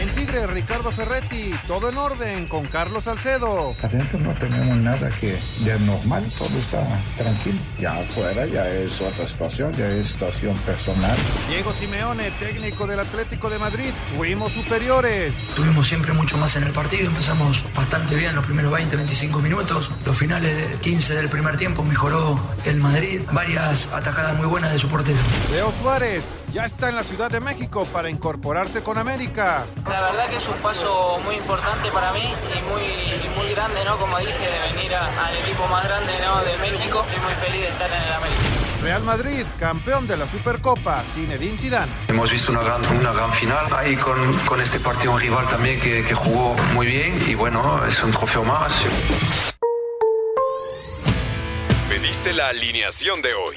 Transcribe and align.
En 0.00 0.08
Tigre, 0.10 0.46
Ricardo 0.48 0.90
Ferretti, 0.90 1.54
todo 1.68 1.88
en 1.88 1.96
orden 1.96 2.48
con 2.48 2.66
Carlos 2.66 3.04
Salcedo. 3.04 3.76
Adentro 3.82 4.18
no 4.18 4.34
tenemos 4.34 4.76
nada 4.78 5.08
que 5.20 5.36
de 5.60 5.72
anormal, 5.72 6.24
todo 6.36 6.58
está 6.58 6.82
tranquilo. 7.16 7.58
Ya 7.78 7.98
afuera 8.00 8.44
ya 8.46 8.68
es 8.68 9.00
otra 9.00 9.26
situación, 9.26 9.72
ya 9.74 9.88
es 9.90 10.08
situación 10.08 10.56
personal. 10.58 11.16
Diego 11.48 11.72
Simeone, 11.72 12.30
técnico 12.32 12.86
del 12.86 13.00
Atlético 13.00 13.48
de 13.48 13.58
Madrid, 13.58 13.90
fuimos 14.16 14.52
superiores. 14.52 15.32
Tuvimos 15.54 15.86
siempre 15.86 16.12
mucho 16.12 16.36
más 16.38 16.56
en 16.56 16.64
el 16.64 16.72
partido, 16.72 17.06
empezamos 17.06 17.64
bastante 17.74 18.16
bien 18.16 18.34
los 18.34 18.44
primeros 18.44 18.72
20, 18.72 18.96
25 18.96 19.38
minutos. 19.38 19.90
Los 20.04 20.16
finales 20.16 20.70
de 20.70 20.76
15 20.78 21.14
del 21.14 21.28
primer 21.28 21.56
tiempo 21.56 21.84
mejoró 21.84 22.40
el 22.64 22.80
Madrid, 22.80 23.20
varias 23.32 23.92
atacadas 23.92 24.36
muy 24.36 24.46
buenas 24.46 24.72
de 24.72 24.78
su 24.78 24.88
portero. 24.88 25.18
Leo 25.52 25.72
Suárez, 25.80 26.24
ya 26.54 26.66
está 26.66 26.88
en 26.88 26.94
la 26.94 27.02
Ciudad 27.02 27.28
de 27.32 27.40
México 27.40 27.84
para 27.92 28.08
incorporarse 28.08 28.80
con 28.80 28.96
América. 28.96 29.66
La 29.90 30.02
verdad 30.02 30.28
que 30.28 30.36
es 30.36 30.46
un 30.48 30.54
paso 30.58 31.18
muy 31.24 31.34
importante 31.34 31.88
para 31.92 32.12
mí 32.12 32.20
y 32.22 32.62
muy, 32.70 32.82
y 32.82 33.28
muy 33.36 33.52
grande, 33.52 33.84
¿no? 33.84 33.98
Como 33.98 34.16
dije, 34.20 34.32
de 34.38 34.72
venir 34.72 34.94
a- 34.94 35.26
al 35.26 35.36
equipo 35.36 35.66
más 35.66 35.82
grande 35.84 36.12
¿no? 36.24 36.44
de 36.44 36.56
México. 36.58 37.04
Estoy 37.08 37.22
muy 37.24 37.34
feliz 37.34 37.60
de 37.62 37.66
estar 37.68 37.90
en 37.90 38.02
el 38.02 38.12
América. 38.12 38.38
Real 38.82 39.02
Madrid, 39.02 39.44
campeón 39.58 40.06
de 40.06 40.16
la 40.16 40.28
Supercopa, 40.28 41.02
Zinedine 41.14 41.58
Zidane. 41.58 41.90
Hemos 42.06 42.30
visto 42.30 42.52
una 42.52 42.62
gran, 42.62 42.86
una 43.00 43.12
gran 43.12 43.32
final 43.32 43.66
ahí 43.76 43.96
con, 43.96 44.32
con 44.46 44.60
este 44.60 44.78
partido 44.78 45.12
un 45.14 45.20
rival 45.20 45.48
también 45.48 45.80
que, 45.80 46.04
que 46.04 46.14
jugó 46.14 46.54
muy 46.72 46.86
bien 46.86 47.20
y 47.26 47.34
bueno, 47.34 47.84
es 47.84 48.00
un 48.04 48.12
trofeo 48.12 48.44
más. 48.44 48.72
Pediste 51.88 52.32
la 52.32 52.48
alineación 52.48 53.20
de 53.22 53.34
hoy. 53.34 53.56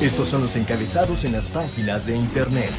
Estos 0.00 0.28
son 0.28 0.42
los 0.42 0.54
encabezados 0.54 1.24
en 1.24 1.32
las 1.32 1.48
páginas 1.48 2.06
de 2.06 2.16
internet. 2.16 2.70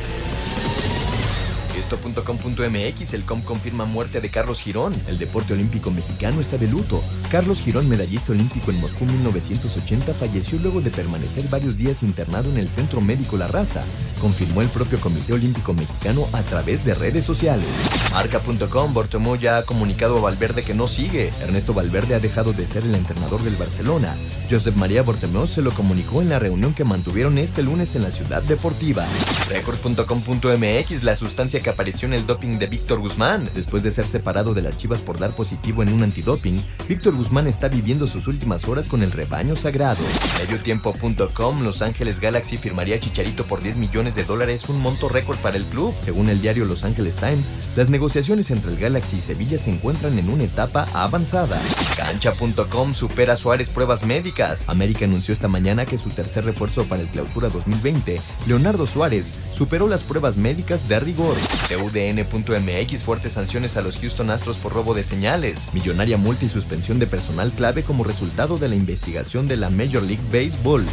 Esto.com.mx, 1.77 3.13
el 3.13 3.25
COM 3.25 3.41
confirma 3.41 3.83
muerte 3.83 4.21
de 4.21 4.29
Carlos 4.29 4.61
Girón. 4.61 4.93
El 5.05 5.17
deporte 5.17 5.51
olímpico 5.51 5.91
mexicano 5.91 6.39
está 6.39 6.57
de 6.57 6.69
luto. 6.69 7.03
Carlos 7.29 7.59
Girón, 7.59 7.89
medallista 7.89 8.31
olímpico 8.31 8.71
en 8.71 8.79
Moscú 8.79 9.03
1980, 9.03 10.13
falleció 10.13 10.59
luego 10.59 10.79
de 10.79 10.91
permanecer 10.91 11.49
varios 11.49 11.75
días 11.77 12.03
internado 12.03 12.49
en 12.51 12.57
el 12.57 12.69
Centro 12.69 13.01
Médico 13.01 13.35
La 13.35 13.47
Raza, 13.47 13.83
confirmó 14.21 14.61
el 14.61 14.69
propio 14.69 14.97
Comité 15.01 15.33
Olímpico 15.33 15.73
Mexicano 15.73 16.25
a 16.31 16.41
través 16.43 16.85
de 16.85 16.93
redes 16.93 17.25
sociales. 17.25 17.67
Marca.com, 18.11 18.93
Bortomeu 18.93 19.35
ya 19.35 19.59
ha 19.59 19.63
comunicado 19.63 20.17
a 20.17 20.21
Valverde 20.21 20.61
que 20.61 20.73
no 20.73 20.87
sigue. 20.87 21.31
Ernesto 21.41 21.73
Valverde 21.73 22.15
ha 22.15 22.19
dejado 22.19 22.53
de 22.53 22.65
ser 22.65 22.83
el 22.83 22.95
entrenador 22.95 23.41
del 23.43 23.55
Barcelona. 23.55 24.15
Josep 24.49 24.75
María 24.75 25.03
Bortomeu 25.03 25.47
se 25.47 25.61
lo 25.61 25.71
comunicó 25.71 26.21
en 26.21 26.29
la 26.29 26.39
reunión 26.39 26.73
que 26.73 26.83
mantuvieron 26.83 27.37
este 27.37 27.63
lunes 27.63 27.95
en 27.95 28.03
la 28.03 28.11
ciudad 28.11 28.41
deportiva. 28.41 29.05
Record.com.mx, 29.49 31.03
la 31.03 31.15
sustancia 31.15 31.59
que 31.59 31.69
apareció 31.69 32.07
en 32.07 32.13
el 32.13 32.25
doping 32.25 32.57
de 32.57 32.67
Víctor 32.67 32.99
Guzmán. 32.99 33.49
Después 33.53 33.83
de 33.83 33.91
ser 33.91 34.07
separado 34.07 34.53
de 34.53 34.63
las 34.63 34.77
chivas 34.77 35.01
por 35.01 35.19
dar 35.19 35.35
positivo 35.35 35.83
en 35.83 35.93
un 35.93 36.03
antidoping, 36.03 36.59
Víctor 36.87 37.15
Guzmán 37.15 37.47
está 37.47 37.67
viviendo 37.67 38.07
sus 38.07 38.27
últimas 38.27 38.67
horas 38.67 38.87
con 38.87 39.03
el 39.03 39.11
rebaño 39.11 39.55
sagrado. 39.55 40.03
Mediotiempo.com, 40.41 41.63
Los 41.63 41.81
Ángeles 41.81 42.19
Galaxy 42.19 42.57
firmaría 42.57 42.95
a 42.95 42.99
Chicharito 42.99 43.45
por 43.45 43.61
10 43.61 43.77
millones 43.77 44.15
de 44.15 44.23
dólares, 44.23 44.67
un 44.67 44.81
monto 44.81 45.09
récord 45.09 45.37
para 45.37 45.57
el 45.57 45.65
club. 45.65 45.93
Según 46.01 46.29
el 46.29 46.41
diario 46.41 46.65
Los 46.65 46.83
Angeles 46.83 47.15
Times, 47.15 47.51
las 47.75 47.89
negociaciones 47.99 48.49
entre 48.49 48.71
el 48.71 48.77
Galaxy 48.77 49.17
y 49.17 49.21
Sevilla 49.21 49.57
se 49.57 49.71
encuentran 49.71 50.17
en 50.17 50.29
una 50.29 50.45
etapa 50.45 50.87
avanzada. 50.93 51.61
Cancha.com 51.97 52.93
supera 52.93 53.33
a 53.33 53.35
Suárez 53.35 53.67
pruebas 53.67 54.05
médicas. 54.05 54.63
América 54.67 55.03
anunció 55.03 55.33
esta 55.33 55.49
mañana 55.49 55.85
que 55.85 55.97
su 55.97 56.09
tercer 56.09 56.45
refuerzo 56.45 56.85
para 56.85 57.01
el 57.01 57.09
clausura 57.09 57.49
2020, 57.49 58.21
Leonardo 58.47 58.87
Suárez, 58.87 59.33
superó 59.51 59.89
las 59.89 60.03
pruebas 60.03 60.37
médicas 60.37 60.87
de 60.87 60.97
rigor. 61.01 61.35
TUDN.mx 61.67 63.03
fuertes 63.03 63.33
sanciones 63.33 63.75
a 63.75 63.81
los 63.81 63.97
Houston 63.97 64.29
Astros 64.29 64.59
por 64.59 64.71
robo 64.71 64.93
de 64.93 65.03
señales. 65.03 65.73
Millonaria 65.73 66.15
multa 66.15 66.45
y 66.45 66.49
suspensión 66.49 66.99
de 66.99 67.07
personal 67.07 67.51
clave 67.51 67.83
como 67.83 68.05
resultado 68.05 68.57
de 68.57 68.69
la 68.69 68.75
investigación 68.75 69.49
de 69.49 69.57
la 69.57 69.69
Major 69.69 70.03
League 70.03 70.23
Baseball. 70.31 70.85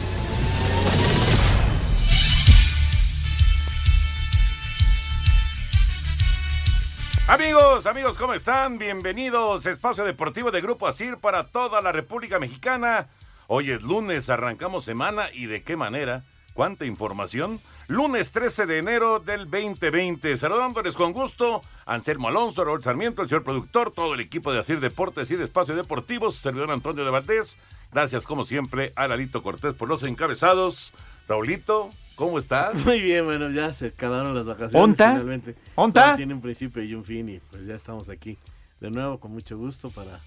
Amigos, 7.36 7.84
amigos, 7.84 8.16
¿cómo 8.16 8.32
están? 8.32 8.78
Bienvenidos 8.78 9.66
a 9.66 9.70
Espacio 9.70 10.06
Deportivo 10.06 10.50
de 10.50 10.62
Grupo 10.62 10.86
Asir 10.86 11.18
para 11.18 11.44
toda 11.44 11.82
la 11.82 11.92
República 11.92 12.38
Mexicana. 12.38 13.08
Hoy 13.46 13.72
es 13.72 13.82
lunes, 13.82 14.30
arrancamos 14.30 14.86
semana 14.86 15.26
y 15.30 15.44
de 15.44 15.62
qué 15.62 15.76
manera. 15.76 16.24
¿Cuánta 16.54 16.86
información? 16.86 17.60
Lunes 17.88 18.32
13 18.32 18.64
de 18.64 18.78
enero 18.78 19.18
del 19.18 19.50
2020. 19.50 20.38
Saludándoles 20.38 20.96
con 20.96 21.12
gusto, 21.12 21.60
Anselmo 21.84 22.28
Alonso, 22.28 22.64
Raúl 22.64 22.82
Sarmiento, 22.82 23.20
el 23.20 23.28
señor 23.28 23.44
productor, 23.44 23.90
todo 23.90 24.14
el 24.14 24.20
equipo 24.20 24.50
de 24.50 24.60
Asir 24.60 24.80
Deportes 24.80 25.30
y 25.30 25.36
de 25.36 25.44
Espacio 25.44 25.76
Deportivo, 25.76 26.30
servidor 26.30 26.70
Antonio 26.70 27.04
de 27.04 27.10
Valdés. 27.10 27.58
Gracias, 27.92 28.24
como 28.24 28.44
siempre, 28.44 28.94
a 28.96 29.08
Lalito 29.08 29.42
Cortés 29.42 29.74
por 29.74 29.90
los 29.90 30.04
encabezados. 30.04 30.94
Raulito, 31.28 31.90
¿cómo 32.14 32.38
estás? 32.38 32.84
Muy 32.84 33.00
bien, 33.00 33.24
bueno, 33.24 33.50
ya 33.50 33.72
se 33.74 33.86
acabaron 33.86 34.34
las 34.34 34.46
vacaciones 34.46 34.82
¿Onta? 34.82 35.12
finalmente. 35.12 35.54
¿Onta? 35.74 36.04
Todo 36.04 36.16
Tiene 36.16 36.34
un 36.34 36.40
principio 36.40 36.82
y 36.82 36.94
un 36.94 37.04
fin 37.04 37.28
y 37.28 37.38
pues 37.38 37.66
ya 37.66 37.74
estamos 37.74 38.08
aquí 38.08 38.38
de 38.80 38.90
nuevo 38.90 39.18
con 39.18 39.32
mucho 39.32 39.58
gusto 39.58 39.90
para 39.90 40.20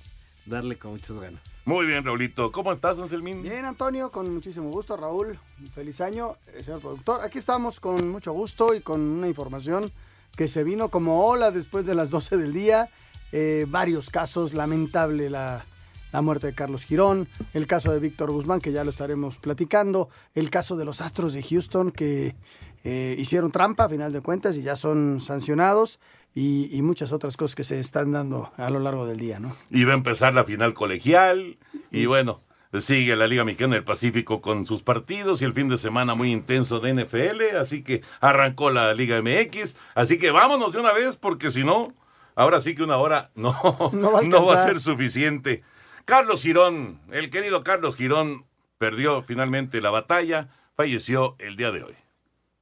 darle 0.45 0.77
con 0.77 0.91
muchas 0.91 1.17
ganas. 1.17 1.41
Muy 1.65 1.85
bien, 1.85 2.03
Raulito. 2.03 2.51
¿Cómo 2.51 2.73
estás, 2.73 2.97
Anselmín? 2.97 3.43
Bien, 3.43 3.65
Antonio, 3.65 4.11
con 4.11 4.33
muchísimo 4.33 4.69
gusto. 4.69 4.97
Raúl, 4.97 5.39
feliz 5.73 6.01
año, 6.01 6.35
eh, 6.47 6.63
señor 6.63 6.81
productor. 6.81 7.21
Aquí 7.21 7.37
estamos 7.37 7.79
con 7.79 8.09
mucho 8.09 8.33
gusto 8.33 8.73
y 8.73 8.81
con 8.81 8.99
una 8.99 9.27
información 9.27 9.91
que 10.35 10.47
se 10.47 10.63
vino 10.63 10.89
como 10.89 11.25
ola 11.25 11.51
después 11.51 11.85
de 11.85 11.95
las 11.95 12.09
12 12.09 12.37
del 12.37 12.53
día. 12.53 12.89
Eh, 13.31 13.65
varios 13.69 14.09
casos, 14.09 14.53
lamentable 14.53 15.29
la, 15.29 15.63
la 16.11 16.21
muerte 16.21 16.47
de 16.47 16.53
Carlos 16.53 16.83
Girón, 16.85 17.27
el 17.53 17.67
caso 17.67 17.91
de 17.91 17.99
Víctor 17.99 18.31
Guzmán, 18.31 18.61
que 18.61 18.71
ya 18.71 18.83
lo 18.83 18.89
estaremos 18.91 19.37
platicando, 19.37 20.09
el 20.35 20.49
caso 20.49 20.75
de 20.77 20.85
los 20.85 21.01
Astros 21.01 21.33
de 21.33 21.43
Houston, 21.43 21.91
que 21.91 22.35
eh, 22.83 23.15
hicieron 23.17 23.51
trampa 23.51 23.85
a 23.85 23.89
final 23.89 24.11
de 24.13 24.21
cuentas 24.21 24.57
y 24.57 24.61
ya 24.61 24.75
son 24.75 25.21
sancionados, 25.21 25.99
y, 26.35 26.69
y 26.75 26.81
muchas 26.83 27.11
otras 27.11 27.35
cosas 27.37 27.55
que 27.55 27.63
se 27.63 27.79
están 27.79 28.11
dando 28.11 28.51
a 28.55 28.69
lo 28.69 28.79
largo 28.79 29.05
del 29.07 29.17
día, 29.17 29.39
¿no? 29.39 29.55
Y 29.71 29.83
va 29.83 29.93
a 29.93 29.95
empezar 29.97 30.33
la 30.33 30.43
final 30.43 30.73
colegial. 30.75 31.57
Y 31.91 32.05
bueno, 32.05 32.39
sigue 32.79 33.15
la 33.15 33.25
Liga 33.27 33.43
Mexicana 33.43 33.75
del 33.75 33.83
Pacífico 33.83 34.39
con 34.39 34.65
sus 34.67 34.83
partidos 34.83 35.41
y 35.41 35.45
el 35.45 35.53
fin 35.53 35.69
de 35.69 35.77
semana 35.79 36.13
muy 36.13 36.31
intenso 36.31 36.79
de 36.79 36.93
NFL. 36.93 37.57
Así 37.59 37.81
que 37.83 38.03
arrancó 38.21 38.69
la 38.69 38.93
Liga 38.93 39.19
MX. 39.21 39.75
Así 39.95 40.19
que 40.19 40.29
vámonos 40.29 40.71
de 40.71 40.79
una 40.79 40.93
vez 40.93 41.17
porque 41.17 41.49
si 41.49 41.63
no, 41.63 41.87
ahora 42.35 42.61
sí 42.61 42.75
que 42.75 42.83
una 42.83 42.97
hora 42.97 43.31
no, 43.35 43.55
No 43.91 44.11
va 44.11 44.19
a 44.19 44.21
no 44.23 44.45
va 44.45 44.53
a 44.53 44.61
alcanzar. 44.61 44.67
ser 44.67 44.79
suficiente. 44.79 45.63
Carlos 46.09 46.41
Girón, 46.41 46.99
el 47.11 47.29
querido 47.29 47.61
Carlos 47.63 47.95
Girón, 47.95 48.47
perdió 48.79 49.21
finalmente 49.21 49.79
la 49.79 49.91
batalla. 49.91 50.49
Falleció 50.75 51.35
el 51.37 51.55
día 51.55 51.71
de 51.71 51.83
hoy. 51.83 51.95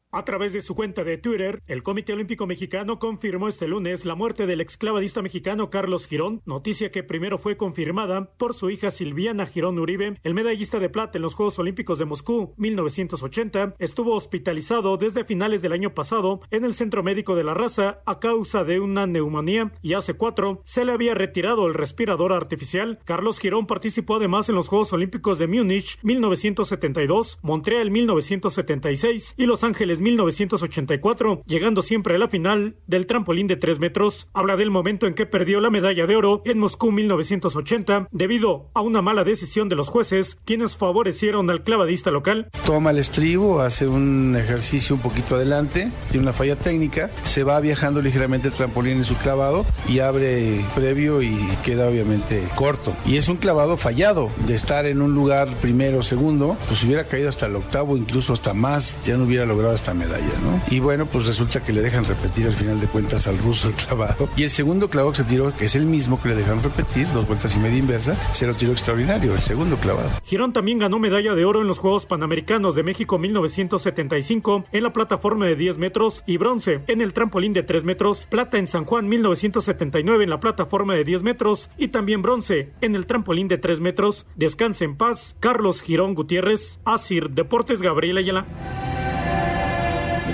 A 0.09 0.23
través 0.23 0.53
de 0.53 0.61
su 0.61 0.73
cuenta 0.73 1.03
de 1.03 1.17
Twitter, 1.17 1.61
el 1.67 1.83
Comité 1.83 2.13
Olímpico 2.13 2.47
Mexicano 2.47 2.97
confirmó 2.97 3.49
este 3.49 3.67
lunes 3.67 4.05
la 4.05 4.15
muerte 4.15 4.45
del 4.45 4.61
exclavadista 4.61 5.21
mexicano 5.21 5.69
Carlos 5.69 6.07
Girón, 6.07 6.41
noticia 6.45 6.91
que 6.91 7.03
primero 7.03 7.37
fue 7.37 7.57
confirmada 7.57 8.31
por 8.37 8.53
su 8.53 8.69
hija 8.69 8.89
Silviana 8.89 9.45
Girón 9.45 9.77
Uribe, 9.77 10.17
el 10.23 10.33
medallista 10.33 10.79
de 10.79 10.87
plata 10.87 11.17
en 11.17 11.23
los 11.23 11.33
Juegos 11.33 11.59
Olímpicos 11.59 11.99
de 11.99 12.05
Moscú 12.05 12.53
1980, 12.55 13.73
estuvo 13.79 14.15
hospitalizado 14.15 14.95
desde 14.95 15.25
finales 15.25 15.61
del 15.61 15.73
año 15.73 15.93
pasado 15.93 16.39
en 16.51 16.63
el 16.63 16.73
Centro 16.73 17.03
Médico 17.03 17.35
de 17.35 17.43
la 17.43 17.53
Raza 17.53 17.99
a 18.05 18.19
causa 18.21 18.63
de 18.63 18.79
una 18.79 19.07
neumonía 19.07 19.73
y 19.81 19.93
hace 19.93 20.13
cuatro 20.13 20.61
se 20.63 20.85
le 20.85 20.93
había 20.93 21.15
retirado 21.15 21.67
el 21.67 21.73
respirador 21.73 22.31
artificial. 22.31 22.97
Carlos 23.03 23.39
Girón 23.39 23.67
participó 23.67 24.15
además 24.15 24.47
en 24.47 24.55
los 24.55 24.69
Juegos 24.69 24.93
Olímpicos 24.93 25.37
de 25.37 25.47
Múnich 25.47 25.99
1972, 26.01 27.39
Montreal 27.41 27.91
1976 27.91 29.35
y 29.37 29.45
Los 29.45 29.65
Ángeles 29.65 29.97
1984, 30.07 31.43
llegando 31.45 31.81
siempre 31.81 32.15
a 32.15 32.17
la 32.17 32.29
final 32.29 32.75
del 32.87 33.05
trampolín 33.05 33.47
de 33.47 33.57
3 33.57 33.79
metros. 33.79 34.29
Habla 34.33 34.55
del 34.55 34.71
momento 34.71 35.05
en 35.05 35.13
que 35.13 35.25
perdió 35.25 35.59
la 35.59 35.69
medalla 35.69 36.05
de 36.05 36.15
oro 36.15 36.41
en 36.45 36.59
Moscú 36.59 36.91
1980 36.91 38.07
debido 38.11 38.69
a 38.73 38.81
una 38.81 39.01
mala 39.01 39.23
decisión 39.23 39.67
de 39.69 39.75
los 39.75 39.89
jueces, 39.89 40.39
quienes 40.45 40.75
favorecieron 40.75 41.49
al 41.49 41.63
clavadista 41.63 42.09
local. 42.11 42.49
Toma 42.65 42.91
el 42.91 42.99
estribo, 42.99 43.61
hace 43.61 43.87
un 43.87 44.35
ejercicio 44.37 44.95
un 44.95 45.01
poquito 45.01 45.35
adelante, 45.35 45.91
tiene 46.09 46.23
una 46.23 46.33
falla 46.33 46.55
técnica, 46.55 47.09
se 47.23 47.43
va 47.43 47.59
viajando 47.59 48.01
ligeramente 48.01 48.47
el 48.47 48.53
trampolín 48.53 48.97
en 48.97 49.05
su 49.05 49.15
clavado 49.15 49.65
y 49.87 49.99
abre 49.99 50.63
previo 50.73 51.21
y 51.21 51.35
queda 51.63 51.87
obviamente 51.87 52.43
corto. 52.55 52.95
Y 53.05 53.17
es 53.17 53.27
un 53.27 53.37
clavado 53.37 53.77
fallado, 53.77 54.29
de 54.45 54.53
estar 54.53 54.85
en 54.85 55.01
un 55.01 55.13
lugar 55.13 55.49
primero 55.61 56.01
segundo, 56.03 56.57
pues 56.67 56.83
hubiera 56.83 57.05
caído 57.05 57.29
hasta 57.29 57.47
el 57.47 57.55
octavo, 57.55 57.97
incluso 57.97 58.33
hasta 58.33 58.53
más, 58.53 59.03
ya 59.05 59.17
no 59.17 59.25
hubiera 59.25 59.45
logrado 59.45 59.73
medalla, 59.93 60.33
¿no? 60.43 60.59
Y 60.69 60.79
bueno, 60.79 61.05
pues 61.05 61.25
resulta 61.25 61.63
que 61.63 61.73
le 61.73 61.81
dejan 61.81 62.05
repetir 62.05 62.47
al 62.47 62.53
final 62.53 62.79
de 62.79 62.87
cuentas 62.87 63.27
al 63.27 63.37
ruso 63.37 63.69
el 63.69 63.75
clavado. 63.75 64.29
Y 64.35 64.43
el 64.43 64.49
segundo 64.49 64.89
clavado 64.89 65.11
que 65.11 65.17
se 65.17 65.23
tiró, 65.23 65.55
que 65.55 65.65
es 65.65 65.75
el 65.75 65.85
mismo 65.85 66.21
que 66.21 66.29
le 66.29 66.35
dejan 66.35 66.61
repetir, 66.61 67.07
dos 67.13 67.27
vueltas 67.27 67.55
y 67.55 67.59
media 67.59 67.77
inversa, 67.77 68.15
se 68.31 68.47
lo 68.47 68.53
tiró 68.53 68.71
extraordinario, 68.71 69.33
el 69.33 69.41
segundo 69.41 69.77
clavado. 69.77 70.09
Girón 70.23 70.53
también 70.53 70.79
ganó 70.79 70.99
medalla 70.99 71.33
de 71.33 71.45
oro 71.45 71.61
en 71.61 71.67
los 71.67 71.79
Juegos 71.79 72.05
Panamericanos 72.05 72.75
de 72.75 72.83
México 72.83 73.17
1975 73.17 74.65
en 74.71 74.83
la 74.83 74.93
plataforma 74.93 75.45
de 75.45 75.55
10 75.55 75.77
metros 75.77 76.23
y 76.25 76.37
bronce 76.37 76.81
en 76.87 77.01
el 77.01 77.13
trampolín 77.13 77.53
de 77.53 77.63
3 77.63 77.83
metros, 77.83 78.27
plata 78.29 78.57
en 78.57 78.67
San 78.67 78.85
Juan 78.85 79.07
1979 79.07 80.23
en 80.23 80.29
la 80.29 80.39
plataforma 80.39 80.95
de 80.95 81.03
10 81.03 81.23
metros 81.23 81.69
y 81.77 81.89
también 81.89 82.21
bronce 82.21 82.73
en 82.81 82.95
el 82.95 83.05
trampolín 83.05 83.47
de 83.47 83.57
3 83.57 83.79
metros. 83.79 84.25
Descanse 84.35 84.85
en 84.85 84.97
paz, 84.97 85.35
Carlos 85.39 85.81
Girón 85.81 86.13
Gutiérrez, 86.13 86.79
Asir 86.85 87.29
Deportes 87.31 87.81
Gabriel 87.81 88.17
Ayala. 88.17 88.96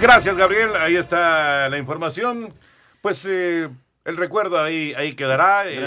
Gracias, 0.03 0.35
Gabriel. 0.35 0.75
Ahí 0.75 0.97
está 0.97 1.69
la 1.69 1.77
información. 1.77 2.53
Pues 3.01 3.25
eh, 3.25 3.69
el 4.03 4.17
recuerdo 4.17 4.61
ahí, 4.61 4.93
ahí 4.97 5.13
quedará. 5.13 5.63
Eh. 5.71 5.79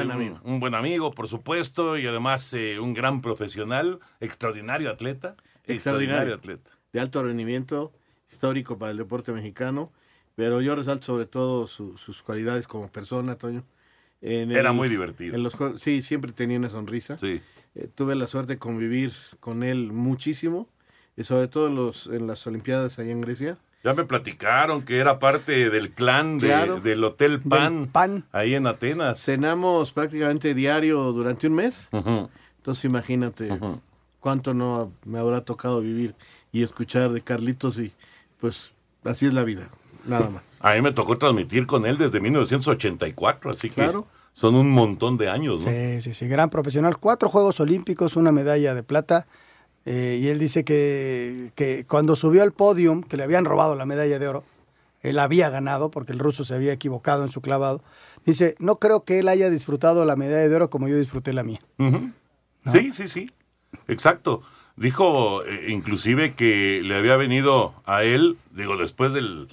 Un 0.43 0.59
buen 0.59 0.75
amigo, 0.75 1.13
por 1.13 1.29
supuesto, 1.29 1.99
y 1.99 2.07
además 2.07 2.51
eh, 2.55 2.81
un 2.81 2.95
gran 2.95 3.21
profesional, 3.21 4.01
extraordinario 4.21 4.89
atleta. 4.91 5.37
Extraordinario. 5.67 6.35
atleta. 6.35 6.71
De 6.95 7.01
alto 7.01 7.23
rendimiento, 7.23 7.93
histórico 8.33 8.79
para 8.79 8.93
el 8.93 8.97
deporte 8.97 9.33
mexicano. 9.33 9.93
Pero 10.35 10.63
yo 10.63 10.75
resalto 10.75 11.05
sobre 11.05 11.27
todo 11.27 11.67
su- 11.67 11.99
sus 11.99 12.23
cualidades 12.23 12.67
como 12.67 12.89
persona, 12.91 13.37
Toño. 13.37 13.65
En 14.23 14.51
Era 14.51 14.73
muy 14.73 14.89
divertido. 14.89 15.35
en 15.35 15.43
los 15.43 15.55
sí, 15.77 16.01
siempre 16.01 16.33
tenía 16.33 16.59
una 16.59 16.71
sonrisa. 16.71 17.19
Sí. 17.19 17.43
Eh, 17.75 17.89
tuve 17.95 18.15
la 18.15 18.27
suerte 18.27 18.55
de 18.55 18.59
convivir 18.59 19.13
con 19.41 19.63
él 19.63 19.93
muchísimo, 19.93 20.71
y 21.19 21.25
sobre 21.25 21.49
todo 21.49 21.67
en, 21.69 21.75
los, 21.77 22.07
en 22.07 22.27
las 22.27 22.47
Olimpiadas 22.47 22.99
allá 22.99 23.13
en 23.13 23.21
Grecia. 23.21 23.59
Ya 23.87 23.95
me 23.95 24.03
platicaron 24.05 24.83
que 24.83 24.99
era 24.99 25.21
parte 25.21 25.71
del 25.71 25.93
clan 25.93 26.39
de- 26.39 26.49
Claro. 26.49 26.81
del 26.81 27.05
Hotel 27.05 27.41
Pan, 27.41 28.25
ahí 28.33 28.57
en 28.57 28.67
Atenas. 28.67 29.21
Cenamos 29.23 29.93
prácticamente 29.93 30.55
diario 30.55 31.13
durante 31.13 31.47
un 31.47 31.55
mes. 31.55 31.89
Entonces 31.93 32.85
imagínate 32.85 33.49
cuánto 34.19 34.55
no 34.55 34.91
me 35.05 35.21
habrá 35.21 35.43
tocado 35.43 35.81
vivir 35.83 36.17
y 36.51 36.65
escuchar 36.65 37.13
de 37.13 37.21
Carlitos 37.21 37.79
y 37.79 37.93
pues 38.41 38.73
así 39.05 39.27
es 39.27 39.35
la 39.35 39.45
vida, 39.45 39.69
nada 40.05 40.31
más. 40.31 40.57
A 40.59 40.75
mí 40.75 40.83
me 40.83 40.91
tocó 40.91 41.17
transmitir 41.17 41.65
con 41.69 41.87
él 41.87 41.97
desde 41.97 42.19
1984, 42.19 43.51
así 43.51 43.71
que 43.71 43.89
son 44.33 44.57
un 44.57 44.69
montón 44.73 45.17
de 45.17 45.31
años, 45.31 45.65
¿no? 45.65 45.71
Sí, 45.71 46.01
sí, 46.01 46.13
sí, 46.13 46.27
gran 46.27 46.51
profesional. 46.51 46.99
Cuatro 46.99 47.29
Juegos 47.29 47.61
Olímpicos, 47.61 48.17
una 48.17 48.33
medalla 48.33 48.75
de 48.75 48.83
plata. 48.83 49.29
Eh, 49.87 50.19
y 50.21 50.29
él 50.29 50.39
dice 50.39 50.65
que, 50.65 51.53
que 51.55 51.87
cuando 51.87 52.17
subió 52.17 52.43
al 52.43 52.53
podium, 52.53 53.03
que 53.03 53.17
le 53.17 53.23
habían 53.23 53.45
robado 53.45 53.77
la 53.77 53.87
medalla 53.87 54.19
de 54.19 54.29
oro, 54.29 54.45
él 55.01 55.21
había 55.21 55.49
ganado 55.49 55.91
porque 55.91 56.13
el 56.13 56.19
ruso 56.19 56.45
se 56.45 56.55
había 56.55 56.73
equivocado 56.73 57.23
en 57.23 57.31
su 57.31 57.41
clavado. 57.41 57.83
Dice, 58.25 58.57
no 58.59 58.77
creo 58.77 59.05
que 59.05 59.21
él 59.21 59.29
haya 59.29 59.49
disfrutado 59.49 60.05
la 60.05 60.17
medalla 60.17 60.49
de 60.49 60.55
oro 60.55 60.69
como 60.69 60.89
yo 60.89 60.99
disfruté 60.99 61.33
la 61.33 61.45
mía. 61.45 61.61
Sí, 62.73 62.93
sí, 62.93 63.07
sí. 63.07 63.31
Exacto. 63.87 64.43
Dijo 64.75 65.45
eh, 65.45 65.67
inclusive 65.69 66.35
que 66.35 66.83
le 66.83 66.97
había 66.97 67.17
venido 67.17 67.73
a 67.87 68.03
él, 68.03 68.37
digo, 68.51 68.77
después 68.77 69.13
del 69.13 69.49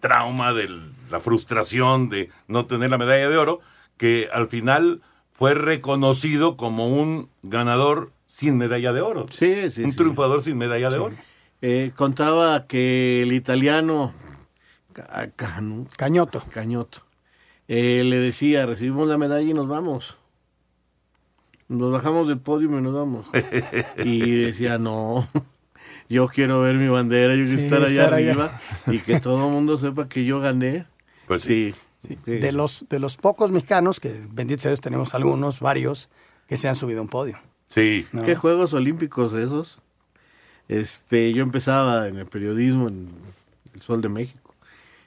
trauma, 0.00 0.54
de 0.54 0.70
la 1.10 1.20
frustración 1.20 2.08
de 2.08 2.30
no 2.48 2.64
tener 2.64 2.90
la 2.90 2.98
medalla 2.98 3.28
de 3.28 3.36
oro, 3.36 3.60
que 3.98 4.28
al 4.32 4.48
final 4.48 5.02
fue 5.34 5.52
reconocido 5.52 6.56
como 6.56 6.88
un 6.88 7.28
ganador 7.42 8.12
sin 8.40 8.56
medalla 8.56 8.92
de 8.92 9.00
oro. 9.02 9.26
Sí, 9.30 9.70
sí, 9.70 9.82
Un 9.84 9.90
sí. 9.92 9.96
triunfador 9.98 10.42
sin 10.42 10.56
medalla 10.56 10.88
de 10.88 10.96
Sí. 10.96 10.98
oro. 11.02 11.14
Eh, 11.62 11.92
contaba 11.94 12.66
que 12.66 13.22
el 13.22 13.32
italiano 13.32 14.14
Cañoto. 15.96 16.42
Cañoto 16.50 17.02
eh, 17.68 18.02
le 18.04 18.16
decía, 18.18 18.66
recibimos 18.66 19.06
la 19.08 19.18
medalla 19.18 19.48
y 19.48 19.54
nos 19.54 19.68
vamos. 19.68 20.16
Nos 21.68 21.92
bajamos 21.92 22.26
del 22.26 22.38
podio 22.40 22.66
y 22.76 22.82
nos 22.82 22.92
vamos. 22.94 23.30
y 24.04 24.20
decía, 24.46 24.78
no, 24.78 25.28
yo 26.08 26.26
quiero 26.28 26.62
ver 26.62 26.76
mi 26.76 26.88
bandera, 26.88 27.34
yo 27.36 27.44
quiero 27.44 27.60
Sí, 27.60 27.64
estar 27.66 27.82
allá 27.82 28.04
estar 28.04 28.14
allá. 28.14 28.30
arriba 28.32 28.60
y 28.88 28.98
que 28.98 29.20
todo 29.20 29.46
el 29.46 29.52
mundo 29.52 29.78
sepa 29.78 30.08
que 30.08 30.24
yo 30.24 30.40
gané. 30.40 30.86
Pues 31.28 31.42
sí. 31.42 31.72
sí. 31.98 32.16
De 32.24 32.50
los, 32.52 32.86
de 32.88 32.98
los 32.98 33.16
pocos 33.16 33.52
mexicanos, 33.52 34.00
que 34.00 34.20
bendito 34.32 34.62
sea 34.62 34.70
Dios, 34.70 34.80
tenemos 34.80 35.14
algunos, 35.14 35.60
varios, 35.60 36.08
que 36.48 36.56
se 36.56 36.68
han 36.68 36.74
subido 36.74 36.98
a 36.98 37.02
un 37.02 37.08
podio. 37.08 37.38
Sí. 37.72 38.06
No. 38.12 38.22
¿Qué 38.24 38.34
Juegos 38.36 38.74
Olímpicos 38.74 39.32
esos? 39.32 39.80
Este, 40.68 41.32
yo 41.32 41.42
empezaba 41.42 42.08
en 42.08 42.16
el 42.18 42.26
periodismo 42.26 42.88
en 42.88 43.08
El 43.74 43.82
Sol 43.82 44.02
de 44.02 44.08
México. 44.08 44.54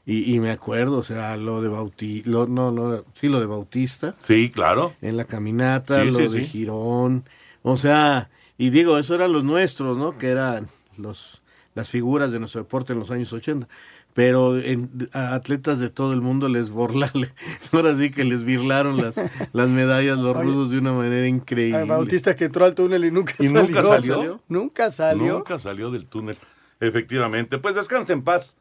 Y, 0.06 0.33
y 0.33 0.39
me 0.42 0.51
acuerdo, 0.51 0.98
o 0.98 1.04
sea, 1.04 1.38
lo 1.38 1.62
de 1.62 1.69
Bautista, 1.69 2.30
no, 2.30 2.45
no, 2.48 3.06
sí, 3.13 3.30
lo 3.30 3.39
de 3.39 3.45
Bautista. 3.45 4.15
Sí, 4.19 4.50
claro. 4.50 4.94
En 5.01 5.15
la 5.15 5.24
caminata, 5.24 6.01
Sí, 6.01 6.07
lo 6.07 6.13
sí, 6.13 6.24
de 6.24 6.30
sí. 6.30 6.45
Girón. 6.45 7.24
O 7.62 7.77
sea, 7.77 8.30
y 8.57 8.69
digo, 8.69 8.98
eso 8.98 9.16
eran 9.16 9.31
los 9.31 9.45
nuestros, 9.45 9.98
¿no? 9.98 10.18
Que 10.18 10.27
eran 10.27 10.68
los, 10.98 11.42
las 11.74 11.89
figuras 11.89 12.31
de 12.31 12.39
nuestro 12.39 12.62
deporte 12.62 12.92
en 12.92 13.00
los 13.00 13.12
años 13.12 13.31
80. 13.31 13.68
Pero 14.13 14.60
en, 14.60 15.10
a 15.12 15.33
atletas 15.33 15.80
de 15.80 15.90
todo 15.90 16.14
el 16.14 16.21
mundo 16.21 16.47
les 16.47 16.69
borlale. 16.69 17.33
Ahora 17.71 17.95
sí 17.95 18.11
que 18.11 18.23
les 18.23 18.44
birlaron 18.44 18.97
las, 19.02 19.19
las 19.54 19.69
medallas 19.69 20.18
los 20.19 20.35
Oye. 20.35 20.44
rusos 20.45 20.69
de 20.71 20.78
una 20.78 20.94
manera 20.94 21.28
increíble. 21.28 21.80
Al 21.80 21.85
Bautista 21.87 22.35
que 22.35 22.45
entró 22.45 22.66
al 22.66 22.76
túnel 22.76 23.06
y 23.06 23.11
nunca 23.11 23.33
¿Y 23.40 23.47
salió. 23.47 23.61
nunca 23.64 23.83
salió? 23.83 24.42
Nunca 24.47 24.90
salió. 24.92 25.33
Nunca 25.33 25.59
salió 25.59 25.90
del 25.92 26.06
túnel, 26.06 26.37
efectivamente. 26.80 27.57
Pues 27.57 27.76
descanse 27.76 28.14
en 28.14 28.23
paz. 28.23 28.57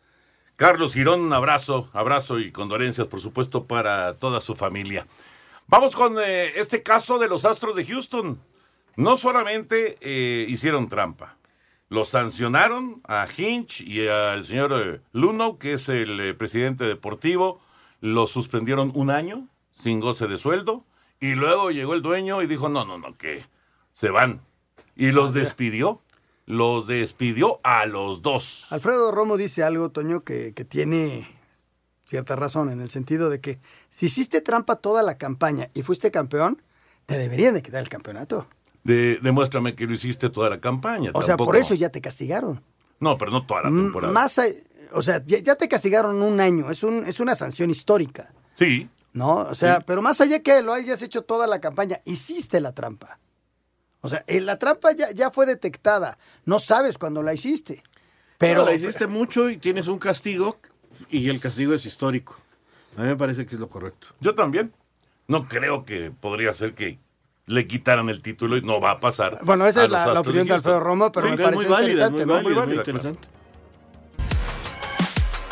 Carlos 0.57 0.95
Girón, 0.95 1.21
un 1.23 1.33
abrazo, 1.33 1.91
abrazo 1.93 2.39
y 2.39 2.53
condolencias, 2.53 3.07
por 3.07 3.21
supuesto, 3.21 3.65
para 3.67 4.15
toda 4.19 4.41
su 4.41 4.55
familia. 4.55 5.07
Vamos 5.67 5.97
con 5.97 6.17
eh, 6.19 6.53
este 6.57 6.83
caso 6.83 7.19
de 7.19 7.29
los 7.29 7.45
Astros 7.45 7.75
de 7.75 7.85
Houston. 7.87 8.39
No 8.97 9.17
solamente 9.17 9.97
eh, 10.01 10.45
hicieron 10.49 10.89
trampa, 10.89 11.37
los 11.93 12.09
sancionaron 12.09 13.03
a 13.07 13.27
Hinch 13.37 13.83
y 13.83 14.09
al 14.09 14.47
señor 14.47 14.73
eh, 14.73 15.01
Luno, 15.13 15.59
que 15.59 15.75
es 15.75 15.91
el 15.91 16.19
eh, 16.21 16.33
presidente 16.33 16.85
deportivo, 16.85 17.61
los 18.01 18.31
suspendieron 18.31 18.93
un 18.95 19.11
año 19.11 19.47
sin 19.73 20.01
goce 20.01 20.27
de 20.27 20.39
sueldo 20.39 20.87
y 21.21 21.35
luego 21.35 21.71
llegó 21.71 21.93
el 21.93 22.01
dueño 22.01 22.41
y 22.41 22.47
dijo, 22.47 22.71
no, 22.71 22.87
no, 22.87 22.97
no, 22.97 23.15
que 23.19 23.45
se 23.93 24.09
van. 24.09 24.41
Y 24.97 25.13
los 25.13 25.35
despidió, 25.35 26.01
los 26.47 26.87
despidió 26.87 27.61
a 27.63 27.85
los 27.85 28.23
dos. 28.23 28.73
Alfredo 28.73 29.11
Romo 29.11 29.37
dice 29.37 29.63
algo, 29.63 29.91
Toño, 29.91 30.25
que, 30.25 30.55
que 30.55 30.65
tiene 30.65 31.29
cierta 32.07 32.37
razón, 32.37 32.71
en 32.71 32.81
el 32.81 32.89
sentido 32.89 33.29
de 33.29 33.43
que 33.43 33.59
si 33.91 34.07
hiciste 34.07 34.41
trampa 34.41 34.77
toda 34.77 35.03
la 35.03 35.19
campaña 35.19 35.69
y 35.75 35.83
fuiste 35.83 36.11
campeón, 36.11 36.63
te 37.05 37.19
deberían 37.19 37.53
de 37.53 37.63
quitar 37.63 37.83
el 37.83 37.91
campeonato. 37.91 38.47
De- 38.85 39.19
demuéstrame 39.23 39.75
que 39.75 39.87
lo 39.87 39.95
hiciste 39.95 40.29
toda 40.31 40.51
la 40.51 40.61
campaña. 40.61 41.11
O 41.15 41.23
sea, 41.23 41.37
por 41.37 41.57
eso 41.57 41.75
ya 41.75 41.89
te 41.91 42.01
castigaron. 42.01 42.63
No, 43.01 43.17
pero 43.19 43.31
no 43.31 43.45
toda 43.47 43.63
la 43.63 43.69
M- 43.69 43.83
temporada. 43.83 44.13
Más, 44.13 44.39
a- 44.39 44.47
o 44.93 45.03
sea, 45.03 45.23
ya, 45.25 45.39
ya 45.39 45.55
te 45.57 45.69
castigaron 45.69 46.23
un 46.23 46.41
año, 46.41 46.71
es, 46.71 46.83
un, 46.83 47.07
es 47.07 47.21
una 47.21 47.35
sanción 47.35 47.71
histórica, 47.71 48.33
Sí, 48.59 48.89
¿no? 49.13 49.37
O 49.37 49.55
sea, 49.55 49.77
Sí. 49.79 49.85
pero 49.87 50.03
más 50.03 50.21
allá 50.21 50.41
que 50.43 50.63
lo 50.63 50.73
hayas 50.73 51.01
hecho 51.03 51.23
toda 51.23 51.47
la 51.47 51.61
campaña, 51.61 52.01
hiciste 52.05 52.61
la 52.61 52.73
trampa. 52.73 53.19
O 54.01 54.09
sea, 54.09 54.25
eh, 54.27 54.41
la 54.41 54.59
trampa 54.59 54.93
ya, 54.93 55.11
ya 55.13 55.31
fue 55.31 55.47
detectada, 55.47 56.19
no 56.45 56.59
sabes 56.59 56.99
cuándo 56.99 57.23
la 57.23 57.33
hiciste. 57.35 57.83
Pero 58.39 58.61
No, 58.63 58.67
la 58.67 58.75
hiciste 58.75 59.07
mucho 59.07 59.49
y 59.49 59.57
tienes 59.59 59.87
un 59.87 59.99
castigo 59.99 60.59
y 61.09 61.29
el 61.29 61.39
castigo 61.41 61.73
es 61.75 61.87
histórico. 61.87 62.37
A 62.97 63.03
mí 63.03 63.07
me 63.09 63.17
parece 63.17 63.47
que 63.47 63.55
es 63.55 63.61
lo 63.61 63.69
correcto. 63.69 64.09
Yo 64.21 64.35
también. 64.35 64.73
No 65.29 65.47
creo 65.49 65.85
que 65.85 66.11
podría 66.11 66.53
ser 66.53 66.75
que 66.75 66.99
le 67.47 67.67
quitaran 67.67 68.09
el 68.09 68.23
título 68.23 68.57
y 68.57 68.63
no 68.63 68.81
va 68.81 68.93
a 68.93 69.01
pasar. 69.01 69.41
Bueno, 69.43 69.67
esa 69.67 69.85
es 69.85 69.91
los 69.91 70.07
la, 70.07 70.21
opinión 70.21 70.47
de 70.47 70.53
Houston. 70.53 70.57
Alfredo 70.57 70.81
Romo, 70.81 71.13
pero 71.13 71.27
Sí, 71.27 71.31
me 71.33 71.39
parece 71.43 71.57
muy 71.57 71.65
válida, 71.67 71.91
interesante, 72.07 72.27
muy 72.27 72.27
¿no? 72.27 72.33
válida, 72.35 72.43
Muy 72.43 72.53
muy 72.55 72.61
válida. 72.77 72.81
interesante. 72.81 73.29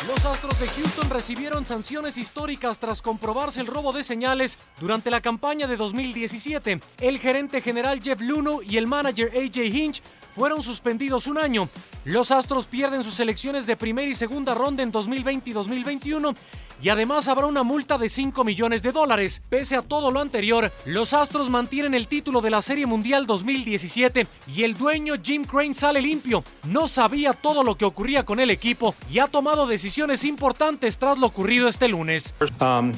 Los 0.07 0.25
Astros 0.25 0.59
de 0.59 0.67
Houston 0.67 1.09
recibieron 1.09 1.65
sanciones 1.65 2.17
históricas 2.17 2.79
tras 2.79 3.01
comprobarse 3.01 3.61
el 3.61 3.67
robo 3.67 3.93
de 3.93 4.03
señales 4.03 4.57
durante 4.79 5.11
la 5.11 5.21
campaña 5.21 5.67
de 5.67 5.77
2017. 5.77 6.79
El 6.99 7.19
gerente 7.19 7.61
general 7.61 8.01
Jeff 8.01 8.19
Luno 8.19 8.61
y 8.61 8.77
el 8.77 8.87
manager 8.87 9.31
AJ 9.35 9.57
Hinch 9.65 10.01
fueron 10.35 10.61
suspendidos 10.61 11.27
un 11.27 11.37
año. 11.37 11.69
Los 12.03 12.31
Astros 12.31 12.65
pierden 12.65 13.03
sus 13.03 13.19
elecciones 13.19 13.67
de 13.67 13.75
primera 13.77 14.07
y 14.09 14.15
segunda 14.15 14.53
ronda 14.55 14.81
en 14.81 14.91
2020 14.91 15.49
y 15.49 15.53
2021 15.53 16.33
y 16.81 16.89
además 16.89 17.27
habrá 17.27 17.45
una 17.45 17.63
multa 17.63 17.97
de 17.97 18.09
5 18.09 18.43
millones 18.43 18.81
de 18.81 18.91
dólares. 18.91 19.41
Pese 19.49 19.75
a 19.75 19.81
todo 19.81 20.11
lo 20.11 20.19
anterior, 20.19 20.71
los 20.85 21.13
Astros 21.13 21.49
mantienen 21.49 21.93
el 21.93 22.07
título 22.07 22.41
de 22.41 22.49
la 22.49 22.61
Serie 22.61 22.85
Mundial 22.85 23.27
2017 23.27 24.27
y 24.47 24.63
el 24.63 24.75
dueño 24.75 25.15
Jim 25.21 25.45
Crane 25.45 25.73
sale 25.73 26.01
limpio. 26.01 26.43
No 26.63 26.87
sabía 26.87 27.33
todo 27.33 27.63
lo 27.63 27.75
que 27.75 27.85
ocurría 27.85 28.25
con 28.25 28.39
el 28.39 28.49
equipo 28.49 28.95
y 29.11 29.19
ha 29.19 29.27
tomado 29.27 29.67
decisiones 29.67 30.23
importantes 30.23 30.97
tras 30.97 31.17
lo 31.19 31.27
ocurrido 31.27 31.67
este 31.67 31.87
lunes. 31.87 32.33
Um, 32.59 32.93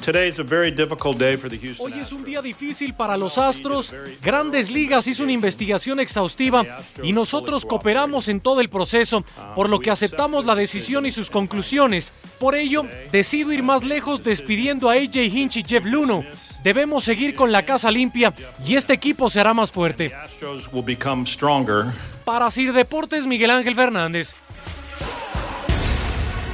Hoy 1.78 1.92
es 2.00 2.12
un 2.12 2.24
día 2.24 2.42
difícil 2.42 2.94
para 2.94 3.16
los 3.16 3.38
Astros. 3.38 3.92
Grandes 4.22 4.70
Ligas 4.70 5.06
hizo 5.06 5.22
una 5.22 5.32
investigación 5.32 6.00
exhaustiva 6.00 6.64
y 7.02 7.12
nosotros 7.12 7.64
cooperamos 7.64 8.28
en 8.28 8.40
todo 8.40 8.60
el 8.60 8.68
proceso, 8.70 9.24
por 9.54 9.68
lo 9.68 9.80
que 9.80 9.90
aceptamos 9.90 10.46
la 10.46 10.54
decisión 10.54 11.06
y 11.06 11.10
sus 11.10 11.30
conclusiones. 11.30 12.12
Por 12.38 12.54
ello, 12.54 12.86
decido 13.12 13.52
ir 13.52 13.62
más 13.62 13.73
lejos 13.82 14.22
despidiendo 14.22 14.88
a 14.88 14.94
AJ 14.94 15.16
Hinch 15.16 15.56
y 15.56 15.64
Jeff 15.64 15.84
Luno. 15.84 16.24
Debemos 16.62 17.04
seguir 17.04 17.34
con 17.34 17.52
la 17.52 17.64
casa 17.64 17.90
limpia 17.90 18.32
y 18.64 18.76
este 18.76 18.92
equipo 18.92 19.28
será 19.28 19.52
más 19.52 19.72
fuerte. 19.72 20.14
Astros 20.14 20.72
will 20.72 20.84
become 20.84 21.26
stronger. 21.26 21.86
Para 22.24 22.50
Sir 22.50 22.72
Deportes, 22.72 23.26
Miguel 23.26 23.50
Ángel 23.50 23.74
Fernández. 23.74 24.34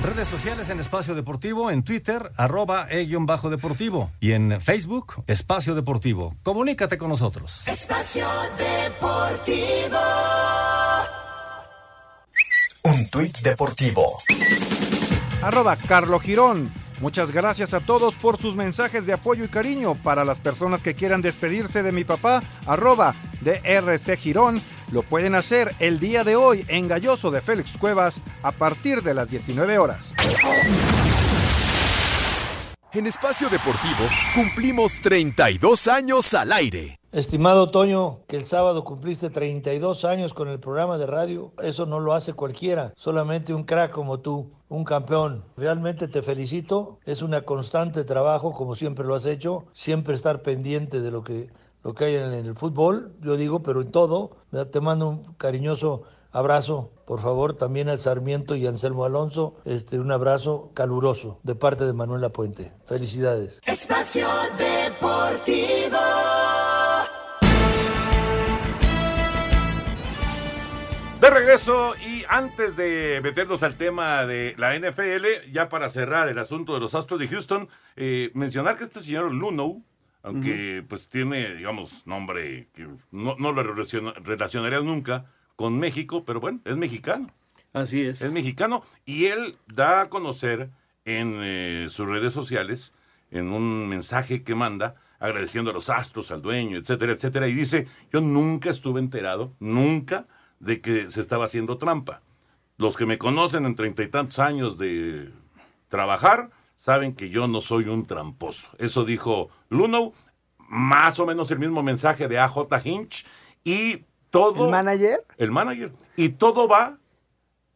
Redes 0.03 0.29
sociales 0.29 0.71
en 0.71 0.81
Espacio 0.81 1.15
Deportivo, 1.15 1.71
en 1.71 1.83
Twitter, 1.83 2.31
arroba 2.39 2.87
e-bajo 2.91 3.50
deportivo 3.50 4.11
y 4.19 4.33
en 4.33 4.59
Facebook, 4.61 5.23
Espacio 5.27 5.75
Deportivo. 5.75 6.35
Comunícate 6.43 6.97
con 6.97 7.11
nosotros. 7.11 7.69
Espacio 7.69 8.27
Deportivo. 8.57 9.99
Un 12.83 13.11
tuit 13.11 13.39
deportivo. 13.41 14.07
Arroba 15.43 15.77
Carlo 15.77 16.19
Girón. 16.19 16.80
Muchas 17.00 17.30
gracias 17.30 17.73
a 17.73 17.80
todos 17.80 18.14
por 18.14 18.38
sus 18.38 18.54
mensajes 18.54 19.07
de 19.07 19.14
apoyo 19.14 19.45
y 19.45 19.49
cariño. 19.49 19.95
Para 19.95 20.23
las 20.23 20.38
personas 20.38 20.83
que 20.83 20.95
quieran 20.95 21.23
despedirse 21.23 21.83
de 21.83 21.92
mi 21.92 22.04
papá, 22.04 22.42
arroba 22.66 23.14
DRC 23.40 24.19
Girón, 24.19 24.61
lo 24.92 25.02
pueden 25.02 25.35
hacer 25.35 25.75
el 25.78 25.99
día 25.99 26.25
de 26.25 26.37
hoy 26.37 26.64
en 26.69 26.88
Galloso 26.88 27.30
de 27.30 27.40
Félix 27.40 27.78
Cuevas 27.78 28.21
a 28.42 28.52
partir 28.52 29.02
de 29.02 29.14
las 29.14 29.30
19 29.30 29.78
horas. 29.78 30.12
En 32.92 33.07
Espacio 33.07 33.49
Deportivo 33.49 34.04
cumplimos 34.35 35.00
32 35.00 35.88
años 35.88 36.35
al 36.35 36.52
aire. 36.52 36.99
Estimado 37.12 37.71
Toño, 37.71 38.21
que 38.28 38.37
el 38.37 38.45
sábado 38.45 38.85
cumpliste 38.85 39.30
32 39.30 40.04
años 40.04 40.35
con 40.35 40.49
el 40.49 40.61
programa 40.61 40.99
de 40.99 41.07
radio, 41.07 41.52
eso 41.62 41.87
no 41.87 41.99
lo 41.99 42.12
hace 42.12 42.35
cualquiera, 42.35 42.92
solamente 42.97 43.54
un 43.54 43.64
crack 43.64 43.90
como 43.90 44.21
tú, 44.21 44.52
un 44.71 44.85
campeón. 44.85 45.45
Realmente 45.59 46.09
te 46.09 46.23
felicito, 46.23 46.99
es 47.05 47.21
una 47.21 47.43
constante 47.43 48.05
trabajo 48.05 48.53
como 48.53 48.75
siempre 48.75 49.05
lo 49.05 49.15
has 49.15 49.27
hecho, 49.27 49.65
siempre 49.75 50.15
estar 50.15 50.41
pendiente 50.41 51.03
de 51.03 51.11
lo 51.11 51.23
que, 51.23 51.50
lo 51.85 51.95
que 51.95 52.07
hay 52.07 52.15
en 52.15 52.33
el 52.33 52.55
fútbol, 52.55 53.12
yo 53.21 53.37
digo, 53.37 53.62
pero 53.62 53.83
en 53.83 53.91
todo. 53.91 54.31
Te 54.71 54.81
mando 54.81 55.09
un 55.11 55.35
cariñoso 55.35 56.05
abrazo, 56.33 56.91
por 57.05 57.21
favor, 57.21 57.55
también 57.55 57.89
al 57.89 57.99
Sarmiento 57.99 58.55
y 58.55 58.67
Anselmo 58.67 59.05
Alonso, 59.05 59.55
este, 59.65 59.99
un 59.99 60.12
abrazo 60.12 60.71
caluroso 60.75 61.39
de 61.43 61.57
parte 61.57 61.85
de 61.85 61.93
Manuela 61.93 62.31
Puente. 62.31 62.73
Felicidades. 62.87 63.61
Espacio 63.67 64.29
Deportivo. 64.57 66.00
De 71.31 71.37
regreso 71.37 71.95
y 72.09 72.25
antes 72.29 72.75
de 72.77 73.21
meternos 73.23 73.63
al 73.63 73.77
tema 73.77 74.27
de 74.27 74.57
la 74.59 74.75
NFL, 74.77 75.53
ya 75.53 75.69
para 75.69 75.89
cerrar 75.89 76.29
el 76.29 76.41
asunto 76.41 76.75
de 76.75 76.81
los 76.81 76.97
Astros 76.97 77.21
de 77.21 77.29
Houston, 77.29 77.69
eh, 77.95 78.33
mencionar 78.35 78.77
que 78.77 78.83
este 78.83 79.01
señor 79.01 79.31
Luno, 79.33 79.81
aunque 80.25 80.85
pues 80.89 81.09
tiene, 81.09 81.55
digamos, 81.55 82.05
nombre 82.05 82.67
que 82.75 82.89
no, 83.13 83.37
no 83.39 83.53
lo 83.53 83.63
relaciona- 83.63 84.13
relacionaría 84.15 84.81
nunca 84.81 85.27
con 85.55 85.79
México, 85.79 86.25
pero 86.25 86.41
bueno, 86.41 86.59
es 86.65 86.77
mexicano. 86.77 87.33
Así 87.73 88.01
es. 88.01 88.23
Es 88.23 88.33
mexicano 88.33 88.83
y 89.05 89.27
él 89.27 89.55
da 89.69 90.01
a 90.01 90.07
conocer 90.09 90.71
en 91.05 91.35
eh, 91.45 91.87
sus 91.91 92.09
redes 92.09 92.33
sociales, 92.33 92.93
en 93.31 93.53
un 93.53 93.89
mensaje 93.89 94.43
que 94.43 94.57
manda, 94.57 94.97
agradeciendo 95.21 95.71
a 95.71 95.75
los 95.75 95.91
astros, 95.91 96.33
al 96.33 96.43
dueño, 96.43 96.77
etcétera, 96.77 97.13
etcétera, 97.13 97.47
y 97.47 97.53
dice, 97.55 97.87
yo 98.13 98.21
nunca 98.21 98.71
estuve 98.71 98.99
enterado, 98.99 99.55
nunca, 99.61 100.27
de 100.61 100.81
que 100.81 101.11
se 101.11 101.21
estaba 101.21 101.47
haciendo 101.47 101.76
trampa. 101.79 102.21
Los 102.76 102.97
que 102.97 103.05
me 103.07 103.19
conocen 103.19 103.67
en 103.67 103.75
treinta 103.75 104.02
y 104.02 104.09
tantos 104.09 104.38
años 104.38 104.79
de 104.79 105.31
trabajar, 105.88 106.50
saben 106.76 107.14
que 107.14 107.29
yo 107.31 107.47
no 107.49 107.61
soy 107.61 107.85
un 107.88 108.07
tramposo. 108.07 108.69
Eso 108.79 109.05
dijo 109.05 109.50
Luno, 109.69 110.12
más 110.59 111.19
o 111.19 111.26
menos 111.26 111.50
el 111.50 111.59
mismo 111.59 111.83
mensaje 111.83 112.29
de 112.29 112.38
AJ 112.38 112.69
Hinch, 112.85 113.26
y 113.64 114.05
todo... 114.31 114.67
¿El 114.67 114.71
manager? 114.71 115.25
El 115.37 115.50
manager. 115.50 115.93
Y 116.17 116.31
todo 116.31 116.69
va, 116.69 116.97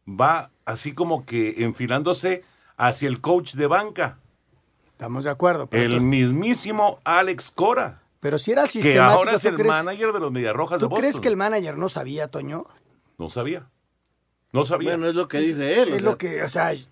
va 0.07 0.49
así 0.65 0.93
como 0.93 1.25
que 1.25 1.63
enfilándose 1.63 2.43
hacia 2.77 3.07
el 3.09 3.21
coach 3.21 3.53
de 3.55 3.67
banca. 3.67 4.17
Estamos 4.87 5.25
de 5.25 5.29
acuerdo. 5.29 5.67
Pero, 5.67 5.83
El 5.93 5.97
tú- 5.99 6.03
mismísimo 6.05 6.99
Alex 7.03 7.51
Cora. 7.51 8.01
pero 8.21 8.39
si 8.39 8.53
era 8.53 8.63
Que 8.63 8.67
sistemático, 8.69 9.03
ahora 9.19 9.33
es 9.33 9.41
¿tú 9.41 9.49
el 9.49 9.55
crees- 9.55 9.67
manager 9.67 10.13
de 10.13 10.19
los 10.19 10.31
Mediarrojas 10.31 10.79
de 10.79 10.85
¿Tú 10.85 10.89
Boston. 10.89 11.01
crees 11.01 11.19
que 11.19 11.27
el 11.27 11.37
manager 11.37 11.77
no 11.77 11.89
sabía, 11.89 12.29
Toño? 12.29 12.65
No 13.17 13.29
sabía. 13.29 13.67
No 14.51 14.65
sabía. 14.65 14.91
Bueno, 14.91 15.07
es 15.07 15.15
lo 15.15 15.27
que 15.27 15.39
dice 15.39 15.81
él. 15.81 15.91
o 15.91 15.95
Es 15.95 16.01
sea, 16.01 16.11
lo 16.11 16.17
que, 16.17 16.43
o 16.43 16.49
sea, 16.49 16.71
el, 16.71 16.87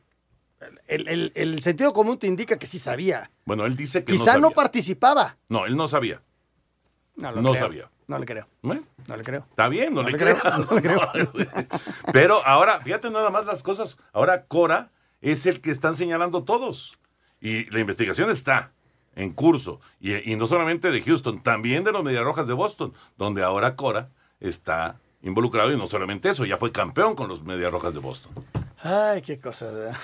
el- 0.87 1.31
el 1.35 1.61
sentido 1.61 1.93
común 1.93 2.17
te 2.19 2.27
indica 2.27 2.57
que 2.57 2.67
sí 2.67 2.79
sabía. 2.79 3.29
Bueno, 3.45 3.65
él 3.65 3.75
dice 3.75 4.03
que 4.03 4.13
Quizá 4.13 4.37
no 4.37 4.51
participaba. 4.51 5.35
No, 5.49 5.65
él 5.65 5.75
no 5.75 5.87
sabía. 5.87 6.21
No, 7.15 7.31
lo 7.31 7.41
No 7.41 7.51
creo. 7.51 7.63
sabía. 7.65 7.89
No 8.07 8.17
le 8.19 8.25
creo. 8.25 8.47
¿Eh? 8.63 8.81
No 9.07 9.17
le 9.17 9.23
creo. 9.23 9.45
Está 9.49 9.67
bien, 9.69 9.93
no, 9.93 10.01
No 10.03 10.09
le 10.09 10.13
le 10.13 10.17
creo, 10.17 10.37
no 10.43 10.75
le 10.75 10.81
creo. 10.81 10.99
Pero 12.11 12.45
ahora, 12.45 12.79
fíjate 12.81 13.09
nada 13.09 13.29
más 13.29 13.45
las 13.45 13.63
cosas. 13.63 13.97
Ahora 14.11 14.45
Cora 14.45 14.91
es 15.21 15.45
el 15.45 15.61
que 15.61 15.71
están 15.71 15.95
señalando 15.95 16.43
todos. 16.43 16.97
Y 17.39 17.69
la 17.71 17.79
investigación 17.79 18.29
está 18.29 18.71
en 19.15 19.31
curso. 19.31 19.79
Y, 20.01 20.31
y 20.31 20.35
no 20.35 20.47
solamente 20.47 20.91
de 20.91 21.01
Houston, 21.01 21.41
también 21.43 21.83
de 21.83 21.91
los 21.93 22.03
Mediarrojas 22.03 22.47
de 22.47 22.53
Boston, 22.53 22.93
donde 23.17 23.41
ahora 23.43 23.75
Cora 23.75 24.09
está 24.39 24.99
involucrado. 25.23 25.73
Y 25.73 25.77
no 25.77 25.87
solamente 25.87 26.29
eso, 26.29 26.45
ya 26.45 26.57
fue 26.57 26.71
campeón 26.71 27.15
con 27.15 27.27
los 27.27 27.43
Mediarrojas 27.43 27.93
de 27.93 27.99
Boston. 27.99 28.31
Ay, 28.79 29.21
qué 29.21 29.39
cosa. 29.39 29.71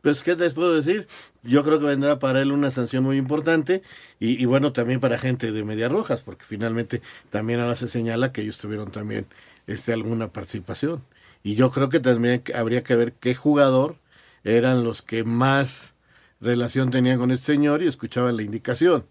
Pues, 0.00 0.22
¿qué 0.22 0.36
les 0.36 0.54
puedo 0.54 0.74
decir? 0.76 1.08
Yo 1.42 1.64
creo 1.64 1.80
que 1.80 1.84
vendrá 1.84 2.20
para 2.20 2.40
él 2.40 2.52
una 2.52 2.70
sanción 2.70 3.02
muy 3.02 3.16
importante 3.16 3.82
y, 4.20 4.40
y 4.40 4.46
bueno, 4.46 4.72
también 4.72 5.00
para 5.00 5.18
gente 5.18 5.50
de 5.50 5.64
Medias 5.64 5.90
Rojas, 5.90 6.22
porque 6.22 6.44
finalmente 6.44 7.02
también 7.30 7.58
ahora 7.58 7.74
se 7.74 7.88
señala 7.88 8.32
que 8.32 8.42
ellos 8.42 8.58
tuvieron 8.58 8.92
también 8.92 9.26
este, 9.66 9.92
alguna 9.92 10.28
participación. 10.28 11.02
Y 11.42 11.56
yo 11.56 11.70
creo 11.70 11.88
que 11.88 12.00
también 12.00 12.42
habría 12.54 12.82
que 12.84 12.96
ver 12.96 13.12
qué 13.12 13.34
jugador 13.34 13.96
eran 14.44 14.84
los 14.84 15.02
que 15.02 15.24
más 15.24 15.94
relación 16.40 16.90
tenían 16.90 17.18
con 17.18 17.30
este 17.30 17.46
señor 17.46 17.82
y 17.82 17.88
escuchaban 17.88 18.36
la 18.36 18.42
indicación. 18.42 19.04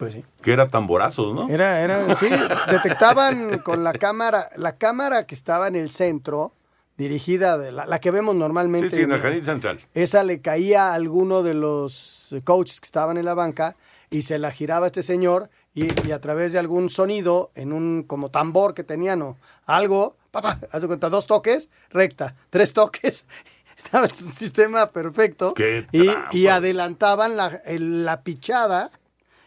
Pues 0.00 0.14
sí. 0.14 0.24
Que 0.42 0.52
era 0.52 0.66
tamborazos, 0.66 1.32
¿no? 1.34 1.48
Era, 1.48 1.80
era, 1.82 2.12
sí, 2.16 2.26
detectaban 2.70 3.58
con 3.64 3.84
la 3.84 3.92
cámara, 3.92 4.48
la 4.56 4.76
cámara 4.76 5.26
que 5.26 5.34
estaba 5.34 5.68
en 5.68 5.76
el 5.76 5.90
centro, 5.90 6.54
dirigida, 6.96 7.58
de 7.58 7.70
la, 7.70 7.86
la 7.86 8.00
que 8.00 8.10
vemos 8.10 8.34
normalmente. 8.34 8.88
Sí, 8.90 8.96
sí, 8.96 9.02
en 9.02 9.12
el 9.12 9.20
jardín 9.20 9.44
central. 9.44 9.78
Esa 9.94 10.22
le 10.24 10.40
caía 10.40 10.88
a 10.90 10.94
alguno 10.94 11.42
de 11.42 11.54
los 11.54 12.34
coaches 12.44 12.80
que 12.80 12.86
estaban 12.86 13.18
en 13.18 13.24
la 13.26 13.34
banca 13.34 13.76
y 14.10 14.22
se 14.22 14.38
la 14.38 14.50
giraba 14.50 14.86
a 14.86 14.88
este 14.88 15.02
señor 15.02 15.50
y, 15.74 15.86
y 16.08 16.12
a 16.12 16.20
través 16.20 16.52
de 16.52 16.58
algún 16.58 16.88
sonido, 16.90 17.50
en 17.54 17.72
un 17.72 18.02
como 18.02 18.30
tambor 18.30 18.74
que 18.74 18.82
tenían 18.84 19.22
o 19.22 19.36
algo, 19.66 20.16
papá, 20.30 20.58
haz 20.72 20.80
de 20.82 20.88
cuenta, 20.88 21.08
dos 21.10 21.26
toques, 21.26 21.68
recta, 21.90 22.34
tres 22.50 22.72
toques. 22.72 23.26
Estaba 23.76 24.06
en 24.06 24.12
un 24.12 24.32
sistema 24.32 24.90
perfecto. 24.90 25.54
¡Qué 25.54 25.86
y, 25.92 26.08
y 26.32 26.46
adelantaban 26.48 27.36
la, 27.36 27.60
el- 27.64 28.04
la 28.04 28.22
pichada 28.22 28.90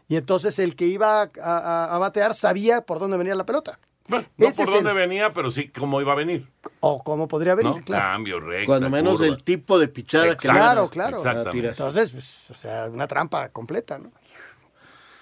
y 0.07 0.15
entonces 0.15 0.59
el 0.59 0.75
que 0.75 0.85
iba 0.85 1.21
a, 1.23 1.29
a- 1.41 1.95
a 1.95 1.97
batear 1.97 2.33
sabía 2.33 2.81
por 2.81 2.99
dónde 2.99 3.17
venía 3.17 3.35
la 3.35 3.45
pelota. 3.45 3.79
No 4.07 4.17
Ese 4.37 4.65
por 4.65 4.73
dónde 4.73 4.89
el- 4.91 4.95
venía, 4.97 5.31
pero 5.31 5.49
sí 5.49 5.69
cómo 5.69 6.01
iba 6.01 6.11
a 6.11 6.15
venir. 6.15 6.49
O 6.81 7.01
cómo 7.03 7.27
podría 7.29 7.55
venir, 7.55 7.75
¿no? 7.77 7.81
claro. 7.83 8.03
Cambio, 8.03 8.39
recta, 8.41 8.65
Cuando 8.65 8.89
menos 8.89 9.13
curva. 9.19 9.27
el 9.27 9.43
tipo 9.43 9.79
de 9.79 9.87
pichada 9.87 10.35
que 10.35 10.47
le 10.49 10.53
Claro, 10.53 10.89
claro. 10.89 11.17
Entonces, 11.53 12.11
pues, 12.11 12.51
o 12.51 12.53
sea, 12.53 12.85
una 12.91 13.07
trampa 13.07 13.47
completa, 13.49 13.97
¿no? 13.97 14.11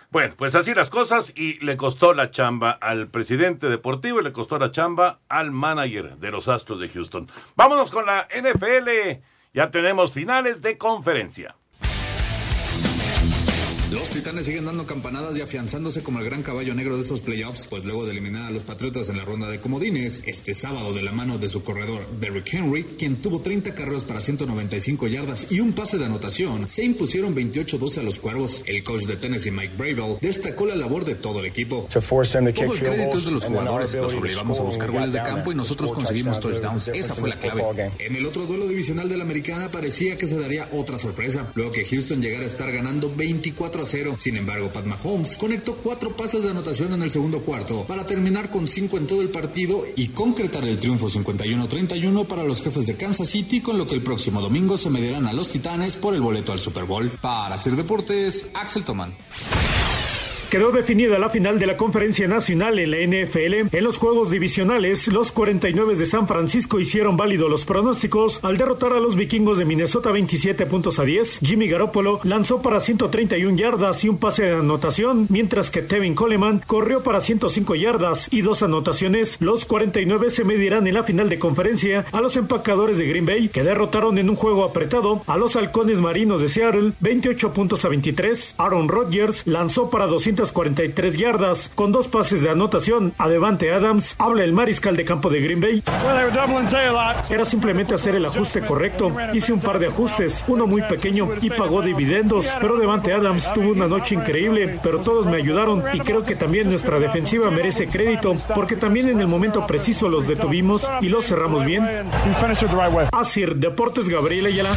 Bueno, 0.09 0.33
pues 0.35 0.55
así 0.55 0.73
las 0.73 0.89
cosas 0.89 1.31
y 1.37 1.63
le 1.63 1.77
costó 1.77 2.13
la 2.13 2.31
chamba 2.31 2.71
al 2.71 3.07
presidente 3.07 3.67
deportivo 3.69 4.19
y 4.19 4.23
le 4.23 4.33
costó 4.33 4.59
la 4.59 4.69
chamba 4.71 5.19
al 5.29 5.51
manager 5.51 6.17
de 6.17 6.31
los 6.31 6.49
Astros 6.49 6.79
de 6.81 6.89
Houston. 6.89 7.29
Vámonos 7.55 7.91
con 7.91 8.05
la 8.05 8.27
NFL. 8.35 9.21
Ya 9.53 9.71
tenemos 9.71 10.11
finales 10.11 10.61
de 10.61 10.77
conferencia. 10.77 11.55
Los 13.91 14.09
Titanes 14.09 14.45
siguen 14.45 14.63
dando 14.63 14.85
campanadas 14.85 15.35
y 15.35 15.41
afianzándose 15.41 16.01
como 16.01 16.19
el 16.19 16.25
gran 16.25 16.43
caballo 16.43 16.73
negro 16.73 16.95
de 16.95 17.01
estos 17.01 17.19
playoffs, 17.19 17.67
pues 17.67 17.83
luego 17.83 18.05
de 18.05 18.11
eliminar 18.11 18.45
a 18.45 18.49
los 18.49 18.63
Patriotas 18.63 19.09
en 19.09 19.17
la 19.17 19.25
ronda 19.25 19.49
de 19.49 19.59
comodines, 19.59 20.21
este 20.25 20.53
sábado 20.53 20.93
de 20.93 21.01
la 21.01 21.11
mano 21.11 21.37
de 21.37 21.49
su 21.49 21.61
corredor 21.61 22.07
Derrick 22.17 22.53
Henry, 22.53 22.85
quien 22.85 23.17
tuvo 23.17 23.41
30 23.41 23.75
carreras 23.75 24.05
para 24.05 24.21
195 24.21 25.07
yardas 25.07 25.51
y 25.51 25.59
un 25.59 25.73
pase 25.73 25.97
de 25.97 26.05
anotación, 26.05 26.69
se 26.69 26.85
impusieron 26.85 27.35
28-12 27.35 27.97
a 27.97 28.03
los 28.03 28.19
Cuervos. 28.19 28.63
El 28.65 28.81
coach 28.85 29.03
de 29.03 29.17
Tennessee, 29.17 29.51
Mike 29.51 29.73
Bravel, 29.77 30.17
destacó 30.21 30.65
la 30.65 30.75
labor 30.75 31.03
de 31.03 31.15
todo 31.15 31.41
el 31.41 31.47
equipo. 31.47 31.85
Todo 31.91 32.73
el 32.73 32.79
crédito 32.79 33.17
es 33.17 33.25
de 33.25 33.31
los 33.31 33.43
jugadores, 33.43 33.93
los 33.95 34.13
obligamos 34.13 34.57
a 34.61 34.63
buscar 34.63 34.89
goles 34.89 35.11
de 35.11 35.21
campo 35.21 35.51
y 35.51 35.55
nosotros 35.55 35.91
conseguimos 35.91 36.39
touchdowns. 36.39 36.87
Esa 36.87 37.13
fue 37.13 37.27
la 37.27 37.35
clave. 37.35 37.91
En 37.99 38.15
el 38.15 38.25
otro 38.25 38.45
duelo 38.45 38.69
divisional 38.69 39.09
de 39.09 39.17
la 39.17 39.25
americana 39.25 39.69
parecía 39.69 40.17
que 40.17 40.27
se 40.27 40.39
daría 40.39 40.69
otra 40.71 40.97
sorpresa, 40.97 41.51
luego 41.55 41.73
que 41.73 41.83
Houston 41.83 42.21
llegara 42.21 42.43
a 42.43 42.47
estar 42.47 42.71
ganando 42.71 43.13
24 43.13 43.80
a 43.81 43.85
0. 43.85 44.15
Sin 44.17 44.37
embargo, 44.37 44.71
Pat 44.71 44.85
Mahomes 44.85 45.35
conectó 45.35 45.75
cuatro 45.75 46.15
pases 46.15 46.43
de 46.43 46.51
anotación 46.51 46.93
en 46.93 47.01
el 47.01 47.11
segundo 47.11 47.41
cuarto 47.41 47.85
para 47.85 48.05
terminar 48.05 48.49
con 48.49 48.67
cinco 48.67 48.97
en 48.97 49.07
todo 49.07 49.21
el 49.21 49.29
partido 49.29 49.83
y 49.95 50.09
concretar 50.09 50.63
el 50.65 50.79
triunfo 50.79 51.09
51-31 51.09 52.25
para 52.25 52.43
los 52.43 52.61
jefes 52.61 52.85
de 52.85 52.95
Kansas 52.95 53.29
City, 53.29 53.61
con 53.61 53.77
lo 53.77 53.87
que 53.87 53.95
el 53.95 54.03
próximo 54.03 54.41
domingo 54.41 54.77
se 54.77 54.89
medirán 54.89 55.27
a 55.27 55.33
los 55.33 55.49
Titanes 55.49 55.97
por 55.97 56.13
el 56.13 56.21
boleto 56.21 56.51
al 56.51 56.59
Super 56.59 56.85
Bowl. 56.85 57.11
Para 57.21 57.57
Sir 57.57 57.75
Deportes, 57.75 58.47
Axel 58.53 58.83
Tomán. 58.83 59.15
Quedó 60.51 60.73
definida 60.73 61.17
la 61.17 61.29
final 61.29 61.59
de 61.59 61.65
la 61.65 61.77
Conferencia 61.77 62.27
Nacional 62.27 62.77
en 62.77 62.91
la 62.91 62.97
NFL. 62.97 63.73
En 63.73 63.83
los 63.85 63.97
juegos 63.97 64.29
divisionales, 64.29 65.07
los 65.07 65.31
49 65.31 65.95
de 65.95 66.05
San 66.05 66.27
Francisco 66.27 66.77
hicieron 66.77 67.15
válido 67.15 67.47
los 67.47 67.63
pronósticos 67.63 68.43
al 68.43 68.57
derrotar 68.57 68.91
a 68.91 68.99
los 68.99 69.15
vikingos 69.15 69.57
de 69.57 69.63
Minnesota 69.63 70.11
27 70.11 70.65
puntos 70.65 70.99
a 70.99 71.05
10. 71.05 71.39
Jimmy 71.41 71.69
Garoppolo 71.69 72.19
lanzó 72.23 72.61
para 72.61 72.81
131 72.81 73.55
yardas 73.55 74.03
y 74.03 74.09
un 74.09 74.17
pase 74.17 74.43
de 74.43 74.55
anotación, 74.55 75.25
mientras 75.29 75.71
que 75.71 75.83
Tevin 75.83 76.15
Coleman 76.15 76.61
corrió 76.67 77.01
para 77.01 77.21
105 77.21 77.75
yardas 77.75 78.27
y 78.29 78.41
dos 78.41 78.61
anotaciones. 78.61 79.37
Los 79.39 79.63
49 79.63 80.31
se 80.31 80.43
medirán 80.43 80.85
en 80.85 80.95
la 80.95 81.03
final 81.03 81.29
de 81.29 81.39
conferencia 81.39 82.05
a 82.11 82.19
los 82.19 82.35
empacadores 82.35 82.97
de 82.97 83.07
Green 83.07 83.25
Bay, 83.25 83.47
que 83.47 83.63
derrotaron 83.63 84.17
en 84.17 84.29
un 84.29 84.35
juego 84.35 84.65
apretado 84.65 85.21
a 85.27 85.37
los 85.37 85.55
halcones 85.55 86.01
marinos 86.01 86.41
de 86.41 86.49
Seattle 86.49 86.91
28 86.99 87.53
puntos 87.53 87.85
a 87.85 87.87
23. 87.87 88.55
Aaron 88.57 88.89
Rodgers 88.89 89.43
lanzó 89.47 89.89
para 89.89 90.07
243 90.41 91.17
yardas 91.17 91.71
con 91.75 91.91
dos 91.91 92.07
pases 92.07 92.41
de 92.41 92.49
anotación 92.49 93.13
a 93.19 93.29
Devante 93.29 93.71
Adams. 93.71 94.15
Habla 94.17 94.43
el 94.43 94.53
mariscal 94.53 94.97
de 94.97 95.05
campo 95.05 95.29
de 95.29 95.39
Green 95.39 95.61
Bay. 95.61 95.83
Era 97.29 97.45
simplemente 97.45 97.93
hacer 97.93 98.15
el 98.15 98.25
ajuste 98.25 98.61
correcto. 98.61 99.15
Hice 99.33 99.53
un 99.53 99.59
par 99.59 99.77
de 99.77 99.87
ajustes, 99.87 100.43
uno 100.47 100.65
muy 100.65 100.81
pequeño 100.81 101.29
y 101.41 101.51
pagó 101.51 101.83
dividendos, 101.83 102.55
pero 102.59 102.77
Devante 102.77 103.13
Adams 103.13 103.53
tuvo 103.53 103.69
una 103.69 103.87
noche 103.87 104.15
increíble, 104.15 104.79
pero 104.81 105.01
todos 105.01 105.27
me 105.27 105.37
ayudaron 105.37 105.83
y 105.93 105.99
creo 105.99 106.23
que 106.23 106.35
también 106.35 106.69
nuestra 106.69 106.99
defensiva 106.99 107.51
merece 107.51 107.87
crédito 107.87 108.33
porque 108.55 108.75
también 108.75 109.09
en 109.09 109.21
el 109.21 109.27
momento 109.27 109.67
preciso 109.67 110.09
los 110.09 110.27
detuvimos 110.27 110.89
y 111.01 111.09
los 111.09 111.25
cerramos 111.25 111.65
bien. 111.65 111.87
Asir 113.11 113.57
Deportes 113.57 114.09
Gabriel 114.09 114.47
Ayala. 114.47 114.75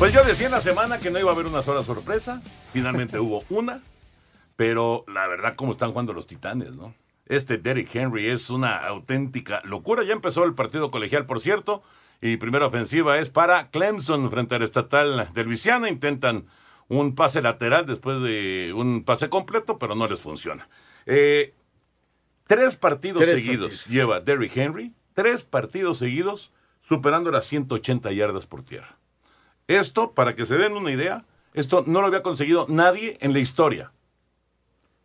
Pues 0.00 0.14
yo 0.14 0.24
decía 0.24 0.46
en 0.46 0.52
la 0.52 0.62
semana 0.62 0.98
que 0.98 1.10
no 1.10 1.18
iba 1.18 1.28
a 1.28 1.34
haber 1.34 1.44
una 1.44 1.60
sola 1.62 1.82
sorpresa. 1.82 2.40
Finalmente 2.72 3.18
hubo 3.18 3.44
una. 3.50 3.82
Pero 4.56 5.04
la 5.12 5.26
verdad, 5.26 5.52
cómo 5.56 5.72
están 5.72 5.90
jugando 5.90 6.14
los 6.14 6.26
titanes, 6.26 6.72
¿no? 6.72 6.94
Este 7.26 7.58
Derrick 7.58 7.94
Henry 7.94 8.28
es 8.28 8.48
una 8.48 8.78
auténtica 8.78 9.60
locura. 9.62 10.02
Ya 10.02 10.14
empezó 10.14 10.44
el 10.44 10.54
partido 10.54 10.90
colegial, 10.90 11.26
por 11.26 11.42
cierto. 11.42 11.82
Y 12.22 12.38
primera 12.38 12.64
ofensiva 12.64 13.18
es 13.18 13.28
para 13.28 13.68
Clemson 13.68 14.30
frente 14.30 14.54
al 14.54 14.62
estatal 14.62 15.28
de 15.34 15.44
Luisiana. 15.44 15.90
Intentan 15.90 16.46
un 16.88 17.14
pase 17.14 17.42
lateral 17.42 17.84
después 17.84 18.22
de 18.22 18.72
un 18.74 19.04
pase 19.04 19.28
completo, 19.28 19.78
pero 19.78 19.94
no 19.94 20.08
les 20.08 20.20
funciona. 20.20 20.66
Eh, 21.04 21.52
tres 22.46 22.76
partidos 22.76 23.20
Tres 23.20 23.34
seguidos 23.34 23.72
partidos. 23.72 23.86
lleva 23.86 24.20
Derrick 24.20 24.56
Henry. 24.56 24.94
Tres 25.12 25.44
partidos 25.44 25.98
seguidos 25.98 26.52
superando 26.80 27.30
las 27.30 27.44
180 27.44 28.10
yardas 28.12 28.46
por 28.46 28.62
tierra. 28.62 28.96
Esto, 29.70 30.10
para 30.10 30.34
que 30.34 30.46
se 30.46 30.58
den 30.58 30.72
una 30.72 30.90
idea, 30.90 31.24
esto 31.54 31.84
no 31.86 32.00
lo 32.00 32.08
había 32.08 32.24
conseguido 32.24 32.66
nadie 32.68 33.18
en 33.20 33.32
la 33.32 33.38
historia. 33.38 33.92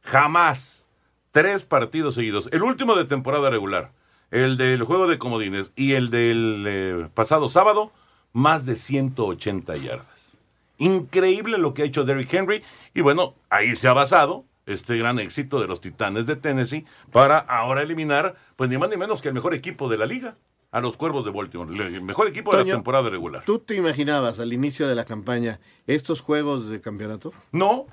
Jamás. 0.01 0.89
Tres 1.29 1.65
partidos 1.65 2.15
seguidos. 2.15 2.49
El 2.51 2.63
último 2.63 2.95
de 2.95 3.05
temporada 3.05 3.51
regular, 3.51 3.91
el 4.31 4.57
del 4.57 4.81
juego 4.81 5.05
de 5.05 5.19
comodines 5.19 5.71
y 5.75 5.93
el 5.93 6.09
del 6.09 6.63
eh, 6.67 7.09
pasado 7.13 7.47
sábado, 7.47 7.91
más 8.33 8.65
de 8.65 8.75
180 8.75 9.77
yardas. 9.77 10.39
Increíble 10.79 11.59
lo 11.59 11.75
que 11.75 11.83
ha 11.83 11.85
hecho 11.85 12.03
Derrick 12.03 12.33
Henry. 12.33 12.63
Y 12.95 13.01
bueno, 13.01 13.35
ahí 13.51 13.75
se 13.75 13.87
ha 13.87 13.93
basado 13.93 14.45
este 14.65 14.97
gran 14.97 15.19
éxito 15.19 15.61
de 15.61 15.67
los 15.67 15.79
Titanes 15.79 16.25
de 16.25 16.37
Tennessee 16.37 16.87
para 17.11 17.37
ahora 17.37 17.83
eliminar, 17.83 18.35
pues 18.55 18.67
ni 18.71 18.79
más 18.79 18.89
ni 18.89 18.97
menos 18.97 19.21
que 19.21 19.27
el 19.27 19.35
mejor 19.35 19.53
equipo 19.53 19.89
de 19.89 19.99
la 19.99 20.07
liga, 20.07 20.37
a 20.75 20.81
los 20.81 20.97
Cuervos 20.97 21.23
de 21.23 21.31
Baltimore. 21.31 21.73
El 21.73 22.01
mejor 22.01 22.27
equipo 22.27 22.51
de 22.51 22.65
la 22.65 22.75
temporada 22.75 23.09
regular. 23.09 23.43
¿Tú 23.45 23.59
te 23.59 23.75
imaginabas 23.75 24.41
al 24.41 24.51
inicio 24.51 24.89
de 24.89 24.93
la 24.93 25.05
campaña 25.05 25.61
estos 25.87 26.19
juegos 26.19 26.67
de 26.67 26.81
campeonato? 26.81 27.31
No, 27.53 27.85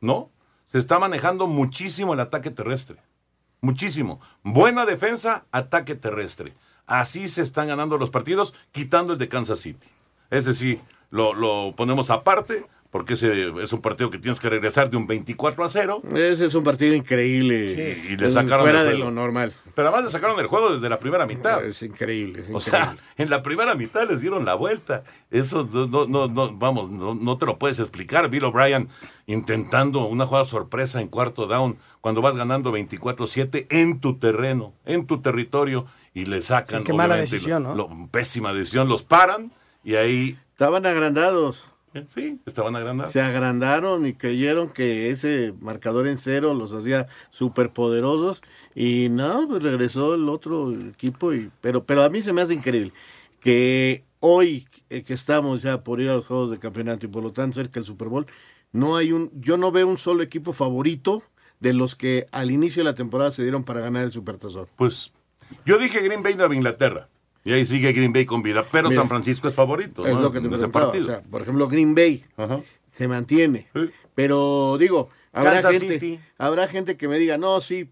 no. 0.00 0.32
Se 0.64 0.80
está 0.80 0.98
manejando 0.98 1.46
muchísimo 1.46 2.14
el 2.14 2.20
ataque 2.20 2.50
terrestre. 2.50 2.96
Muchísimo. 3.60 4.20
Buena 4.42 4.86
defensa, 4.86 5.44
ataque 5.52 5.94
terrestre. 5.94 6.54
Así 6.84 7.28
se 7.28 7.42
están 7.42 7.68
ganando 7.68 7.96
los 7.96 8.10
partidos, 8.10 8.54
quitando 8.72 9.12
el 9.12 9.20
de 9.20 9.28
Kansas 9.28 9.60
City. 9.60 9.86
Ese 10.28 10.52
sí, 10.52 10.80
lo, 11.10 11.32
lo 11.32 11.74
ponemos 11.76 12.10
aparte, 12.10 12.66
porque 12.96 13.12
ese 13.12 13.52
es 13.62 13.72
un 13.74 13.82
partido 13.82 14.08
que 14.08 14.16
tienes 14.16 14.40
que 14.40 14.48
regresar 14.48 14.88
de 14.88 14.96
un 14.96 15.06
24 15.06 15.62
a 15.64 15.68
0. 15.68 16.02
Ese 16.14 16.46
es 16.46 16.54
un 16.54 16.64
partido 16.64 16.94
increíble. 16.94 17.68
Sí, 17.68 18.12
y 18.12 18.16
le 18.16 18.30
sacaron 18.32 18.60
fuera 18.64 18.80
el 18.80 18.86
de 18.86 18.92
juego. 18.92 19.04
lo 19.04 19.10
normal. 19.10 19.52
Pero 19.74 19.88
además 19.88 20.06
le 20.06 20.10
sacaron 20.10 20.40
el 20.40 20.46
juego 20.46 20.72
desde 20.74 20.88
la 20.88 20.98
primera 20.98 21.26
mitad. 21.26 21.62
Es 21.62 21.82
increíble. 21.82 22.40
es 22.40 22.48
O 22.48 22.52
increíble. 22.56 22.70
sea, 22.70 22.96
en 23.18 23.28
la 23.28 23.42
primera 23.42 23.74
mitad 23.74 24.08
les 24.08 24.22
dieron 24.22 24.46
la 24.46 24.54
vuelta. 24.54 25.04
Eso 25.30 25.68
no, 25.70 25.86
no, 25.86 26.06
no, 26.06 26.26
no, 26.28 26.56
vamos, 26.56 26.88
no, 26.90 27.14
no 27.14 27.36
te 27.36 27.44
lo 27.44 27.58
puedes 27.58 27.78
explicar. 27.80 28.30
Bill 28.30 28.44
O'Brien 28.44 28.88
intentando 29.26 30.06
una 30.06 30.24
jugada 30.24 30.46
sorpresa 30.46 31.02
en 31.02 31.08
cuarto 31.08 31.46
down 31.46 31.76
cuando 32.00 32.22
vas 32.22 32.34
ganando 32.34 32.72
24-7 32.72 33.66
en 33.68 34.00
tu 34.00 34.16
terreno, 34.18 34.72
en 34.86 35.06
tu 35.06 35.20
territorio 35.20 35.84
y 36.14 36.24
le 36.24 36.40
sacan. 36.40 36.78
Sí, 36.78 36.84
qué 36.84 36.92
mala 36.94 37.16
decisión, 37.16 37.64
lo- 37.64 37.74
¿no? 37.74 37.74
lo- 37.74 38.08
pésima 38.10 38.54
decisión. 38.54 38.88
Los 38.88 39.02
paran 39.02 39.52
y 39.84 39.96
ahí. 39.96 40.38
Estaban 40.52 40.86
agrandados. 40.86 41.70
Sí, 42.08 42.38
estaban 42.46 42.76
agrandados. 42.76 43.12
Se 43.12 43.20
agrandaron 43.20 44.06
y 44.06 44.14
creyeron 44.14 44.70
que 44.70 45.10
ese 45.10 45.54
marcador 45.60 46.06
en 46.06 46.18
cero 46.18 46.54
los 46.54 46.72
hacía 46.72 47.06
súper 47.30 47.70
poderosos 47.70 48.42
y 48.74 49.08
no, 49.08 49.46
pues 49.48 49.62
regresó 49.62 50.14
el 50.14 50.28
otro 50.28 50.72
equipo. 50.72 51.32
Y, 51.32 51.50
pero, 51.60 51.84
pero 51.84 52.02
a 52.02 52.08
mí 52.08 52.22
se 52.22 52.32
me 52.32 52.42
hace 52.42 52.54
increíble 52.54 52.92
que 53.40 54.04
hoy 54.20 54.66
eh, 54.90 55.02
que 55.02 55.14
estamos 55.14 55.62
ya 55.62 55.82
por 55.82 56.00
ir 56.00 56.10
a 56.10 56.14
los 56.14 56.26
juegos 56.26 56.50
de 56.50 56.58
campeonato 56.58 57.06
y 57.06 57.08
por 57.08 57.22
lo 57.22 57.32
tanto 57.32 57.56
cerca 57.56 57.74
del 57.74 57.84
Super 57.84 58.08
Bowl, 58.08 58.26
no 58.72 58.96
hay 58.96 59.12
un, 59.12 59.30
yo 59.34 59.56
no 59.56 59.72
veo 59.72 59.86
un 59.86 59.98
solo 59.98 60.22
equipo 60.22 60.52
favorito 60.52 61.22
de 61.60 61.72
los 61.72 61.94
que 61.94 62.26
al 62.32 62.50
inicio 62.50 62.82
de 62.82 62.90
la 62.90 62.94
temporada 62.94 63.30
se 63.30 63.42
dieron 63.42 63.64
para 63.64 63.80
ganar 63.80 64.04
el 64.04 64.12
Supertazón. 64.12 64.68
Pues 64.76 65.12
yo 65.64 65.78
dije 65.78 66.00
Green 66.00 66.22
Bay 66.22 66.34
Nueva 66.34 66.54
Inglaterra. 66.54 67.08
Y 67.46 67.52
ahí 67.52 67.64
sigue 67.64 67.92
Green 67.92 68.12
Bay 68.12 68.26
con 68.26 68.42
vida. 68.42 68.66
Pero 68.72 68.88
Mira, 68.88 69.00
San 69.00 69.08
Francisco 69.08 69.46
es 69.46 69.54
favorito. 69.54 70.04
Es 70.04 70.12
¿no? 70.12 70.20
lo 70.20 70.32
que 70.32 70.40
te 70.40 70.48
preguntaba. 70.48 70.86
partido. 70.86 71.04
O 71.06 71.08
sea, 71.10 71.22
por 71.22 71.42
ejemplo, 71.42 71.68
Green 71.68 71.94
Bay 71.94 72.24
se 72.88 73.06
mantiene. 73.06 73.68
Pero 74.16 74.76
digo, 74.80 75.10
habrá 75.32 75.62
Kansas 75.62 75.78
gente, 75.78 76.00
City. 76.00 76.20
habrá 76.38 76.66
gente 76.66 76.96
que 76.96 77.06
me 77.06 77.20
diga, 77.20 77.38
no, 77.38 77.60
sí, 77.60 77.88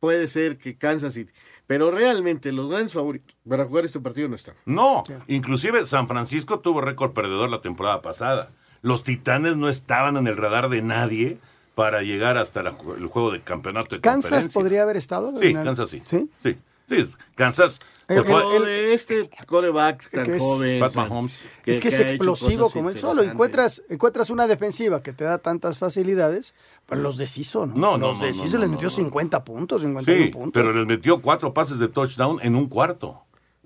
puede 0.00 0.26
ser 0.26 0.58
que 0.58 0.76
Kansas 0.76 1.14
City. 1.14 1.32
Pero 1.68 1.92
realmente 1.92 2.50
los 2.50 2.68
grandes 2.68 2.92
favoritos 2.94 3.36
para 3.48 3.64
jugar 3.64 3.84
este 3.84 4.00
partido 4.00 4.28
no 4.28 4.34
están. 4.34 4.56
No, 4.66 5.04
inclusive 5.28 5.84
San 5.84 6.08
Francisco 6.08 6.58
tuvo 6.58 6.80
récord 6.80 7.12
perdedor 7.12 7.48
la 7.48 7.60
temporada 7.60 8.02
pasada. 8.02 8.50
Los 8.82 9.04
Titanes 9.04 9.56
no 9.56 9.68
estaban 9.68 10.16
en 10.16 10.26
el 10.26 10.36
radar 10.36 10.68
de 10.68 10.82
nadie 10.82 11.38
para 11.76 12.02
llegar 12.02 12.36
hasta 12.38 12.64
la 12.64 12.74
el 12.98 13.06
juego 13.06 13.30
de 13.30 13.40
campeonato 13.40 13.94
de 13.94 14.00
¿Kansas 14.00 14.52
podría 14.52 14.82
haber 14.82 14.96
estado? 14.96 15.32
Sí, 15.40 15.54
Kansas 15.54 15.90
sí. 15.90 16.02
¿Sí? 16.04 16.28
Sí. 16.42 16.56
Sí, 16.90 17.06
Kansas 17.36 17.80
se 18.08 18.16
El, 18.16 18.24
fue- 18.24 18.56
el- 18.56 18.66
este 18.92 19.30
coreback 19.46 20.10
tan 20.10 20.26
que 20.26 20.36
es- 20.36 20.42
joven. 20.42 20.80
Pat 20.80 20.94
Mahomes. 20.96 21.44
es 21.64 21.78
que 21.80 21.88
es 21.88 21.94
ha 21.94 22.02
hecho 22.02 22.10
explosivo 22.14 22.68
como 22.68 22.90
él 22.90 22.98
solo. 22.98 23.22
Encuentras, 23.22 23.82
encuentras 23.88 24.28
una 24.30 24.48
defensiva 24.48 25.00
que 25.02 25.12
te 25.12 25.22
da 25.22 25.38
tantas 25.38 25.78
facilidades, 25.78 26.54
pero 26.86 27.00
los 27.00 27.16
deshizo, 27.16 27.66
¿no? 27.66 27.74
No, 27.76 27.96
no, 27.98 28.08
Los 28.08 28.18
no, 28.18 28.24
deshizo 28.26 28.54
no, 28.54 28.58
les 28.60 28.68
no, 28.68 28.72
metió 28.72 28.88
no. 28.88 28.94
50 28.94 29.44
puntos, 29.44 29.82
51 29.82 30.24
Sí, 30.24 30.30
puntos. 30.32 30.52
pero 30.52 30.72
les 30.72 30.84
metió 30.86 31.22
cuatro 31.22 31.54
pases 31.54 31.78
de 31.78 31.86
touchdown 31.88 32.40
en 32.42 32.56
un 32.56 32.66
cuarto. 32.68 33.22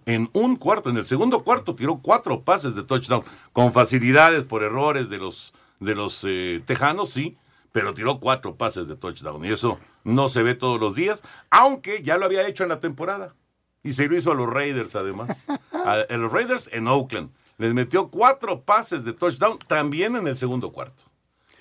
En 0.06 0.28
un 0.34 0.56
cuarto, 0.56 0.90
en 0.90 0.98
el 0.98 1.06
segundo 1.06 1.42
cuarto 1.42 1.74
tiró 1.74 1.98
cuatro 2.02 2.42
pases 2.42 2.74
de 2.74 2.82
touchdown 2.82 3.22
con 3.54 3.72
facilidades 3.72 4.44
por 4.44 4.62
errores 4.62 5.08
de 5.08 5.16
los 5.16 5.54
de 5.80 5.94
los 5.94 6.20
eh, 6.24 6.62
tejanos, 6.66 7.08
sí, 7.10 7.36
pero 7.72 7.94
tiró 7.94 8.20
cuatro 8.20 8.54
pases 8.54 8.86
de 8.86 8.96
touchdown 8.96 9.42
y 9.46 9.52
eso 9.52 9.78
no 10.04 10.28
se 10.28 10.42
ve 10.42 10.54
todos 10.54 10.80
los 10.80 10.94
días, 10.94 11.22
aunque 11.50 12.02
ya 12.02 12.16
lo 12.18 12.26
había 12.26 12.46
hecho 12.46 12.62
en 12.62 12.68
la 12.68 12.80
temporada 12.80 13.34
y 13.82 13.92
se 13.92 14.06
lo 14.08 14.16
hizo 14.16 14.32
a 14.32 14.34
los 14.34 14.48
Raiders 14.48 14.94
además, 14.96 15.44
a, 15.72 15.92
a 16.08 16.16
los 16.16 16.30
Raiders 16.32 16.68
en 16.72 16.86
Oakland 16.88 17.30
les 17.58 17.72
metió 17.74 18.08
cuatro 18.10 18.62
pases 18.62 19.04
de 19.04 19.12
touchdown 19.12 19.58
también 19.66 20.16
en 20.16 20.26
el 20.28 20.36
segundo 20.36 20.72
cuarto, 20.72 21.04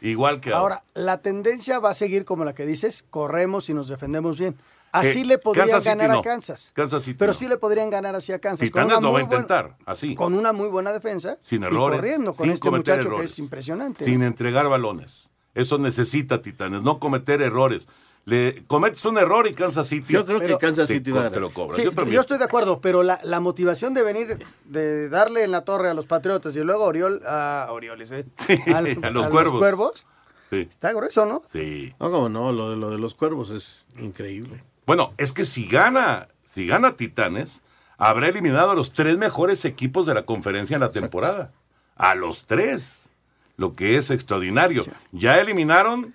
igual 0.02 0.40
que 0.42 0.52
Ahora, 0.54 0.84
la 0.94 1.22
tendencia 1.22 1.80
va 1.80 1.92
a 1.92 1.94
seguir 1.94 2.26
como 2.26 2.46
la 2.46 2.54
que 2.54 2.66
dices, 2.66 3.06
corremos 3.10 3.70
y 3.70 3.74
nos 3.74 3.88
defendemos 3.88 4.38
bien. 4.40 4.56
Así 4.92 5.22
Eh, 5.22 5.26
le 5.26 5.38
podrían 5.40 5.82
ganar 5.84 6.10
no. 6.12 6.20
a 6.20 6.22
Kansas. 6.22 6.70
Kansas 6.76 7.02
City 7.02 7.18
Pero 7.18 7.32
no. 7.32 7.38
sí 7.38 7.48
le 7.48 7.58
podrían 7.58 7.90
ganar 7.90 8.16
así 8.16 8.32
a 8.32 8.38
Kansas. 8.38 8.60
Titanes 8.68 8.90
lo 9.02 9.02
va 9.02 9.08
a 9.08 9.12
buena- 9.12 9.24
intentar, 9.24 9.76
así. 9.88 10.14
Con 10.14 10.36
una 10.36 10.54
muy 10.54 10.68
buena 10.68 10.92
defensa. 10.94 11.40
sin 11.42 11.64
y 11.64 11.66
errores, 11.66 11.98
corriendo 12.00 12.32
con 12.34 12.44
sin 12.46 12.52
este 12.54 12.70
muchacho 12.70 13.02
errores, 13.02 13.20
que 13.22 13.26
es 13.26 13.40
impresionante. 13.40 14.06
sin 14.06 14.20
¿no? 14.20 14.26
entregar 14.28 14.68
balones. 14.70 15.30
Eso 15.56 15.80
necesita 15.80 16.44
Titanes, 16.44 16.84
no 16.84 17.00
cometer 17.00 17.42
errores. 17.42 17.88
Le 18.26 18.64
cometes 18.68 19.04
un 19.06 19.18
error 19.18 19.48
y 19.48 19.54
Kansas 19.54 19.88
City. 19.88 20.14
Yo 20.14 20.26
creo 20.26 20.40
que 20.40 20.58
Kansas 20.58 20.88
City 20.88 21.12
va 21.12 21.26
a 21.26 21.30
te 21.30 21.42
lo 21.42 21.54
cobra. 21.54 21.76
Sí, 21.76 21.84
yo 22.10 22.22
estoy 22.22 22.38
de 22.38 22.46
acuerdo, 22.46 22.80
pero 22.80 23.04
la, 23.04 23.20
la 23.24 23.42
motivación 23.42 23.94
de 23.94 24.02
venir, 24.02 24.38
de 24.64 25.10
darle 25.10 25.44
en 25.44 25.52
la 25.52 25.66
torre 25.66 25.90
a 25.90 25.94
los 25.94 26.06
Patriotas 26.06 26.56
y 26.56 26.60
luego 26.62 26.86
a 26.86 26.88
Oriol, 26.88 27.22
a 27.28 27.68
Orioles, 27.70 28.12
¿eh? 28.14 28.26
Al- 28.74 29.04
a 29.04 29.10
los 29.10 29.28
cuervos. 29.28 30.06
Sí. 30.50 30.68
Está 30.70 30.94
grueso, 30.94 31.26
¿no? 31.26 31.42
Sí. 31.52 31.94
No, 32.00 32.12
como 32.12 32.30
no, 32.30 32.52
lo 32.54 32.70
de, 32.70 32.78
lo 32.78 32.92
de 32.92 32.98
los 32.98 33.14
cuervos 33.14 33.50
es 33.50 33.86
increíble. 34.00 34.64
Bueno, 34.86 35.14
es 35.18 35.34
que 35.34 35.44
si 35.44 35.66
gana, 35.68 36.28
si 36.44 36.66
gana 36.68 36.96
Titanes, 36.96 37.64
habrá 37.98 38.28
eliminado 38.30 38.72
a 38.72 38.76
los 38.76 38.94
tres 38.94 39.18
mejores 39.18 39.66
equipos 39.66 40.06
de 40.06 40.14
la 40.14 40.24
conferencia 40.24 40.76
en 40.76 40.82
la 40.82 40.92
temporada. 40.92 41.52
A 41.98 42.16
los 42.16 42.46
tres. 42.46 43.10
Lo 43.58 43.74
que 43.76 43.98
es 43.98 44.12
extraordinario. 44.12 44.84
Ya 45.12 45.40
eliminaron 45.40 46.14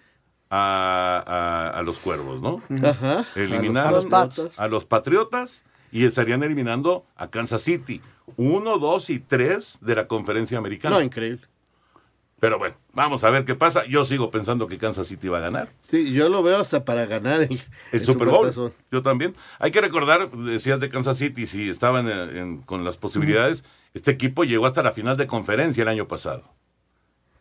a, 0.51 1.23
a- 1.27 1.79
a 1.79 1.83
los 1.83 1.99
cuervos, 1.99 2.41
¿no? 2.41 2.61
Ajá. 2.89 3.25
Eliminaron 3.35 3.89
A 3.89 3.93
los 3.93 4.07
Pats. 4.07 4.59
a 4.59 4.69
los 4.69 4.85
Patriotas 4.85 5.65
y 5.93 6.05
estarían 6.05 6.43
eliminando 6.43 7.05
a 7.17 7.29
Kansas 7.31 7.63
City. 7.63 8.01
Uno, 8.37 8.79
dos 8.79 9.11
y 9.11 9.19
tres 9.21 9.79
de 9.81 9.95
la 9.95 10.07
conferencia 10.07 10.59
americana. 10.59 10.97
No, 10.97 11.03
increíble. 11.03 11.41
Pero 12.41 12.57
bueno, 12.57 12.77
vamos 12.93 13.25
a 13.25 13.31
ver 13.31 13.45
qué 13.45 13.57
pasa. 13.57 13.85
Yo 13.87 14.05
sigo 14.05 14.31
pensando 14.31 14.69
que 14.69 14.79
Kansas 14.79 15.09
City 15.09 15.27
va 15.29 15.39
a 15.39 15.41
ganar. 15.41 15.71
Sí, 15.91 16.13
yo 16.13 16.29
lo 16.29 16.41
veo 16.45 16.59
hasta 16.61 16.85
para 16.85 17.05
ganar 17.07 17.41
el, 17.43 17.61
El 17.91 18.05
Super 18.05 18.29
Bowl. 18.29 18.53
Supertazón. 18.53 18.73
Yo 18.93 19.03
también. 19.03 19.35
Hay 19.59 19.73
que 19.73 19.81
recordar, 19.81 20.31
decías 20.31 20.79
de 20.79 20.89
Kansas 20.89 21.19
City, 21.19 21.49
si 21.49 21.69
estaban 21.69 22.07
eh, 22.09 22.39
en- 22.39 22.59
con 22.63 22.85
las 22.85 22.97
posibilidades, 22.97 23.65
este 23.93 24.13
equipo 24.13 24.45
llegó 24.45 24.67
hasta 24.67 24.85
la 24.85 24.93
final 24.93 25.17
de 25.17 25.27
conferencia 25.27 25.83
el 25.83 25.89
año 25.89 26.07
pasado. 26.07 26.45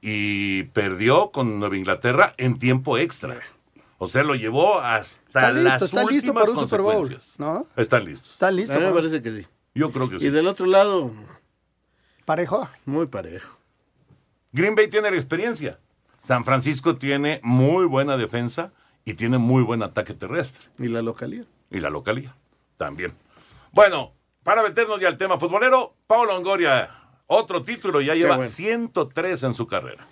Y 0.09 0.63
perdió 0.63 1.31
con 1.31 1.59
Nueva 1.59 1.75
Inglaterra 1.75 2.33
en 2.37 2.59
tiempo 2.59 2.97
extra. 2.97 3.41
O 3.97 4.07
sea, 4.07 4.23
lo 4.23 4.35
llevó 4.35 4.79
hasta 4.79 5.19
Está 5.27 5.51
listo, 5.51 5.63
las 5.63 5.81
está 5.81 6.03
listo 6.05 6.15
últimas 6.31 6.43
para 6.43 6.51
un 6.51 6.67
Super 6.67 6.81
Bowl, 6.81 6.93
consecuencias. 6.93 7.39
¿no? 7.39 7.67
Están 7.75 8.05
listos. 8.05 8.31
Está 8.31 8.51
listo. 8.51 8.73
A 8.73 8.79
mí 8.79 8.85
me 8.85 8.91
parece 8.93 9.21
que 9.21 9.31
sí. 9.31 9.47
Yo 9.75 9.91
creo 9.91 10.09
que 10.09 10.19
sí. 10.19 10.27
Y 10.27 10.29
del 10.29 10.47
otro 10.47 10.65
lado, 10.65 11.11
Parejo. 12.23 12.69
muy 12.85 13.07
parejo. 13.07 13.57
Green 14.53 14.75
Bay 14.75 14.87
tiene 14.87 15.11
la 15.11 15.17
experiencia. 15.17 15.77
San 16.17 16.45
Francisco 16.45 16.95
tiene 16.95 17.41
muy 17.43 17.85
buena 17.85 18.15
defensa 18.15 18.71
y 19.03 19.15
tiene 19.15 19.37
muy 19.37 19.61
buen 19.61 19.83
ataque 19.83 20.13
terrestre. 20.13 20.63
Y 20.79 20.87
la 20.87 21.01
localidad. 21.01 21.47
Y 21.69 21.79
la 21.79 21.89
localía 21.89 22.33
también. 22.77 23.13
Bueno, 23.73 24.13
para 24.43 24.63
meternos 24.63 25.01
ya 25.01 25.09
al 25.09 25.17
tema 25.17 25.37
futbolero, 25.37 25.95
Paulo 26.07 26.31
Longoria, 26.33 26.89
otro 27.27 27.61
título, 27.61 28.01
ya 28.01 28.15
lleva 28.15 28.37
bueno. 28.37 28.49
103 28.49 29.43
en 29.43 29.53
su 29.53 29.67
carrera. 29.67 30.07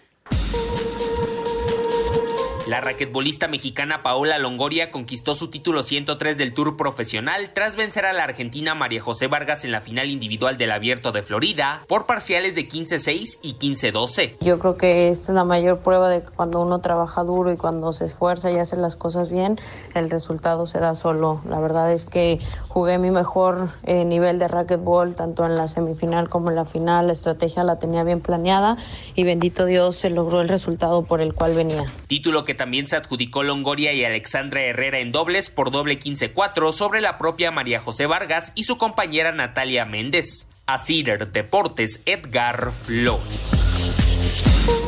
La 2.67 2.81
raquetbolista 2.81 3.47
mexicana 3.47 4.01
Paola 4.01 4.39
Longoria 4.39 4.89
conquistó 4.89 5.35
su 5.35 5.51
título 5.51 5.83
103 5.83 6.35
del 6.35 6.51
Tour 6.51 6.75
profesional 6.75 7.51
tras 7.53 7.75
vencer 7.75 8.07
a 8.07 8.13
la 8.13 8.23
argentina 8.23 8.73
María 8.73 9.03
José 9.03 9.27
Vargas 9.27 9.63
en 9.65 9.71
la 9.71 9.81
final 9.81 10.09
individual 10.09 10.57
del 10.57 10.71
Abierto 10.71 11.11
de 11.11 11.21
Florida 11.21 11.83
por 11.87 12.07
parciales 12.07 12.55
de 12.55 12.67
15-6 12.67 13.37
y 13.43 13.53
15-12. 13.53 14.37
Yo 14.41 14.57
creo 14.57 14.77
que 14.77 15.09
esta 15.09 15.31
es 15.31 15.35
la 15.35 15.43
mayor 15.43 15.81
prueba 15.81 16.09
de 16.09 16.23
que 16.23 16.31
cuando 16.31 16.59
uno 16.59 16.79
trabaja 16.79 17.21
duro 17.21 17.53
y 17.53 17.55
cuando 17.55 17.93
se 17.93 18.05
esfuerza 18.05 18.49
y 18.49 18.57
hace 18.57 18.77
las 18.77 18.95
cosas 18.95 19.29
bien, 19.29 19.59
el 19.93 20.09
resultado 20.09 20.65
se 20.65 20.79
da 20.79 20.95
solo. 20.95 21.41
La 21.47 21.59
verdad 21.59 21.91
es 21.91 22.07
que 22.07 22.39
jugué 22.67 22.97
mi 22.97 23.11
mejor 23.11 23.69
eh, 23.83 24.05
nivel 24.05 24.39
de 24.39 24.47
racquetball 24.47 25.13
tanto 25.13 25.45
en 25.45 25.53
la 25.53 25.67
semifinal 25.67 26.29
como 26.29 26.49
en 26.49 26.55
la 26.55 26.65
final. 26.65 27.05
La 27.05 27.13
estrategia 27.13 27.63
la 27.63 27.77
tenía 27.77 28.03
bien 28.03 28.21
planeada 28.21 28.77
y 29.13 29.23
bendito 29.23 29.67
Dios 29.67 29.97
se 29.97 30.09
logró 30.09 30.41
el 30.41 30.49
resultado 30.49 31.03
por 31.03 31.21
el 31.21 31.35
cual 31.35 31.53
venía. 31.53 31.85
Título 32.07 32.43
que 32.43 32.54
también 32.55 32.87
se 32.87 32.95
adjudicó 32.95 33.43
Longoria 33.43 33.93
y 33.93 34.03
Alexandra 34.03 34.63
Herrera 34.63 34.99
en 34.99 35.11
dobles 35.11 35.49
por 35.49 35.69
doble 35.69 35.99
15-4 35.99 36.71
sobre 36.71 37.01
la 37.01 37.17
propia 37.17 37.51
María 37.51 37.79
José 37.79 38.07
Vargas 38.07 38.51
y 38.55 38.63
su 38.63 38.77
compañera 38.77 39.31
Natalia 39.31 39.85
Méndez. 39.85 40.49
A 40.65 40.79
Cider 40.79 41.31
Deportes, 41.31 42.01
Edgar 42.05 42.71
Flores. 42.71 43.55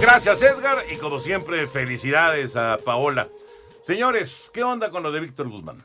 Gracias, 0.01 0.41
Edgar, 0.41 0.77
y 0.91 0.97
como 0.97 1.19
siempre, 1.19 1.67
felicidades 1.67 2.55
a 2.55 2.77
Paola. 2.83 3.27
Señores, 3.85 4.49
¿qué 4.53 4.63
onda 4.63 4.89
con 4.89 5.03
lo 5.03 5.11
de 5.11 5.19
Víctor 5.19 5.49
Guzmán? 5.49 5.83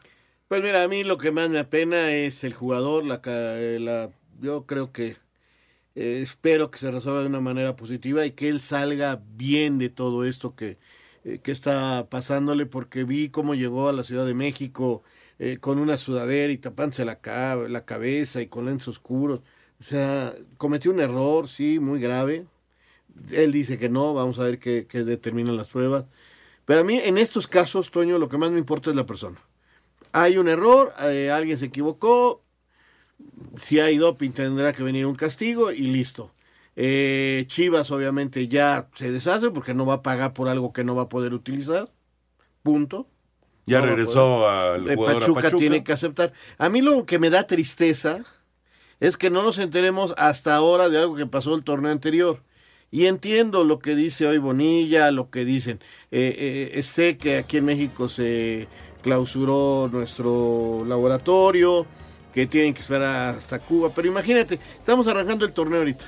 Pues 0.48 0.62
mira, 0.62 0.82
a 0.82 0.88
mí 0.88 1.04
lo 1.04 1.18
que 1.18 1.30
más 1.30 1.50
me 1.50 1.58
apena 1.58 2.10
es 2.10 2.42
el 2.44 2.54
jugador, 2.54 3.04
la, 3.04 3.20
eh, 3.24 3.78
la 3.80 4.10
yo 4.40 4.66
creo 4.66 4.92
que 4.92 5.16
eh, 5.94 6.20
espero 6.22 6.70
que 6.70 6.78
se 6.78 6.90
resuelva 6.90 7.20
de 7.20 7.26
una 7.26 7.40
manera 7.40 7.76
positiva 7.76 8.24
y 8.24 8.32
que 8.32 8.48
él 8.48 8.60
salga 8.60 9.20
bien 9.34 9.78
de 9.78 9.88
todo 9.88 10.24
esto 10.24 10.54
que, 10.54 10.78
eh, 11.24 11.38
que 11.42 11.52
está 11.52 12.06
pasándole, 12.10 12.66
porque 12.66 13.04
vi 13.04 13.28
cómo 13.30 13.54
llegó 13.54 13.88
a 13.88 13.92
la 13.92 14.04
Ciudad 14.04 14.26
de 14.26 14.34
México 14.34 15.02
eh, 15.38 15.58
con 15.60 15.78
una 15.78 15.96
sudadera 15.96 16.52
y 16.52 16.58
tapándose 16.58 17.04
la, 17.04 17.20
ca- 17.20 17.56
la 17.56 17.84
cabeza 17.84 18.40
y 18.42 18.46
con 18.48 18.66
lentes 18.66 18.88
oscuros. 18.88 19.40
O 19.80 19.84
sea, 19.84 20.34
cometió 20.58 20.90
un 20.92 21.00
error, 21.00 21.48
sí, 21.48 21.78
muy 21.80 22.00
grave. 22.00 22.46
Él 23.30 23.52
dice 23.52 23.78
que 23.78 23.88
no, 23.88 24.14
vamos 24.14 24.38
a 24.38 24.44
ver 24.44 24.58
qué, 24.58 24.86
qué 24.88 25.04
determinan 25.04 25.56
las 25.56 25.68
pruebas. 25.70 26.04
Pero 26.64 26.80
a 26.80 26.84
mí, 26.84 26.98
en 27.02 27.18
estos 27.18 27.46
casos, 27.48 27.90
Toño, 27.90 28.18
lo 28.18 28.28
que 28.28 28.38
más 28.38 28.50
me 28.52 28.58
importa 28.58 28.90
es 28.90 28.96
la 28.96 29.06
persona. 29.06 29.38
Hay 30.12 30.38
un 30.38 30.48
error, 30.48 30.92
eh, 31.02 31.30
alguien 31.30 31.58
se 31.58 31.66
equivocó, 31.66 32.42
si 33.62 33.80
hay 33.80 33.96
doping 33.98 34.30
tendrá 34.30 34.72
que 34.72 34.82
venir 34.82 35.06
un 35.06 35.14
castigo 35.14 35.72
y 35.72 35.82
listo. 35.88 36.32
Eh, 36.76 37.44
Chivas 37.48 37.90
obviamente 37.90 38.48
ya 38.48 38.88
se 38.94 39.12
deshace 39.12 39.50
porque 39.50 39.74
no 39.74 39.84
va 39.86 39.94
a 39.94 40.02
pagar 40.02 40.32
por 40.32 40.48
algo 40.48 40.72
que 40.72 40.84
no 40.84 40.94
va 40.94 41.02
a 41.02 41.08
poder 41.08 41.34
utilizar. 41.34 41.90
Punto. 42.62 43.06
Ya 43.66 43.80
No 43.80 43.86
regresó 43.86 44.48
al 44.48 44.88
Eh, 44.90 44.94
jugador 44.96 45.16
a 45.16 45.20
Pachuca, 45.20 45.42
Pachuca. 45.42 45.58
tiene 45.58 45.84
que 45.84 45.92
aceptar. 45.92 46.32
A 46.58 46.68
mí 46.68 46.80
lo 46.80 47.04
que 47.06 47.18
me 47.18 47.30
da 47.30 47.46
tristeza 47.46 48.24
es 49.00 49.16
que 49.16 49.30
no 49.30 49.42
nos 49.42 49.58
enteremos 49.58 50.14
hasta 50.16 50.54
ahora 50.54 50.88
de 50.88 50.98
algo 50.98 51.16
que 51.16 51.26
pasó 51.26 51.54
el 51.54 51.64
torneo 51.64 51.90
anterior. 51.92 52.42
Y 52.90 53.06
entiendo 53.06 53.64
lo 53.64 53.78
que 53.78 53.94
dice 53.94 54.26
hoy 54.26 54.38
Bonilla, 54.38 55.10
lo 55.10 55.30
que 55.30 55.44
dicen. 55.44 55.80
Eh, 56.10 56.70
eh, 56.74 56.82
sé 56.82 57.16
que 57.18 57.38
aquí 57.38 57.56
en 57.58 57.64
México 57.64 58.08
se 58.08 58.68
clausuró 59.02 59.88
nuestro 59.92 60.84
laboratorio, 60.86 61.86
que 62.32 62.46
tienen 62.46 62.74
que 62.74 62.80
esperar 62.80 63.36
hasta 63.36 63.58
Cuba. 63.58 63.90
Pero 63.94 64.08
imagínate, 64.08 64.58
estamos 64.78 65.06
arrancando 65.06 65.44
el 65.44 65.52
torneo 65.52 65.78
ahorita. 65.78 66.04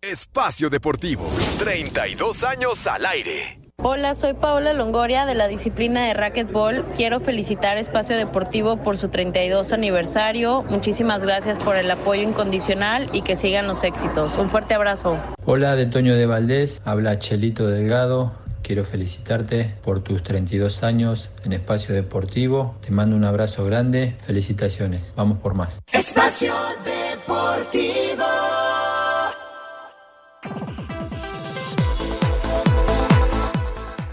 Espacio 0.02 0.70
Deportivo. 0.70 1.28
32 1.58 2.44
años 2.44 2.86
al 2.86 3.06
aire. 3.06 3.67
Hola, 3.84 4.16
soy 4.16 4.34
Paola 4.34 4.74
Longoria 4.74 5.28
de 5.28 5.36
la 5.36 5.48
disciplina 5.48 6.08
de 6.08 6.16
racquetball. 6.16 6.84
Quiero 6.96 7.20
felicitar 7.20 7.78
Espacio 7.78 8.18
Deportivo 8.18 8.78
por 8.78 8.98
su 8.98 9.10
32 9.10 9.72
aniversario. 9.72 10.64
Muchísimas 10.64 11.22
gracias 11.22 11.60
por 11.60 11.76
el 11.76 11.92
apoyo 11.92 12.24
incondicional 12.24 13.08
y 13.14 13.22
que 13.22 13.36
sigan 13.36 13.68
los 13.68 13.84
éxitos. 13.84 14.36
Un 14.40 14.50
fuerte 14.50 14.74
abrazo. 14.74 15.20
Hola, 15.46 15.76
de 15.76 15.86
Toño 15.86 16.16
de 16.16 16.26
Valdés, 16.26 16.82
habla 16.86 17.20
Chelito 17.20 17.68
Delgado. 17.68 18.32
Quiero 18.64 18.84
felicitarte 18.84 19.76
por 19.84 20.02
tus 20.02 20.24
32 20.24 20.82
años 20.82 21.30
en 21.46 21.54
Espacio 21.54 21.94
Deportivo. 21.94 22.76
Te 22.82 22.90
mando 22.90 23.16
un 23.16 23.26
abrazo 23.26 23.64
grande. 23.64 24.16
Felicitaciones. 24.26 25.14
Vamos 25.16 25.38
por 25.38 25.54
más. 25.54 25.82
Espacio 25.94 26.56
Deportivo. 26.84 28.26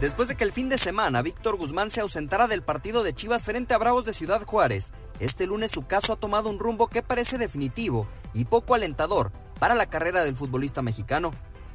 Después 0.04 0.28
de 0.28 0.34
que 0.34 0.44
el 0.44 0.52
fin 0.52 0.68
de 0.68 0.76
semana 0.76 1.22
Víctor 1.22 1.56
Guzmán 1.56 1.88
se 1.88 2.02
ausentara 2.02 2.46
del 2.46 2.62
partido 2.62 3.02
de 3.02 3.14
Chivas 3.14 3.46
frente 3.46 3.72
a 3.72 3.78
Bravos 3.78 4.04
de 4.04 4.12
Ciudad 4.12 4.44
Juárez, 4.44 4.92
este 5.18 5.46
lunes 5.46 5.70
su 5.70 5.86
caso 5.86 6.12
ha 6.12 6.16
tomado 6.16 6.50
un 6.50 6.58
rumbo 6.58 6.88
que 6.88 7.00
parece 7.00 7.38
definitivo 7.38 8.06
y 8.34 8.44
poco 8.44 8.74
alentador 8.74 9.32
para 9.58 9.74
la 9.74 9.86
carrera 9.86 10.22
del 10.22 10.36
futbolista 10.36 10.82
mexicano. 10.82 11.30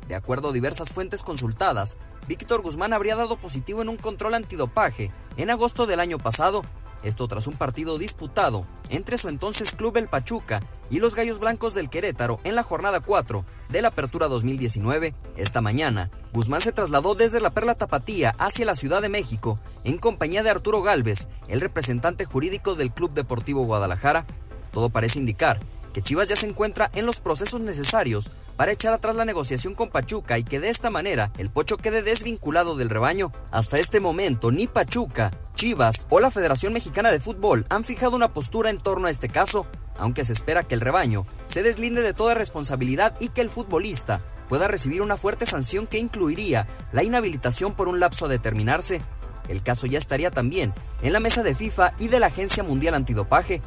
De 0.07 0.13
acuerdo 0.13 0.49
a 0.49 0.51
diversas 0.51 0.93
fuentes 0.93 1.23
consultadas, 1.23 1.97
Víctor 2.27 2.61
Guzmán 2.61 2.93
habría 2.93 3.15
dado 3.15 3.39
positivo 3.39 3.81
en 3.81 3.89
un 3.89 3.97
control 3.97 4.35
antidopaje 4.35 5.11
en 5.35 5.49
agosto 5.49 5.87
del 5.87 5.99
año 5.99 6.19
pasado, 6.19 6.63
esto 7.01 7.27
tras 7.27 7.47
un 7.47 7.57
partido 7.57 7.97
disputado 7.97 8.67
entre 8.89 9.17
su 9.17 9.29
entonces 9.29 9.75
club 9.75 9.97
El 9.97 10.07
Pachuca 10.07 10.61
y 10.89 10.99
los 10.99 11.15
Gallos 11.15 11.39
Blancos 11.39 11.73
del 11.73 11.89
Querétaro 11.89 12.39
en 12.43 12.55
la 12.55 12.63
jornada 12.63 12.99
4 12.99 13.45
de 13.69 13.81
la 13.81 13.89
Apertura 13.89 14.27
2019. 14.27 15.13
Esta 15.37 15.61
mañana, 15.61 16.11
Guzmán 16.33 16.61
se 16.61 16.71
trasladó 16.71 17.15
desde 17.15 17.39
la 17.39 17.53
Perla 17.53 17.75
Tapatía 17.75 18.35
hacia 18.39 18.65
la 18.65 18.75
Ciudad 18.75 19.01
de 19.01 19.09
México 19.09 19.59
en 19.83 19.97
compañía 19.97 20.43
de 20.43 20.49
Arturo 20.49 20.81
Galvez, 20.81 21.27
el 21.47 21.61
representante 21.61 22.25
jurídico 22.25 22.75
del 22.75 22.91
Club 22.91 23.13
Deportivo 23.13 23.63
Guadalajara. 23.63 24.25
Todo 24.71 24.89
parece 24.89 25.19
indicar 25.19 25.59
que 25.93 26.01
Chivas 26.01 26.27
ya 26.27 26.35
se 26.35 26.47
encuentra 26.47 26.89
en 26.93 27.05
los 27.05 27.19
procesos 27.19 27.61
necesarios 27.61 28.31
para 28.55 28.71
echar 28.71 28.93
atrás 28.93 29.15
la 29.15 29.25
negociación 29.25 29.75
con 29.75 29.89
Pachuca 29.89 30.37
y 30.37 30.43
que 30.43 30.59
de 30.59 30.69
esta 30.69 30.89
manera 30.89 31.31
el 31.37 31.49
Pocho 31.49 31.77
quede 31.77 32.01
desvinculado 32.01 32.75
del 32.75 32.89
rebaño. 32.89 33.31
Hasta 33.51 33.77
este 33.77 33.99
momento 33.99 34.51
ni 34.51 34.67
Pachuca, 34.67 35.31
Chivas 35.55 36.05
o 36.09 36.19
la 36.19 36.31
Federación 36.31 36.73
Mexicana 36.73 37.11
de 37.11 37.19
Fútbol 37.19 37.65
han 37.69 37.83
fijado 37.83 38.15
una 38.15 38.33
postura 38.33 38.69
en 38.69 38.77
torno 38.77 39.07
a 39.07 39.11
este 39.11 39.29
caso, 39.29 39.67
aunque 39.97 40.23
se 40.23 40.33
espera 40.33 40.63
que 40.63 40.75
el 40.75 40.81
rebaño 40.81 41.25
se 41.45 41.63
deslinde 41.63 42.01
de 42.01 42.13
toda 42.13 42.33
responsabilidad 42.33 43.15
y 43.19 43.29
que 43.29 43.41
el 43.41 43.49
futbolista 43.49 44.23
pueda 44.49 44.67
recibir 44.67 45.01
una 45.01 45.15
fuerte 45.15 45.45
sanción 45.45 45.87
que 45.87 45.99
incluiría 45.99 46.67
la 46.91 47.03
inhabilitación 47.03 47.75
por 47.75 47.87
un 47.87 47.99
lapso 47.99 48.25
a 48.25 48.29
determinarse. 48.29 49.01
El 49.47 49.63
caso 49.63 49.87
ya 49.87 49.97
estaría 49.97 50.31
también 50.31 50.73
en 51.01 51.13
la 51.13 51.19
mesa 51.19 51.43
de 51.43 51.55
FIFA 51.55 51.93
y 51.99 52.07
de 52.07 52.19
la 52.19 52.27
Agencia 52.27 52.63
Mundial 52.63 52.95
Antidopaje. 52.95 53.61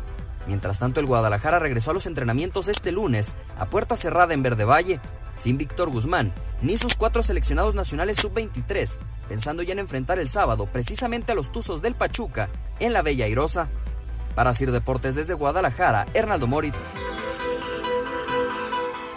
Mientras 0.46 0.78
tanto, 0.78 1.00
el 1.00 1.06
Guadalajara 1.06 1.58
regresó 1.58 1.90
a 1.90 1.94
los 1.94 2.06
entrenamientos 2.06 2.68
este 2.68 2.92
lunes 2.92 3.34
a 3.56 3.70
puerta 3.70 3.96
cerrada 3.96 4.34
en 4.34 4.42
Verde 4.42 4.64
Valle, 4.64 5.00
sin 5.34 5.56
Víctor 5.56 5.90
Guzmán, 5.90 6.32
ni 6.60 6.76
sus 6.76 6.96
cuatro 6.96 7.22
seleccionados 7.22 7.74
nacionales 7.74 8.16
sub-23, 8.18 8.98
pensando 9.28 9.62
ya 9.62 9.72
en 9.72 9.78
enfrentar 9.78 10.18
el 10.18 10.28
sábado 10.28 10.66
precisamente 10.66 11.32
a 11.32 11.34
los 11.34 11.52
Tuzos 11.52 11.82
del 11.82 11.94
Pachuca 11.94 12.50
en 12.80 12.92
la 12.92 13.02
Bella 13.02 13.24
Airosa. 13.24 13.68
Para 14.34 14.52
Sir 14.54 14.72
Deportes 14.72 15.14
desde 15.14 15.34
Guadalajara, 15.34 16.06
Hernaldo 16.14 16.46
Morit. 16.46 16.74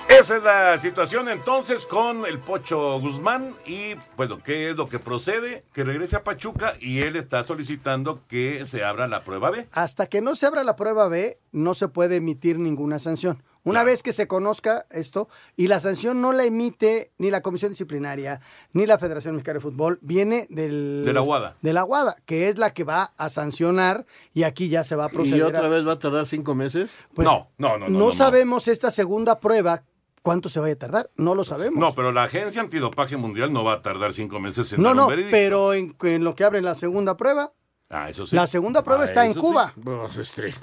Esa 0.08 0.38
es 0.38 0.44
la 0.44 0.78
situación 0.80 1.28
entonces 1.30 1.86
con 1.86 2.26
el 2.26 2.40
Pocho 2.40 3.00
Guzmán 3.00 3.54
y 3.66 3.96
bueno, 4.16 4.40
¿qué 4.44 4.70
es 4.70 4.76
lo 4.76 4.88
que 4.88 4.98
procede? 4.98 5.66
Que 5.74 5.84
regrese 5.84 6.16
a 6.16 6.24
Pachuca 6.24 6.74
y 6.80 7.00
él 7.02 7.16
está 7.16 7.44
solicitando 7.44 8.20
que 8.30 8.66
se 8.66 8.84
abra 8.86 9.08
la 9.08 9.24
prueba 9.24 9.50
B. 9.52 9.68
Hasta 9.72 10.08
que 10.08 10.22
no 10.22 10.36
se 10.36 10.46
abra 10.46 10.64
la 10.64 10.76
prueba 10.76 11.08
B, 11.08 11.40
no 11.52 11.74
se 11.74 11.90
puede 11.90 12.18
emitir 12.18 12.60
ninguna 12.60 12.98
sanción. 13.00 13.44
Una 13.64 13.84
vez 13.84 14.04
que 14.04 14.14
se 14.14 14.28
conozca 14.28 14.86
esto, 14.92 15.28
y 15.58 15.66
la 15.68 15.80
sanción 15.80 16.22
no 16.22 16.34
la 16.34 16.44
emite 16.46 17.12
ni 17.18 17.32
la 17.32 17.42
Comisión 17.42 17.72
Disciplinaria, 17.72 18.40
ni 18.74 18.86
la 18.86 19.00
Federación 19.00 19.34
Mexicana 19.34 19.56
de 19.56 19.62
Fútbol, 19.62 19.98
viene 20.04 20.46
del... 20.52 21.02
De 21.04 21.14
la 21.14 21.22
Guada. 21.22 21.56
De 21.64 21.74
la 21.74 21.82
Guada, 21.82 22.16
que 22.28 22.48
es 22.48 22.60
la 22.60 22.76
que 22.76 22.84
va 22.84 23.14
a 23.18 23.28
sancionar 23.30 24.06
y 24.36 24.44
aquí 24.44 24.70
ya 24.70 24.84
se 24.84 24.96
va 24.96 25.06
a 25.06 25.10
proceder. 25.10 25.40
¿Y 25.40 25.42
otra 25.42 25.66
a- 25.66 25.70
vez 25.70 25.86
va 25.86 25.94
a 25.94 26.00
tardar 26.00 26.28
cinco 26.28 26.54
meses? 26.54 26.92
Pues, 27.16 27.28
no, 27.28 27.50
no, 27.58 27.70
no, 27.70 27.78
no. 27.80 27.90
No, 27.90 28.00
no, 28.00 28.06
no. 28.06 28.12
sabemos 28.12 28.68
esta 28.68 28.92
segunda 28.92 29.40
prueba 29.40 29.82
cuánto 30.26 30.50
se 30.50 30.60
vaya 30.60 30.74
a 30.74 30.78
tardar, 30.78 31.12
no 31.18 31.36
lo 31.36 31.44
sabemos. 31.44 31.80
No, 31.80 31.94
pero 31.94 32.12
la 32.12 32.24
Agencia 32.24 32.60
Antidopaje 32.60 33.16
Mundial 33.16 33.54
no 33.54 33.64
va 33.64 33.74
a 33.74 33.82
tardar 33.84 34.12
cinco 34.12 34.40
meses 34.40 34.74
en 34.74 34.82
No, 34.82 34.90
dar 34.90 34.96
no, 34.96 35.04
un 35.04 35.10
veredicto. 35.12 35.32
pero 35.32 35.74
en, 35.76 35.96
en 36.02 36.24
lo 36.24 36.34
que 36.34 36.44
abre 36.44 36.62
la 36.64 36.74
segunda 36.74 37.16
prueba, 37.16 37.54
Ah, 37.92 38.10
eso 38.10 38.26
sí. 38.26 38.36
la 38.36 38.48
segunda 38.48 38.82
prueba 38.84 39.04
Ah, 39.04 39.06
está 39.06 39.26
en 39.26 39.32
eso 39.32 39.40
sí. 39.40 39.46
Cuba. 39.46 39.74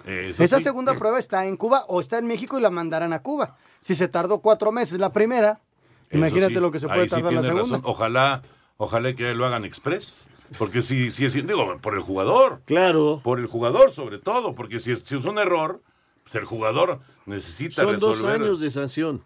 Eso 0.04 0.42
Esa 0.42 0.56
sí. 0.58 0.62
segunda 0.64 0.96
prueba 0.96 1.20
está 1.20 1.46
en 1.46 1.56
Cuba 1.56 1.84
o 1.86 2.00
está 2.00 2.18
en 2.18 2.26
México 2.26 2.58
y 2.58 2.62
la 2.62 2.70
mandarán 2.70 3.12
a 3.12 3.22
Cuba. 3.22 3.56
Si 3.78 3.94
se 3.94 4.08
tardó 4.08 4.40
cuatro 4.40 4.72
meses 4.72 4.98
la 4.98 5.10
primera, 5.12 5.60
Eso 6.08 6.18
imagínate 6.18 6.54
sí, 6.54 6.60
lo 6.60 6.72
que 6.72 6.80
se 6.80 6.86
ahí 6.86 6.92
puede 6.94 7.04
sí 7.04 7.10
tardar 7.10 7.32
la 7.34 7.42
segunda. 7.42 7.62
razón. 7.76 7.82
Ojalá, 7.84 8.42
ojalá 8.76 9.14
que 9.14 9.32
lo 9.34 9.46
hagan 9.46 9.64
express. 9.64 10.28
Porque 10.58 10.82
si, 10.82 11.10
si 11.12 11.24
es, 11.24 11.32
digo, 11.34 11.78
por 11.80 11.94
el 11.94 12.00
jugador. 12.02 12.60
Claro. 12.66 13.20
Por 13.22 13.38
el 13.38 13.46
jugador 13.46 13.92
sobre 13.92 14.18
todo, 14.18 14.52
porque 14.52 14.80
si 14.80 14.90
es, 14.92 15.00
si 15.04 15.16
es 15.16 15.24
un 15.24 15.38
error, 15.38 15.80
pues 16.24 16.34
el 16.34 16.44
jugador 16.44 16.98
necesita 17.24 17.82
Son 17.84 17.98
dos 18.00 18.18
resolver. 18.18 18.42
años 18.42 18.60
de 18.60 18.70
sanción. 18.72 19.24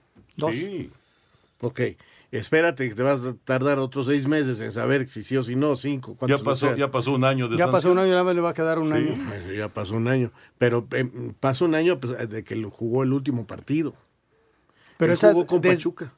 Sí. 0.53 0.91
Ok. 1.61 1.81
Espérate 2.33 2.89
que 2.89 2.95
te 2.95 3.03
vas 3.03 3.21
a 3.21 3.35
tardar 3.45 3.79
otros 3.79 4.07
seis 4.07 4.27
meses 4.27 4.61
en 4.61 4.73
saber 4.73 5.09
si 5.09 5.23
sí 5.23 5.37
o 5.37 5.43
si 5.43 5.55
no, 5.57 5.77
cinco. 5.77 6.13
Ya 6.13 6.17
cuántos 6.37 6.43
pasó, 6.43 6.77
ya 6.77 6.91
pasó 6.91 7.13
un 7.13 7.25
año 7.25 7.49
de 7.49 7.57
Ya 7.57 7.71
pasó 7.71 7.93
un 7.93 7.99
año, 7.99 8.11
nada 8.11 8.25
más 8.25 8.35
le 8.35 8.41
va 8.41 8.51
a 8.51 8.55
quedar 8.55 8.79
un 8.79 8.89
Sí, 8.89 8.95
año. 8.95 9.53
ya 9.57 9.69
pasó 9.69 9.95
un 9.95 10.09
año. 10.09 10.33
Pero 10.59 10.87
eh, 10.93 11.09
pasó 11.41 11.65
un 11.65 11.75
año 11.75 11.99
pues, 12.01 12.29
de 12.29 12.43
que 12.45 12.57
lo 12.57 12.71
jugó 12.71 13.05
el 13.05 13.13
último 13.13 13.47
partido. 13.47 13.95
Pero 14.99 15.13
Él 15.13 15.15
esa 15.15 15.33
jugó 15.33 15.47
con 15.47 15.61
des- 15.61 15.79
Pachuca. 15.79 16.13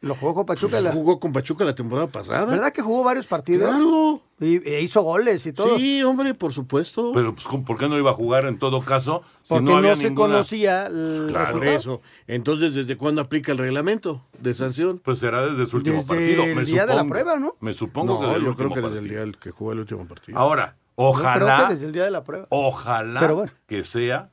Lo 0.00 0.14
jugó 0.14 0.34
con 0.34 0.46
Pachuca. 0.46 0.78
Él 0.78 0.84
la- 0.84 0.92
jugó 0.92 1.18
con 1.20 1.32
Pachuca 1.32 1.64
la 1.64 1.74
temporada 1.74 2.08
pasada. 2.08 2.44
¿Verdad 2.46 2.72
que 2.72 2.82
jugó 2.82 3.04
varios 3.04 3.26
partidos? 3.26 3.68
Claro. 3.70 4.20
Y 4.38 4.56
e 4.68 4.82
hizo 4.82 5.00
goles 5.00 5.46
y 5.46 5.52
todo. 5.54 5.78
Sí, 5.78 6.02
hombre, 6.02 6.34
por 6.34 6.52
supuesto. 6.52 7.12
Pero 7.14 7.34
pues, 7.34 7.46
¿cómo- 7.46 7.64
¿por 7.64 7.78
qué 7.78 7.88
no 7.88 7.96
iba 7.98 8.10
a 8.10 8.14
jugar 8.14 8.44
en 8.44 8.58
todo 8.58 8.82
caso? 8.84 9.22
Si 9.42 9.48
Porque 9.48 9.64
no, 9.64 9.70
no, 9.70 9.76
había 9.78 9.96
se 9.96 10.10
ninguna- 10.10 10.34
conocía 10.34 10.86
el 10.88 11.26
Claro, 11.30 11.62
eso. 11.62 12.02
Entonces, 12.26 12.74
¿desde 12.74 12.98
cuándo 12.98 13.22
aplica 13.22 13.52
el 13.52 13.58
reglamento 13.58 14.26
de 14.38 14.52
sanción? 14.52 14.98
Pues 15.02 15.20
será 15.20 15.46
desde 15.46 15.64
su 15.66 15.78
último 15.78 15.96
Desde 15.96 16.08
partido. 16.08 16.42
el 16.44 16.54
me 16.54 16.64
día 16.64 16.84
de 16.84 16.94
la 16.94 17.04
prueba, 17.06 17.38
¿no? 17.38 17.56
Me 17.60 17.72
supongo 17.72 18.12
No, 18.14 18.20
que 18.20 18.26
desde 18.26 18.38
el 18.40 18.44
yo 18.44 18.54
creo 18.54 18.68
último 18.68 18.74
que 18.74 18.80
desde 18.82 18.98
el 18.98 19.04
partido. 19.04 19.14
día 19.14 19.20
del 19.20 19.38
que 19.38 19.50
jugó 19.52 19.72
el 19.72 19.78
último 19.78 20.06
partido. 20.06 20.38
Ahora, 20.38 20.66
Yo 20.66 20.74
creo 20.96 21.08
ojalá, 21.08 21.64
que 21.68 21.72
desde 21.74 21.86
el 21.86 21.92
día 21.92 22.04
de 22.04 22.10
la 22.10 22.22
prueba. 22.24 22.46
ojalá 22.50 23.20
Pero 23.20 23.34
bueno. 23.36 23.52
que 23.66 23.84
sea 23.84 24.30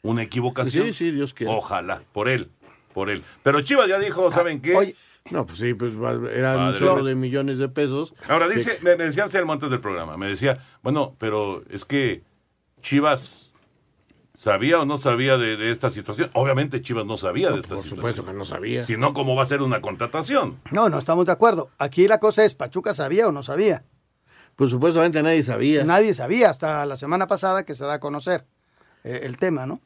una 0.00 0.22
equivocación. 0.22 0.86
Sí, 0.86 0.92
sí, 0.94 1.10
Dios 1.10 1.34
quiera. 1.34 1.52
Ojalá, 1.52 2.02
por 2.12 2.30
él, 2.30 2.50
por 2.94 3.10
él. 3.10 3.22
Pero 3.42 3.60
Chivas 3.60 3.88
ya 3.88 3.98
dijo, 3.98 4.30
¿saben 4.30 4.62
qué? 4.62 4.74
Ah, 4.74 4.78
Oye, 4.78 4.96
No, 5.30 5.44
pues 5.44 5.58
sí, 5.58 5.74
pues 5.74 5.92
eran 6.32 6.58
un 6.60 6.74
chorro 6.74 7.04
de 7.04 7.14
millones 7.14 7.58
de 7.58 7.68
pesos. 7.68 8.14
Ahora 8.28 8.48
dice, 8.48 8.78
me, 8.82 8.96
me 8.96 9.04
decía 9.04 9.24
Anselmo 9.24 9.52
antes 9.52 9.70
del 9.70 9.80
programa, 9.80 10.16
me 10.16 10.26
decía, 10.26 10.56
bueno, 10.82 11.14
pero 11.18 11.62
es 11.68 11.84
que 11.84 12.22
Chivas 12.80 13.52
sabía 14.34 14.80
o 14.80 14.86
no 14.86 14.96
sabía 14.98 15.36
de, 15.36 15.56
de 15.56 15.70
esta 15.70 15.90
situación. 15.90 16.30
Obviamente 16.34 16.80
Chivas 16.80 17.04
no 17.04 17.18
sabía 17.18 17.50
de 17.50 17.56
esta 17.56 17.74
Por 17.74 17.78
situación. 17.78 17.96
supuesto 17.98 18.24
que 18.24 18.32
no 18.32 18.44
sabía. 18.44 18.84
Si 18.84 18.96
no, 18.96 19.12
¿cómo 19.12 19.34
va 19.36 19.42
a 19.42 19.46
ser 19.46 19.60
una 19.62 19.80
contratación? 19.82 20.60
no, 20.70 20.88
no 20.88 20.98
estamos 20.98 21.26
de 21.26 21.32
acuerdo. 21.32 21.70
Aquí 21.78 22.08
la 22.08 22.20
cosa 22.20 22.44
es, 22.44 22.54
¿Pachuca 22.54 22.94
sabía 22.94 23.28
o 23.28 23.32
no 23.32 23.42
sabía? 23.42 23.84
Pues 24.56 24.70
supuestamente 24.70 25.22
nadie 25.22 25.42
sabía. 25.42 25.84
Nadie 25.84 26.14
sabía 26.14 26.50
hasta 26.50 26.86
la 26.86 26.96
semana 26.96 27.26
pasada 27.26 27.64
que 27.64 27.74
se 27.74 27.84
da 27.84 27.94
a 27.94 28.00
conocer 28.00 28.44
eh, 29.04 29.20
el 29.24 29.36
tema, 29.36 29.66
¿no? 29.66 29.80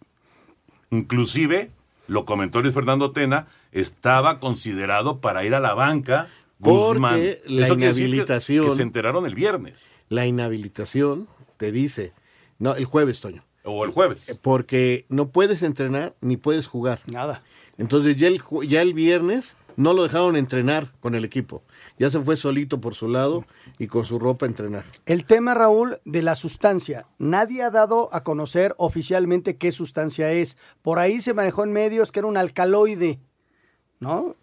Inclusive, 0.90 1.70
lo 2.06 2.24
comentó 2.24 2.60
Luis 2.60 2.74
Fernando 2.74 3.12
Tena, 3.12 3.48
estaba 3.72 4.38
considerado 4.40 5.20
para 5.20 5.44
ir 5.44 5.54
a 5.54 5.60
la 5.60 5.74
banca 5.74 6.28
Guzmán. 6.58 7.14
Porque 7.14 7.42
la 7.46 7.66
Eso 7.66 7.76
que- 7.76 7.82
inhabilitación- 7.86 8.68
Que, 8.70 8.76
se 8.76 8.82
enteraron 8.82 9.26
el 9.26 9.34
viernes 9.34 9.92
La 10.08 10.26
inhabilitación 10.26 11.26
te 11.56 11.72
dice, 11.72 12.12
no, 12.58 12.74
el 12.76 12.84
jueves, 12.84 13.20
Toño, 13.20 13.42
o 13.64 13.84
el 13.84 13.90
jueves. 13.90 14.24
porque 14.42 15.06
no 15.08 15.28
puedes 15.30 15.62
entrenar 15.62 16.14
ni 16.20 16.36
puedes 16.36 16.66
jugar. 16.68 17.00
Nada. 17.06 17.42
Entonces 17.78 18.16
ya 18.16 18.28
el, 18.28 18.40
ya 18.68 18.82
el 18.82 18.94
viernes 18.94 19.56
no 19.76 19.94
lo 19.94 20.02
dejaron 20.02 20.36
entrenar 20.36 20.92
con 21.00 21.14
el 21.14 21.24
equipo. 21.24 21.62
Ya 21.98 22.10
se 22.10 22.20
fue 22.20 22.36
solito 22.36 22.80
por 22.80 22.94
su 22.94 23.08
lado 23.08 23.44
y 23.78 23.86
con 23.86 24.04
su 24.04 24.18
ropa 24.18 24.44
a 24.44 24.48
entrenar. 24.50 24.84
El 25.06 25.24
tema, 25.24 25.54
Raúl, 25.54 25.98
de 26.04 26.22
la 26.22 26.34
sustancia. 26.34 27.06
Nadie 27.18 27.62
ha 27.62 27.70
dado 27.70 28.08
a 28.12 28.22
conocer 28.22 28.74
oficialmente 28.76 29.56
qué 29.56 29.72
sustancia 29.72 30.30
es. 30.32 30.58
Por 30.82 30.98
ahí 30.98 31.20
se 31.20 31.32
manejó 31.32 31.64
en 31.64 31.72
medios 31.72 32.12
que 32.12 32.18
era 32.20 32.28
un 32.28 32.36
alcaloide, 32.36 33.18
¿no? 34.02 34.36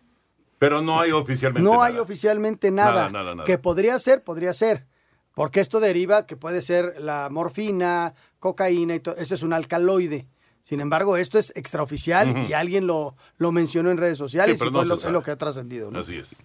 Pero 0.57 0.81
no 0.81 0.99
hay 0.99 1.11
oficialmente 1.11 1.63
No 1.63 1.75
nada. 1.75 1.85
hay 1.85 1.97
oficialmente 1.99 2.71
nada. 2.71 2.91
Nada, 2.91 3.09
nada, 3.11 3.35
nada. 3.35 3.45
Que 3.45 3.57
podría 3.57 3.97
ser, 3.99 4.23
podría 4.23 4.53
ser. 4.53 4.87
Porque 5.35 5.59
esto 5.61 5.79
deriva 5.79 6.25
que 6.25 6.35
puede 6.35 6.61
ser 6.61 6.95
la 6.99 7.29
morfina, 7.29 8.13
cocaína 8.39 8.95
y 8.95 8.99
todo. 8.99 9.15
Ese 9.15 9.35
es 9.35 9.43
un 9.43 9.53
alcaloide. 9.53 10.27
Sin 10.61 10.81
embargo, 10.81 11.15
esto 11.17 11.39
es 11.39 11.53
extraoficial 11.55 12.45
y 12.49 12.53
alguien 12.53 12.85
lo, 12.87 13.15
lo 13.37 13.51
mencionó 13.51 13.89
en 13.89 13.97
redes 13.97 14.17
sociales 14.17 14.59
Sí, 14.59 14.67
y 14.67 14.71
fue 14.71 14.85
lo, 14.85 14.95
es 14.95 15.03
lo 15.05 15.21
que 15.21 15.31
ha 15.31 15.37
trascendido. 15.37 15.89
¿no? 15.89 15.99
Así 15.99 16.17
es. 16.17 16.43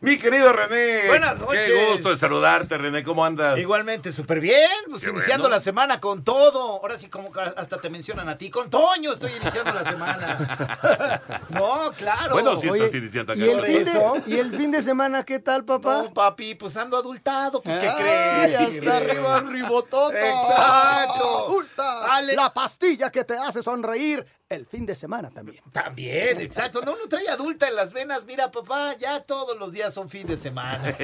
Mi 0.00 0.18
querido 0.18 0.52
René. 0.52 1.06
Buenas 1.08 1.38
noches. 1.38 1.64
Qué 1.66 1.90
gusto 1.92 2.10
de 2.10 2.16
saludarte, 2.16 2.76
René. 2.76 3.02
¿Cómo 3.02 3.24
andas? 3.24 3.58
Igualmente, 3.58 4.12
súper 4.12 4.40
bien. 4.40 4.68
Pues 4.90 5.02
Qué 5.02 5.10
iniciando 5.10 5.44
bueno. 5.44 5.56
la 5.56 5.60
semana 5.60 6.00
con 6.00 6.22
todo. 6.22 6.72
Ahora 6.80 6.98
sí, 6.98 7.08
como 7.08 7.32
que 7.32 7.40
hasta 7.40 7.80
te 7.80 7.88
mencionan 7.88 8.28
a 8.28 8.36
ti. 8.36 8.50
Con 8.50 8.68
Toño 8.68 9.12
estoy 9.12 9.32
iniciando 9.40 9.72
la 9.72 9.84
semana. 9.84 11.22
no, 11.48 11.92
claro. 11.96 12.32
Bueno, 12.34 12.56
sí 12.56 12.68
Oye, 12.68 12.84
estás 12.84 13.00
iniciando 13.00 13.34
¿y 13.34 13.42
acá. 13.42 13.52
el, 13.52 13.64
fin 13.64 13.84
de, 13.84 14.22
¿Y 14.26 14.38
el 14.38 14.50
fin 14.56 14.70
de 14.70 14.82
semana 14.82 15.24
qué 15.24 15.38
tal, 15.38 15.64
papá? 15.64 16.02
No, 16.02 16.12
papi, 16.12 16.54
pues 16.56 16.76
ando 16.76 16.98
adultado. 16.98 17.62
Pues, 17.62 17.76
¿qué 17.78 17.88
Ay, 17.88 17.96
crees? 18.02 18.60
hasta 18.60 18.70
¿Qué 18.70 18.80
crees? 18.80 18.92
arriba, 18.92 19.40
ribotota. 19.40 20.28
Exacto. 20.30 21.46
Adulta. 21.46 22.22
La 22.34 22.52
pastilla 22.52 23.10
que 23.10 23.24
te 23.24 23.34
hace 23.34 23.62
sonreír 23.62 24.26
el 24.48 24.64
fin 24.64 24.86
de 24.86 24.94
semana 24.94 25.30
también. 25.30 25.60
También, 25.72 26.40
exacto. 26.40 26.80
No, 26.82 26.92
uno 26.92 27.08
trae 27.08 27.28
adulta 27.28 27.66
en 27.66 27.74
las 27.74 27.92
venas. 27.92 28.24
Mira, 28.24 28.50
papá, 28.50 28.94
ya 28.96 29.20
todos 29.20 29.58
los 29.58 29.72
días 29.72 29.92
son 29.92 30.08
fin 30.08 30.24
de 30.24 30.36
semana. 30.36 30.96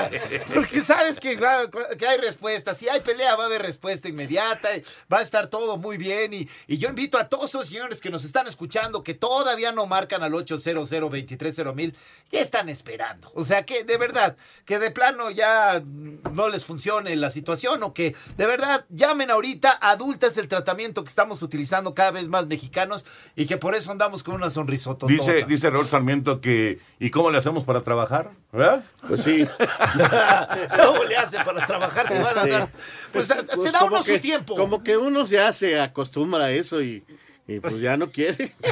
Porque 0.54 0.82
sabes 0.82 1.18
que, 1.18 1.38
que 1.98 2.06
hay 2.06 2.18
respuesta. 2.18 2.74
Si 2.74 2.90
hay 2.90 3.00
pelea, 3.00 3.36
va 3.36 3.44
a 3.44 3.46
haber 3.46 3.62
respuesta 3.62 4.08
inmediata. 4.08 4.68
Va 5.10 5.18
a 5.18 5.22
estar 5.22 5.46
todo 5.46 5.78
muy 5.78 5.96
bien. 5.96 6.34
Y, 6.34 6.48
y 6.66 6.76
yo 6.76 6.90
invito 6.90 7.16
a 7.16 7.26
todos 7.28 7.50
esos 7.50 7.68
señores 7.68 8.02
que 8.02 8.10
nos 8.10 8.24
están 8.24 8.46
escuchando, 8.46 9.02
que 9.02 9.14
todavía 9.14 9.72
no 9.72 9.86
marcan 9.86 10.22
al 10.22 10.34
800 10.34 10.90
230 10.90 11.72
mil, 11.72 11.96
¿qué 12.30 12.40
están 12.40 12.68
esperando? 12.68 13.30
O 13.34 13.44
sea, 13.44 13.64
que 13.64 13.84
de 13.84 13.96
verdad, 13.96 14.36
que 14.66 14.78
de 14.78 14.90
plano 14.90 15.30
ya 15.30 15.82
no 15.84 16.48
les 16.48 16.66
funcione 16.66 17.16
la 17.16 17.30
situación 17.30 17.82
o 17.82 17.94
que 17.94 18.14
de 18.36 18.46
verdad 18.46 18.84
llamen 18.90 19.30
ahorita. 19.30 19.78
Adulta 19.80 20.26
es 20.26 20.36
el 20.36 20.48
tratamiento 20.48 21.02
que 21.02 21.08
estamos 21.08 21.42
utilizando 21.42 21.94
cada 21.94 22.10
vez 22.10 22.28
más 22.28 22.46
mexicanos 22.46 22.89
y 23.36 23.46
que 23.46 23.56
por 23.56 23.74
eso 23.74 23.90
andamos 23.90 24.22
con 24.22 24.34
una 24.34 24.50
sonrisota. 24.50 25.06
Dice, 25.06 25.44
dice 25.46 25.70
Raúl 25.70 25.86
Sarmiento 25.86 26.40
que. 26.40 26.78
¿Y 26.98 27.10
cómo 27.10 27.30
le 27.30 27.38
hacemos 27.38 27.64
para 27.64 27.82
trabajar? 27.82 28.30
¿Verdad? 28.52 28.84
Pues 29.06 29.22
sí. 29.22 29.46
¿Cómo 30.84 31.04
le 31.04 31.16
hacen 31.16 31.42
para 31.44 31.66
trabajar? 31.66 32.06
Se 32.08 32.18
van 32.18 32.38
a 32.38 32.44
Sí. 32.44 32.50
dar. 32.50 32.68
Pues, 33.12 33.26
se 33.28 33.34
Pues 33.34 33.72
da 33.72 33.84
uno 33.84 34.02
que- 34.02 34.14
su 34.14 34.20
tiempo. 34.20 34.54
Como 34.56 34.82
que 34.82 34.96
uno 34.96 35.24
ya 35.26 35.52
se 35.52 35.80
acostumbra 35.80 36.44
a 36.44 36.50
eso 36.50 36.80
y, 36.82 37.04
y 37.50 37.58
pues 37.58 37.80
ya 37.80 37.96
no 37.96 38.10
quiere. 38.10 38.54
se, 38.62 38.70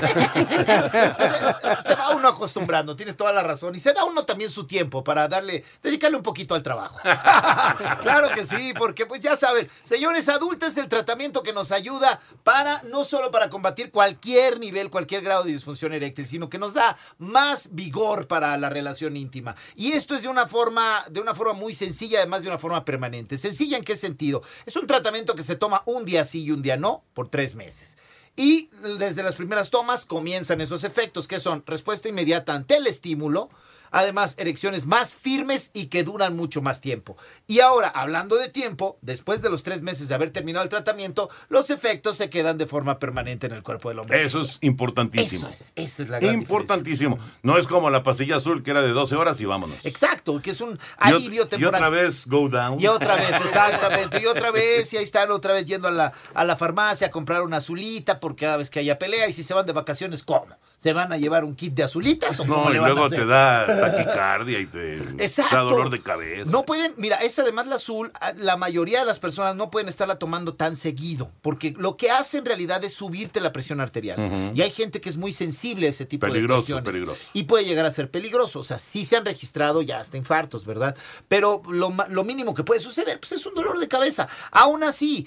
se 1.88 1.94
va 1.96 2.14
uno 2.14 2.28
acostumbrando, 2.28 2.94
tienes 2.94 3.16
toda 3.16 3.32
la 3.32 3.42
razón. 3.42 3.74
Y 3.74 3.80
se 3.80 3.92
da 3.92 4.04
uno 4.04 4.24
también 4.24 4.50
su 4.50 4.68
tiempo 4.68 5.02
para 5.02 5.26
darle, 5.26 5.64
dedicarle 5.82 6.16
un 6.16 6.22
poquito 6.22 6.54
al 6.54 6.62
trabajo. 6.62 7.00
claro 8.00 8.28
que 8.32 8.46
sí, 8.46 8.72
porque 8.78 9.04
pues 9.04 9.20
ya 9.20 9.36
saben, 9.36 9.68
señores 9.82 10.28
adultos, 10.28 10.76
el 10.76 10.86
tratamiento 10.86 11.42
que 11.42 11.52
nos 11.52 11.72
ayuda 11.72 12.20
para, 12.44 12.80
no 12.84 13.02
solo 13.02 13.32
para 13.32 13.50
combatir 13.50 13.90
cualquier 13.90 14.60
nivel, 14.60 14.90
cualquier 14.90 15.22
grado 15.22 15.42
de 15.42 15.50
disfunción 15.50 15.92
eréctil, 15.92 16.26
sino 16.26 16.48
que 16.48 16.58
nos 16.58 16.72
da 16.72 16.96
más 17.18 17.70
vigor 17.72 18.28
para 18.28 18.56
la 18.58 18.68
relación 18.68 19.16
íntima. 19.16 19.56
Y 19.74 19.90
esto 19.90 20.14
es 20.14 20.22
de 20.22 20.28
una 20.28 20.46
forma, 20.46 21.04
de 21.10 21.20
una 21.20 21.34
forma 21.34 21.54
muy 21.54 21.74
sencilla, 21.74 22.18
además 22.18 22.42
de 22.42 22.48
una 22.48 22.58
forma 22.58 22.84
permanente. 22.84 23.38
¿Sencilla 23.38 23.76
en 23.76 23.82
qué 23.82 23.96
sentido? 23.96 24.40
Es 24.66 24.76
un 24.76 24.86
tratamiento 24.86 25.34
que 25.34 25.42
se 25.42 25.56
toma 25.56 25.82
un 25.84 26.04
día 26.04 26.22
sí 26.22 26.44
y 26.44 26.52
un 26.52 26.62
día 26.62 26.76
no 26.76 27.02
por 27.12 27.28
tres 27.28 27.56
meses. 27.56 27.97
Y 28.38 28.70
desde 29.00 29.24
las 29.24 29.34
primeras 29.34 29.68
tomas 29.70 30.04
comienzan 30.04 30.60
esos 30.60 30.84
efectos, 30.84 31.26
que 31.26 31.40
son 31.40 31.64
respuesta 31.66 32.08
inmediata 32.08 32.54
ante 32.54 32.76
el 32.76 32.86
estímulo, 32.86 33.50
además 33.90 34.34
erecciones 34.38 34.86
más 34.86 35.14
firmes 35.14 35.70
y 35.74 35.86
que 35.86 36.04
duran 36.04 36.36
mucho 36.36 36.62
más 36.62 36.80
tiempo. 36.80 37.16
Y 37.46 37.60
ahora, 37.60 37.88
hablando 37.88 38.36
de 38.36 38.48
tiempo, 38.48 38.98
después 39.02 39.42
de 39.42 39.50
los 39.50 39.62
tres 39.62 39.82
meses 39.82 40.08
de 40.08 40.14
haber 40.14 40.30
terminado 40.30 40.62
el 40.64 40.68
tratamiento, 40.68 41.30
los 41.48 41.70
efectos 41.70 42.16
se 42.16 42.30
quedan 42.30 42.58
de 42.58 42.66
forma 42.66 42.98
permanente 42.98 43.46
en 43.46 43.54
el 43.54 43.62
cuerpo 43.62 43.88
del 43.88 44.00
hombre. 44.00 44.22
Eso 44.22 44.40
es 44.42 44.58
importantísimo. 44.60 45.48
Eso 45.48 45.48
es, 45.48 45.72
esa 45.76 46.02
es 46.02 46.08
la 46.08 46.20
gran 46.20 46.34
Importantísimo. 46.34 47.18
No 47.42 47.58
es 47.58 47.66
como 47.66 47.90
la 47.90 48.02
pastilla 48.02 48.36
azul 48.36 48.62
que 48.62 48.70
era 48.70 48.82
de 48.82 48.90
12 48.90 49.16
horas 49.16 49.40
y 49.40 49.44
vámonos. 49.44 49.84
Exacto, 49.84 50.40
que 50.40 50.50
es 50.50 50.60
un 50.60 50.74
Y 50.74 50.78
alivio 50.98 51.44
y, 51.44 51.48
temporal. 51.48 51.74
otra 51.74 51.88
vez 51.88 52.26
go 52.26 52.48
down. 52.48 52.80
Y 52.80 52.86
otra 52.86 53.16
vez, 53.16 53.40
exactamente. 53.44 54.20
Y 54.20 54.26
otra 54.26 54.50
vez, 54.50 54.92
y 54.92 54.96
ahí 54.96 55.04
están 55.04 55.30
otra 55.30 55.54
vez 55.54 55.64
yendo 55.64 55.88
a 55.88 55.90
la, 55.90 56.12
a 56.34 56.44
la 56.44 56.56
farmacia 56.56 57.08
a 57.08 57.10
comprar 57.10 57.42
una 57.42 57.58
azulita 57.58 58.20
por 58.20 58.36
cada 58.36 58.56
vez 58.56 58.70
que 58.70 58.80
haya 58.80 58.96
pelea. 58.96 59.28
Y 59.28 59.32
si 59.32 59.42
se 59.42 59.54
van 59.54 59.66
de 59.66 59.72
vacaciones, 59.72 60.22
¿cómo? 60.22 60.46
¿Se 60.80 60.92
van 60.92 61.12
a 61.12 61.16
llevar 61.16 61.44
un 61.44 61.56
kit 61.56 61.74
de 61.74 61.82
azulitas 61.82 62.38
o 62.38 62.44
cómo 62.46 62.64
No, 62.66 62.70
y 62.70 62.74
le 62.74 62.78
van 62.78 62.90
a 62.90 62.94
luego 62.94 63.06
hacer? 63.06 63.18
te 63.18 63.26
da 63.26 63.66
taquicardia 63.66 64.60
y 64.60 64.66
te 64.66 64.98
Exacto. 65.18 65.56
da 65.56 65.62
dolor 65.62 65.90
de 65.90 66.00
cabeza. 66.00 66.48
No 66.52 66.64
pueden, 66.64 66.94
mira, 66.96 67.16
es 67.16 67.36
además 67.40 67.66
la 67.66 67.74
azul, 67.74 68.12
a- 68.20 68.32
la 68.34 68.56
mayoría 68.56 69.00
de 69.00 69.04
las 69.04 69.18
personas 69.18 69.56
no 69.56 69.70
pueden 69.70 69.88
estarla 69.88 70.20
tomando 70.20 70.54
tan 70.54 70.76
seguido, 70.76 71.32
porque 71.42 71.74
lo 71.76 71.96
que 71.96 72.12
hace 72.12 72.38
en 72.38 72.44
realidad 72.44 72.84
es 72.84 72.94
subirte 72.94 73.40
la 73.40 73.50
presión 73.50 73.80
arterial. 73.80 74.52
Y 74.54 74.62
hay 74.62 74.70
gente 74.70 75.00
que 75.00 75.08
es 75.08 75.16
muy 75.16 75.32
sensible 75.32 75.88
a 75.88 75.90
ese 75.90 76.06
tipo 76.06 76.26
Peligroso, 76.28 76.60
de 76.76 76.82
cuestiones. 76.82 76.84
peligroso. 76.84 77.30
Y 77.32 77.42
puede 77.42 77.64
llegar 77.64 77.84
a 77.84 77.90
ser 77.90 78.08
peligroso. 78.08 78.60
O 78.60 78.64
sea, 78.64 78.78
sí 78.78 79.04
se 79.04 79.16
han 79.16 79.24
registrado 79.24 79.82
ya 79.82 79.98
hasta 79.98 80.16
infartos, 80.16 80.64
¿verdad? 80.64 80.96
Pero 81.26 81.60
lo, 81.68 81.92
lo 82.08 82.22
mínimo 82.22 82.54
que 82.54 82.62
puede 82.62 82.78
suceder 82.80 83.18
pues, 83.18 83.32
es 83.32 83.44
un 83.46 83.54
dolor 83.54 83.80
de 83.80 83.88
cabeza. 83.88 84.28
Aún 84.52 84.84
así. 84.84 85.26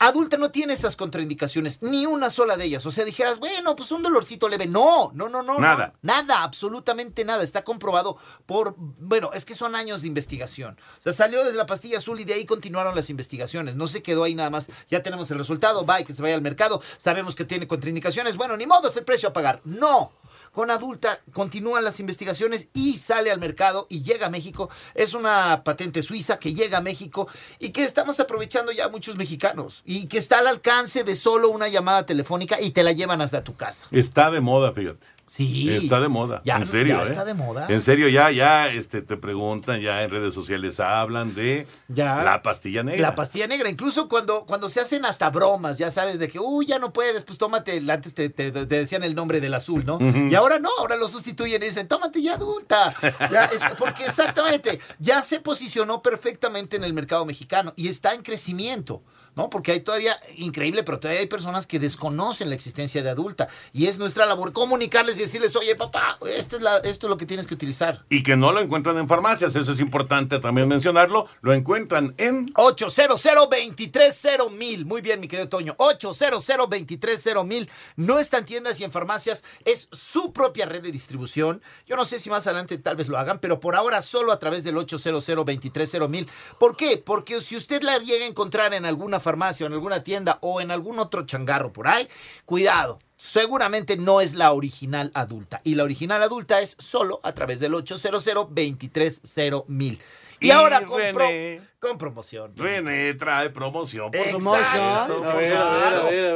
Adulta 0.00 0.36
no 0.36 0.52
tiene 0.52 0.74
esas 0.74 0.94
contraindicaciones, 0.94 1.82
ni 1.82 2.06
una 2.06 2.30
sola 2.30 2.56
de 2.56 2.66
ellas. 2.66 2.86
O 2.86 2.92
sea, 2.92 3.04
dijeras, 3.04 3.40
bueno, 3.40 3.74
pues 3.74 3.90
un 3.90 4.04
dolorcito 4.04 4.48
leve. 4.48 4.68
No, 4.68 5.10
no, 5.12 5.28
no, 5.28 5.42
no. 5.42 5.58
Nada. 5.58 5.94
no. 6.02 6.12
Nada, 6.12 6.44
absolutamente 6.44 7.24
nada. 7.24 7.42
Está 7.42 7.64
comprobado 7.64 8.16
por, 8.46 8.76
bueno, 8.76 9.30
es 9.34 9.44
que 9.44 9.54
son 9.54 9.74
años 9.74 10.02
de 10.02 10.08
investigación. 10.08 10.78
O 10.98 11.02
sea, 11.02 11.12
salió 11.12 11.42
desde 11.42 11.56
la 11.56 11.66
pastilla 11.66 11.98
azul 11.98 12.20
y 12.20 12.24
de 12.24 12.34
ahí 12.34 12.44
continuaron 12.44 12.94
las 12.94 13.10
investigaciones. 13.10 13.74
No 13.74 13.88
se 13.88 14.00
quedó 14.00 14.22
ahí 14.22 14.36
nada 14.36 14.50
más. 14.50 14.70
Ya 14.88 15.02
tenemos 15.02 15.30
el 15.32 15.38
resultado, 15.38 15.84
va, 15.84 16.00
y 16.00 16.04
que 16.04 16.14
se 16.14 16.22
vaya 16.22 16.36
al 16.36 16.42
mercado. 16.42 16.80
Sabemos 16.96 17.34
que 17.34 17.44
tiene 17.44 17.66
contraindicaciones. 17.66 18.36
Bueno, 18.36 18.56
ni 18.56 18.66
modo, 18.66 18.88
es 18.88 18.96
el 18.96 19.04
precio 19.04 19.30
a 19.30 19.32
pagar. 19.32 19.60
No. 19.64 20.12
Con 20.52 20.70
adulta 20.70 21.20
continúan 21.32 21.84
las 21.84 22.00
investigaciones 22.00 22.68
y 22.72 22.96
sale 22.96 23.30
al 23.30 23.38
mercado 23.38 23.86
y 23.90 24.02
llega 24.02 24.26
a 24.26 24.30
México. 24.30 24.70
Es 24.94 25.14
una 25.14 25.62
patente 25.62 26.02
suiza 26.02 26.38
que 26.38 26.54
llega 26.54 26.78
a 26.78 26.82
México 26.82 27.28
y 27.58 27.70
que 27.70 27.84
estamos 27.84 28.18
aprovechando 28.20 28.72
ya 28.72 28.88
muchos 28.88 29.16
mexicanos 29.16 29.82
y 29.90 30.06
que 30.06 30.18
está 30.18 30.40
al 30.40 30.46
alcance 30.48 31.02
de 31.02 31.16
solo 31.16 31.48
una 31.48 31.66
llamada 31.68 32.04
telefónica 32.04 32.60
y 32.60 32.72
te 32.72 32.82
la 32.84 32.92
llevan 32.92 33.22
hasta 33.22 33.42
tu 33.42 33.56
casa. 33.56 33.86
Está 33.90 34.30
de 34.30 34.40
moda, 34.42 34.72
fíjate. 34.72 35.06
Sí. 35.26 35.70
Está 35.70 36.00
de 36.00 36.08
moda. 36.08 36.42
Ya- 36.44 36.56
en 36.56 36.66
serio, 36.66 36.96
ya 36.96 37.02
¿eh? 37.02 37.06
está 37.06 37.24
de 37.24 37.32
moda. 37.32 37.66
En 37.68 37.80
serio, 37.80 38.08
ya, 38.08 38.30
ya, 38.32 38.66
este, 38.68 39.02
te 39.02 39.16
preguntan, 39.16 39.80
ya 39.80 40.02
en 40.02 40.10
redes 40.10 40.34
sociales 40.34 40.80
hablan 40.80 41.32
de 41.34 41.66
Ya. 41.86 42.22
la 42.24 42.42
pastilla 42.42 42.82
negra. 42.82 43.00
La 43.00 43.14
pastilla 43.14 43.46
negra, 43.46 43.70
incluso 43.70 44.08
cuando, 44.08 44.44
cuando 44.46 44.68
se 44.68 44.80
hacen 44.80 45.04
hasta 45.04 45.30
bromas, 45.30 45.78
ya 45.78 45.90
sabes, 45.92 46.18
de 46.18 46.28
que, 46.28 46.38
uy, 46.40 46.66
ya 46.66 46.78
no 46.80 46.92
puedes, 46.92 47.22
pues 47.24 47.38
tómate, 47.38 47.76
el- 47.76 47.88
antes 47.88 48.14
te, 48.14 48.28
te- 48.30 48.50
te 48.50 48.66
decían 48.66 49.04
el 49.04 49.14
nombre 49.14 49.40
del 49.40 49.54
azul, 49.54 49.86
¿no? 49.86 49.98
Y 50.00 50.34
ahora 50.34 50.58
no, 50.58 50.70
ahora 50.80 50.96
lo 50.96 51.06
sustituyen 51.08 51.62
y 51.62 51.66
dicen, 51.66 51.86
tómate 51.88 52.20
ya 52.20 52.34
adulta. 52.34 52.92
Ya, 53.30 53.44
es- 53.46 53.62
porque 53.78 54.04
exactamente, 54.06 54.80
ya 54.98 55.22
se 55.22 55.40
posicionó 55.40 56.02
perfectamente 56.02 56.76
en 56.76 56.84
el 56.84 56.92
mercado 56.92 57.24
mexicano 57.24 57.72
y 57.76 57.88
está 57.88 58.12
en 58.12 58.22
crecimiento. 58.22 59.02
¿No? 59.38 59.48
Porque 59.50 59.70
hay 59.70 59.80
todavía, 59.82 60.18
increíble, 60.36 60.82
pero 60.82 60.98
todavía 60.98 61.20
hay 61.20 61.28
personas 61.28 61.68
que 61.68 61.78
desconocen 61.78 62.48
la 62.48 62.56
existencia 62.56 63.04
de 63.04 63.10
adulta. 63.10 63.46
Y 63.72 63.86
es 63.86 64.00
nuestra 64.00 64.26
labor 64.26 64.52
comunicarles 64.52 65.16
y 65.18 65.20
decirles, 65.20 65.54
oye, 65.54 65.76
papá, 65.76 66.18
esta 66.26 66.56
es 66.56 66.62
la, 66.62 66.78
esto 66.78 67.06
es 67.06 67.10
lo 67.10 67.16
que 67.16 67.24
tienes 67.24 67.46
que 67.46 67.54
utilizar. 67.54 68.04
Y 68.10 68.24
que 68.24 68.36
no 68.36 68.50
lo 68.50 68.58
encuentran 68.58 68.98
en 68.98 69.06
farmacias, 69.06 69.54
eso 69.54 69.70
es 69.70 69.78
importante 69.78 70.40
también 70.40 70.66
mencionarlo. 70.66 71.28
Lo 71.40 71.52
encuentran 71.52 72.14
en 72.18 72.46
800 72.56 73.22
230 73.22 74.48
mil. 74.50 74.84
Muy 74.86 75.02
bien, 75.02 75.20
mi 75.20 75.28
querido 75.28 75.48
Toño. 75.48 75.76
800 75.78 76.44
230 76.44 77.44
mil. 77.44 77.70
No 77.94 78.18
está 78.18 78.38
en 78.38 78.44
tiendas 78.44 78.80
y 78.80 78.84
en 78.84 78.90
farmacias. 78.90 79.44
Es 79.64 79.88
su 79.92 80.32
propia 80.32 80.66
red 80.66 80.82
de 80.82 80.90
distribución. 80.90 81.62
Yo 81.86 81.94
no 81.94 82.04
sé 82.04 82.18
si 82.18 82.28
más 82.28 82.44
adelante 82.48 82.76
tal 82.78 82.96
vez 82.96 83.06
lo 83.06 83.16
hagan, 83.16 83.38
pero 83.38 83.60
por 83.60 83.76
ahora 83.76 84.02
solo 84.02 84.32
a 84.32 84.40
través 84.40 84.64
del 84.64 84.76
800 84.76 85.24
230 85.24 86.08
mil. 86.08 86.28
¿Por 86.58 86.76
qué? 86.76 86.96
Porque 86.96 87.40
si 87.40 87.54
usted 87.54 87.84
la 87.84 87.98
llega 87.98 88.24
a 88.24 88.28
encontrar 88.28 88.74
en 88.74 88.84
alguna 88.84 89.20
farmacia 89.20 89.27
o 89.34 89.66
en 89.66 89.72
alguna 89.72 90.02
tienda 90.02 90.38
o 90.42 90.60
en 90.60 90.70
algún 90.70 90.98
otro 90.98 91.26
changarro 91.26 91.72
por 91.72 91.88
ahí, 91.88 92.08
cuidado. 92.44 92.98
Seguramente 93.16 93.96
no 93.96 94.20
es 94.20 94.34
la 94.34 94.52
original 94.52 95.10
adulta. 95.14 95.60
Y 95.64 95.74
la 95.74 95.82
original 95.82 96.22
adulta 96.22 96.60
es 96.60 96.76
solo 96.78 97.20
a 97.24 97.32
través 97.32 97.58
del 97.60 97.74
800 97.74 98.24
230 98.24 99.64
mil. 99.66 100.00
Y, 100.40 100.48
Y 100.48 100.50
ahora 100.50 100.84
con, 100.84 100.96
pro- 101.12 101.26
René. 101.26 101.60
con 101.80 101.98
promoción. 101.98 102.52
René 102.56 103.14
trae 103.14 103.50
promoción. 103.50 104.10
por 104.10 104.20
Exacto. 104.20 105.20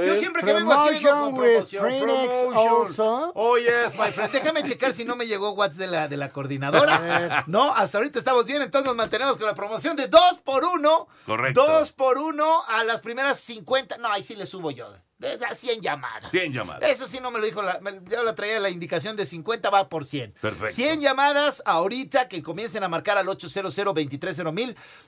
Yo 0.05 0.14
siempre 0.16 0.42
que 0.42 0.53
vengo 0.53 0.72
aquí 0.72 1.05
vengo 1.05 1.20
con 1.20 1.34
promoción. 1.36 1.84
Kleenex 1.86 2.34
promotion. 2.34 2.68
also. 2.82 3.32
Oh, 3.34 3.57
yes, 3.59 3.96
my 3.98 4.11
friend. 4.12 4.32
Déjame 4.32 4.64
checar 4.64 4.92
si 4.92 5.05
no 5.05 5.16
me 5.16 5.26
llegó 5.26 5.53
WhatsApp 5.53 5.78
de 5.80 5.86
la, 5.86 6.09
de 6.09 6.16
la 6.16 6.30
coordinadora. 6.30 7.44
No, 7.46 7.74
hasta 7.74 7.98
ahorita 7.98 8.18
estamos 8.18 8.46
bien, 8.46 8.62
entonces 8.62 8.86
nos 8.86 8.96
mantenemos 8.96 9.36
con 9.36 9.46
la 9.46 9.55
promoción 9.55 9.96
de 9.96 10.07
2 10.09 10.20
por 10.44 10.64
1 10.64 11.09
Correcto. 11.26 11.66
2 11.66 11.92
por 11.92 12.18
1 12.18 12.62
a 12.68 12.84
las 12.84 13.00
primeras 13.00 13.38
50. 13.40 13.98
No, 13.98 14.09
ahí 14.09 14.22
sí 14.22 14.36
le 14.36 14.46
subo 14.46 14.70
yo. 14.70 14.88
De 15.22 15.34
esas 15.34 15.56
100 15.56 15.80
llamadas. 15.80 16.30
100 16.30 16.52
llamadas. 16.52 16.90
Eso 16.90 17.06
sí 17.06 17.18
no 17.20 17.30
me 17.30 17.38
lo 17.38 17.46
dijo, 17.46 17.62
la, 17.62 17.78
me- 17.80 18.00
yo 18.10 18.22
la 18.22 18.34
traía 18.34 18.58
la 18.60 18.70
indicación 18.70 19.16
de 19.16 19.24
50 19.24 19.70
va 19.70 19.88
por 19.88 20.04
100. 20.04 20.32
Perfecto. 20.40 20.74
100 20.74 21.00
llamadas 21.00 21.62
ahorita 21.64 22.28
que 22.28 22.42
comiencen 22.42 22.82
a 22.84 22.88
marcar 22.88 23.16
al 23.16 23.28
800 23.28 23.74
230 23.74 24.52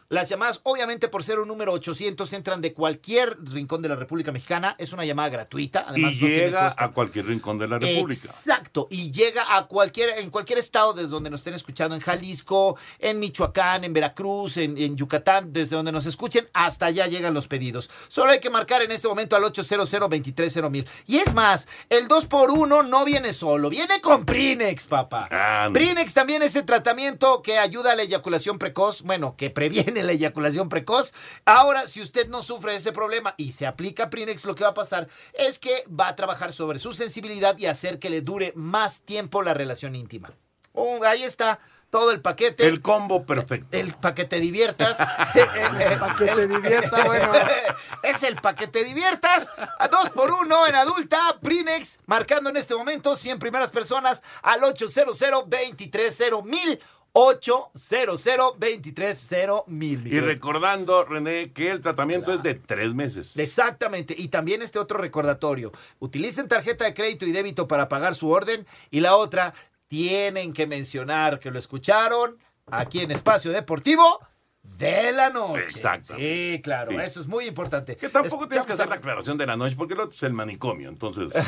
Las 0.09 0.29
llamadas, 0.29 0.61
obviamente 0.65 1.09
por 1.09 1.23
ser 1.23 1.39
un 1.39 1.49
número 1.49 1.73
800, 1.73 2.33
entran 2.33 2.61
de 2.61 2.73
cualquier 2.73 3.37
rincón 3.43 3.83
de 3.83 3.89
la 3.89 3.97
República 3.97 4.33
Mexicana. 4.33 4.75
Es 4.79 4.93
una 4.93 5.05
llamada 5.05 5.29
gratuita. 5.29 5.85
Además, 5.89 6.15
y 6.15 6.21
no 6.21 6.27
tiene 6.27 6.45
llega 6.45 6.75
a 6.77 6.89
cualquier 6.91 7.27
rincón 7.27 7.59
de 7.59 7.69
la 7.69 7.79
República. 7.79 8.29
Exacto, 8.29 8.87
y 8.91 9.11
llega 9.11 9.57
a 9.57 9.67
cualquier, 9.67 10.19
en 10.19 10.31
cualquier 10.31 10.59
estado 10.59 10.93
desde 10.93 11.09
donde 11.09 11.31
nos 11.31 11.41
estén 11.41 11.55
escuchando, 11.55 11.95
en 11.95 12.01
Jalisco, 12.01 12.77
en 12.99 13.19
Michoacán, 13.19 13.85
en 13.85 13.93
Veracruz, 13.93 14.57
en, 14.57 14.77
en 14.79 14.97
Yucatán, 14.97 15.53
desde 15.53 15.77
donde 15.77 15.93
nos 15.93 16.07
escuchen, 16.07 16.49
hasta 16.53 16.87
allá 16.87 17.07
llegan 17.07 17.35
los 17.35 17.49
pedidos. 17.49 17.91
Solo 18.09 18.33
hay 18.33 18.41
que 18.41 18.51
marcar 18.51 18.83
en 18.83 18.93
este 18.93 19.09
momento 19.09 19.37
al 19.37 19.45
800 19.45 19.91
230 19.91 20.89
Y 21.07 21.17
es 21.19 21.35
más, 21.35 21.69
el 21.89 22.09
2x1 22.09 22.89
no 22.89 23.05
viene 23.05 23.33
solo, 23.33 23.71
viene 23.71 24.01
con 24.01 24.25
Prinex, 24.25 24.87
papá. 24.87 25.29
Prinex 25.73 26.15
también 26.15 26.43
es 26.43 26.57
el 26.57 26.65
tratamiento 26.65 27.43
que 27.43 27.59
ayuda 27.59 27.93
a 27.93 27.95
la 27.95 28.03
eyaculación 28.03 28.59
precoz, 28.59 29.03
bueno, 29.03 29.35
que 29.37 29.51
previene 29.51 29.94
la 30.03 30.13
eyaculación 30.13 30.69
precoz. 30.69 31.13
Ahora, 31.45 31.87
si 31.87 32.01
usted 32.01 32.29
no 32.29 32.43
sufre 32.43 32.73
de 32.73 32.79
ese 32.79 32.93
problema 32.93 33.35
y 33.37 33.53
se 33.53 33.67
aplica 33.67 34.11
Prinex, 34.11 34.45
lo 34.45 34.55
que 34.55 34.65
va 34.65 34.71
a 34.71 34.75
pasar 34.75 35.09
es 35.35 35.59
que 35.59 35.85
va 35.89 36.09
a 36.09 36.17
trabajar 36.17 36.53
sobre 36.53 36.79
su 36.79 36.93
sensibilidad 36.93 37.57
y 37.59 37.67
hacer 37.67 37.99
que 37.99 38.11
le 38.11 38.21
dure 38.21 38.53
más 38.57 39.01
tiempo 39.01 39.43
la 39.43 39.55
relación 39.55 39.95
íntima. 39.95 40.33
Oh, 40.73 40.99
ahí 41.05 41.23
está 41.23 41.61
todo 41.95 42.11
el 42.11 42.21
paquete. 42.21 42.67
El 42.67 42.83
combo 42.83 43.25
perfecto. 43.25 43.77
El 43.77 43.95
para 43.95 44.17
que 44.17 44.25
te 44.25 44.41
diviertas. 44.41 44.97
para 46.01 46.17
que 46.17 46.27
te 46.27 46.49
diviertas, 46.49 47.07
bueno. 47.07 47.33
es 48.03 48.25
el 48.25 48.35
para 48.35 48.57
que 48.57 48.67
te 48.67 48.83
diviertas. 48.83 49.53
A 49.79 49.87
dos 49.87 50.11
por 50.11 50.33
uno 50.33 50.67
en 50.67 50.75
adulta. 50.75 51.39
Prinex 51.41 52.01
marcando 52.07 52.51
en 52.51 52.57
este 52.57 52.75
momento 52.75 53.15
100 53.15 53.39
primeras 53.39 53.71
personas 53.71 54.25
al 54.43 54.65
800 54.65 55.17
230 55.17 56.43
mil 56.43 56.81
800 57.17 58.25
230 58.49 59.65
mil. 59.69 60.07
Y 60.07 60.19
recordando, 60.21 61.05
René, 61.05 61.53
que 61.53 61.71
el 61.71 61.81
tratamiento 61.81 62.33
es 62.33 62.43
de 62.43 62.55
tres 62.55 62.93
meses. 62.93 63.37
Exactamente. 63.39 64.15
Y 64.19 64.29
también 64.29 64.63
este 64.63 64.81
otro 64.81 64.99
recordatorio. 64.99 65.71
Utilicen 66.01 66.49
tarjeta 66.49 66.85
de 66.85 66.93
crédito 66.93 67.25
y 67.25 67.33
débito 67.33 67.69
para 67.69 67.89
pagar 67.89 68.17
su 68.17 68.31
orden. 68.31 68.67
Y 68.91 68.99
la 68.99 69.15
otra, 69.15 69.55
tienen 69.87 70.53
que 70.53 70.67
mencionar 70.67 71.39
que 71.39 71.53
lo 71.53 71.59
escucharon 71.59 72.37
aquí 72.67 73.01
en 73.01 73.13
Espacio 73.13 73.53
Deportivo 73.53 74.21
de 74.65 75.13
la 75.13 75.31
noche. 75.31 75.63
Exacto. 75.63 76.17
Sí, 76.17 76.61
claro. 76.65 76.91
Sí. 76.91 76.97
Eso 76.97 77.21
es 77.21 77.27
muy 77.29 77.47
importante. 77.47 77.97
Que 77.97 78.09
tampoco 78.09 78.49
tienes 78.49 78.67
que 78.67 78.73
Escuchamos 78.73 78.81
hacer 78.81 78.89
la 78.89 78.95
a- 78.95 78.99
aclaración 78.99 79.39
de 79.39 79.47
la 79.47 79.57
noche, 79.57 79.77
porque 79.77 79.95
el 79.95 80.01
otro 80.01 80.17
es 80.17 80.23
el 80.25 80.33
manicomio, 80.33 80.89
entonces. 80.89 81.33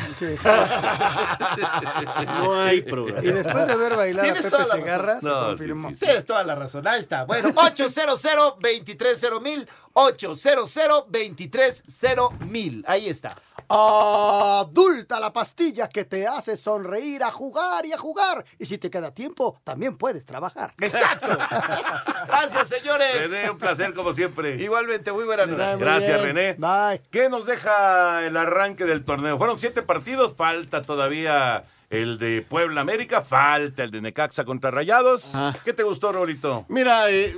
No 2.25 2.61
hay 2.61 2.81
problema. 2.81 3.19
Y 3.23 3.31
después 3.31 3.67
de 3.67 3.73
haber 3.73 3.95
bailado 3.95 4.29
a 4.29 4.33
Tienes 4.33 4.43
Pepe 4.43 4.49
toda 4.51 4.63
la 4.65 4.73
razón. 4.75 4.83
Segarra, 4.85 5.19
se 5.21 5.27
No, 5.27 5.45
confirmó. 5.47 5.89
sí, 5.89 5.95
sí, 5.95 6.05
Tienes 6.05 6.25
toda 6.25 6.43
la 6.43 6.55
razón. 6.55 6.87
Ahí 6.87 6.99
está. 6.99 7.25
Bueno, 7.25 7.49
800 7.55 8.21
230 8.23 9.39
mil 9.41 9.67
800 9.93 10.73
230 11.11 12.45
mil. 12.45 12.83
Ahí 12.87 13.09
está. 13.09 13.35
Adulta 13.69 15.19
la 15.19 15.33
pastilla 15.33 15.89
que 15.89 16.05
te 16.05 16.25
hace 16.25 16.55
sonreír 16.55 17.23
a 17.23 17.31
jugar 17.31 17.85
y 17.85 17.93
a 17.93 17.97
jugar. 17.97 18.45
Y 18.57 18.65
si 18.65 18.77
te 18.77 18.89
queda 18.89 19.13
tiempo, 19.13 19.59
también 19.63 19.97
puedes 19.97 20.25
trabajar. 20.25 20.73
Exacto. 20.79 21.27
Gracias, 22.27 22.69
señores. 22.69 23.29
René, 23.29 23.49
un 23.51 23.57
placer 23.57 23.93
como 23.93 24.13
siempre. 24.13 24.55
Igualmente, 24.55 25.11
muy 25.11 25.25
buenas 25.25 25.47
noches. 25.49 25.77
Gracias, 25.77 26.21
René. 26.21 26.53
Bye. 26.53 27.01
¿Qué 27.11 27.29
nos 27.29 27.45
deja 27.45 28.25
el 28.25 28.37
arranque 28.37 28.85
del 28.85 29.03
torneo? 29.03 29.37
Fueron 29.37 29.59
siete 29.59 29.81
partidos, 29.81 30.35
falta 30.35 30.81
todavía 30.81 31.65
el 31.89 32.17
de 32.17 32.41
Puebla 32.41 32.81
América, 32.81 33.21
falta 33.21 33.83
el 33.83 33.91
de 33.91 34.01
Necaxa 34.01 34.45
contra 34.45 34.71
Rayados. 34.71 35.33
¿Qué 35.63 35.73
te 35.73 35.83
gustó, 35.83 36.11
Rolito? 36.11 36.65
Mira, 36.67 37.09
eh, 37.09 37.35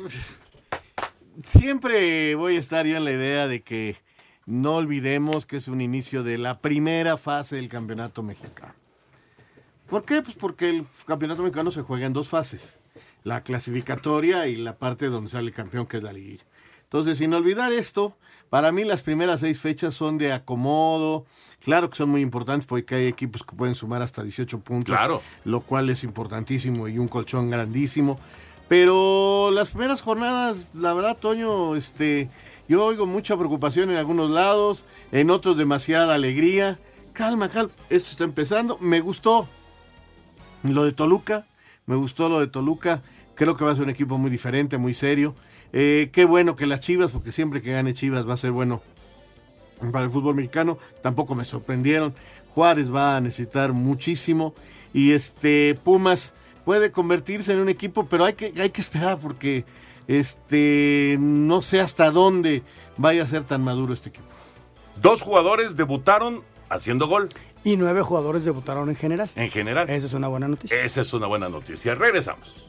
siempre 1.44 2.36
voy 2.36 2.56
a 2.56 2.60
estar 2.60 2.86
yo 2.86 2.98
en 2.98 3.06
la 3.06 3.12
idea 3.12 3.48
de 3.48 3.62
que 3.62 3.98
no 4.50 4.78
olvidemos 4.78 5.46
que 5.46 5.58
es 5.58 5.68
un 5.68 5.80
inicio 5.80 6.24
de 6.24 6.40
la 6.40 6.60
primera 6.60 7.18
fase 7.18 7.58
del 7.58 7.70
campeonato 7.70 8.24
mexicano. 8.24 8.74
¿Por 9.88 10.04
qué? 10.06 10.24
Pues 10.24 10.36
porque 10.36 10.70
el 10.70 10.86
campeonato 11.06 11.44
mexicano 11.44 11.70
se 11.70 11.84
juega 11.84 12.08
en 12.08 12.14
dos 12.14 12.30
fases. 12.30 12.80
La 13.24 13.44
clasificatoria 13.44 14.48
y 14.48 14.56
la 14.56 14.74
parte 14.74 15.08
donde 15.08 15.30
sale 15.30 15.50
el 15.50 15.54
campeón, 15.54 15.86
que 15.86 15.98
es 15.98 16.04
la 16.04 16.14
liguilla. 16.14 16.44
Entonces, 16.82 17.20
sin 17.20 17.32
olvidar 17.36 17.72
esto, 17.72 18.18
para 18.50 18.72
mí 18.72 18.84
las 18.84 19.04
primeras 19.04 19.42
seis 19.42 19.62
fechas 19.62 19.94
son 19.94 20.18
de 20.18 20.34
acomodo. 20.34 21.28
Claro 21.64 21.92
que 21.92 21.98
son 21.98 22.10
muy 22.10 22.22
importantes 22.22 22.66
porque 22.66 22.96
hay 22.96 23.06
equipos 23.06 23.44
que 23.44 23.56
pueden 23.56 23.76
sumar 23.76 24.02
hasta 24.02 24.24
18 24.24 24.62
puntos. 24.62 24.96
Claro. 24.96 25.22
Lo 25.46 25.62
cual 25.62 25.92
es 25.92 26.04
importantísimo 26.04 26.88
y 26.88 26.98
un 26.98 27.08
colchón 27.08 27.52
grandísimo. 27.52 28.20
Pero 28.70 29.50
las 29.52 29.70
primeras 29.70 30.02
jornadas, 30.02 30.68
la 30.76 30.94
verdad, 30.94 31.18
Toño, 31.18 31.76
este, 31.76 32.30
yo 32.68 32.86
oigo 32.86 33.08
mucha 33.08 33.36
preocupación 33.36 33.90
en 33.90 33.98
algunos 33.98 34.30
lados, 34.30 34.86
en 35.12 35.32
otros 35.32 35.58
demasiada 35.58 36.14
alegría. 36.14 36.80
Calma, 37.14 37.50
calma, 37.50 37.72
esto 37.90 38.12
está 38.12 38.26
empezando. 38.26 38.78
Me 38.80 39.02
gustó 39.02 39.48
lo 40.62 40.86
de 40.86 40.92
Toluca, 40.92 41.48
me 41.88 41.96
gustó 41.96 42.30
lo 42.30 42.40
de 42.40 42.48
Toluca. 42.48 43.02
Creo 43.34 43.58
que 43.58 43.66
va 43.66 43.72
a 43.72 43.76
ser 43.76 43.86
un 43.86 43.90
equipo 43.90 44.20
muy 44.20 44.30
diferente, 44.30 44.78
muy 44.78 44.94
serio. 44.94 45.34
Eh, 45.74 46.12
qué 46.14 46.26
bueno 46.26 46.56
que 46.56 46.68
las 46.68 46.82
Chivas, 46.82 47.10
porque 47.10 47.32
siempre 47.32 47.64
que 47.64 47.72
gane 47.72 47.96
Chivas 47.96 48.30
va 48.30 48.36
a 48.36 48.38
ser 48.38 48.52
bueno 48.52 48.84
para 49.92 50.06
el 50.06 50.12
fútbol 50.12 50.36
mexicano. 50.36 50.78
Tampoco 51.02 51.34
me 51.34 51.44
sorprendieron. 51.44 52.14
Juárez 52.54 52.94
va 52.94 53.18
a 53.18 53.22
necesitar 53.22 53.74
muchísimo. 53.74 54.54
Y 54.94 55.14
este 55.14 55.76
Pumas 55.84 56.36
puede 56.70 56.92
convertirse 56.92 57.54
en 57.54 57.62
un 57.62 57.68
equipo, 57.70 58.06
pero 58.06 58.26
hay 58.26 58.34
que, 58.34 58.54
hay 58.62 58.70
que 58.70 58.80
esperar 58.80 59.18
porque 59.18 59.66
este 60.08 61.18
no 61.20 61.64
sé 61.64 61.80
hasta 61.80 62.12
dónde 62.12 62.62
vaya 62.96 63.24
a 63.24 63.26
ser 63.26 63.44
tan 63.44 63.64
maduro 63.64 63.92
este 63.92 64.10
equipo. 64.10 64.28
Dos 65.02 65.24
jugadores 65.24 65.76
debutaron 65.76 66.44
haciendo 66.70 67.08
gol 67.08 67.30
Y 67.64 67.76
nueve 67.76 68.04
jugadores 68.04 68.46
debutaron 68.46 68.88
en 68.90 68.96
general. 68.96 69.32
en 69.36 69.50
general. 69.50 69.90
Esa 69.90 70.06
es 70.06 70.14
una 70.14 70.28
buena 70.28 70.48
noticia. 70.48 70.80
Esa 70.84 71.02
es 71.02 71.12
una 71.12 71.26
buena 71.26 71.50
noticia. 71.50 71.96
Regresamos. 71.96 72.69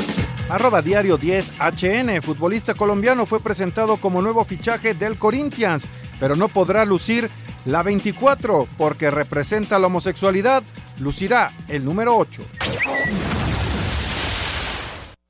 Arroba 0.51 0.81
diario 0.81 1.15
10 1.15 1.53
HN, 1.59 2.21
futbolista 2.21 2.73
colombiano, 2.73 3.25
fue 3.25 3.39
presentado 3.39 3.95
como 3.95 4.21
nuevo 4.21 4.43
fichaje 4.43 4.93
del 4.93 5.17
Corinthians, 5.17 5.87
pero 6.19 6.35
no 6.35 6.49
podrá 6.49 6.83
lucir 6.83 7.29
la 7.63 7.83
24 7.83 8.67
porque 8.77 9.09
representa 9.09 9.79
la 9.79 9.87
homosexualidad, 9.87 10.61
lucirá 10.99 11.53
el 11.69 11.85
número 11.85 12.17
8. 12.17 12.41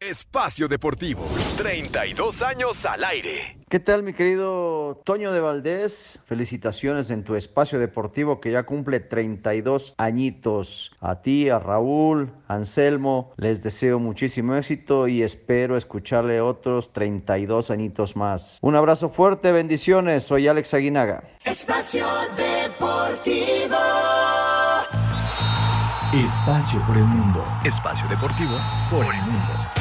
Espacio 0.01 0.67
Deportivo. 0.67 1.23
32 1.57 2.41
años 2.41 2.87
al 2.87 3.03
aire. 3.03 3.59
¿Qué 3.69 3.79
tal, 3.79 4.01
mi 4.01 4.13
querido 4.13 4.99
Toño 5.05 5.31
de 5.31 5.41
Valdés? 5.41 6.19
Felicitaciones 6.25 7.11
en 7.11 7.23
tu 7.23 7.35
espacio 7.35 7.77
deportivo 7.77 8.41
que 8.41 8.49
ya 8.49 8.63
cumple 8.63 8.99
32 8.99 9.93
añitos. 9.97 10.91
A 11.01 11.21
ti, 11.21 11.49
a 11.49 11.59
Raúl, 11.59 12.33
a 12.47 12.55
Anselmo, 12.55 13.31
les 13.37 13.61
deseo 13.61 13.99
muchísimo 13.99 14.55
éxito 14.55 15.07
y 15.07 15.21
espero 15.21 15.77
escucharle 15.77 16.41
otros 16.41 16.91
32 16.93 17.69
añitos 17.69 18.15
más. 18.15 18.57
Un 18.63 18.75
abrazo 18.75 19.09
fuerte, 19.09 19.51
bendiciones. 19.51 20.23
Soy 20.23 20.47
Alex 20.47 20.73
Aguinaga. 20.73 21.23
Espacio 21.45 22.07
Deportivo. 22.35 23.77
Espacio 26.11 26.83
por 26.87 26.97
el 26.97 27.05
mundo. 27.05 27.45
Espacio 27.63 28.07
deportivo 28.09 28.57
por 28.89 29.05
el 29.05 29.21
mundo. 29.21 29.80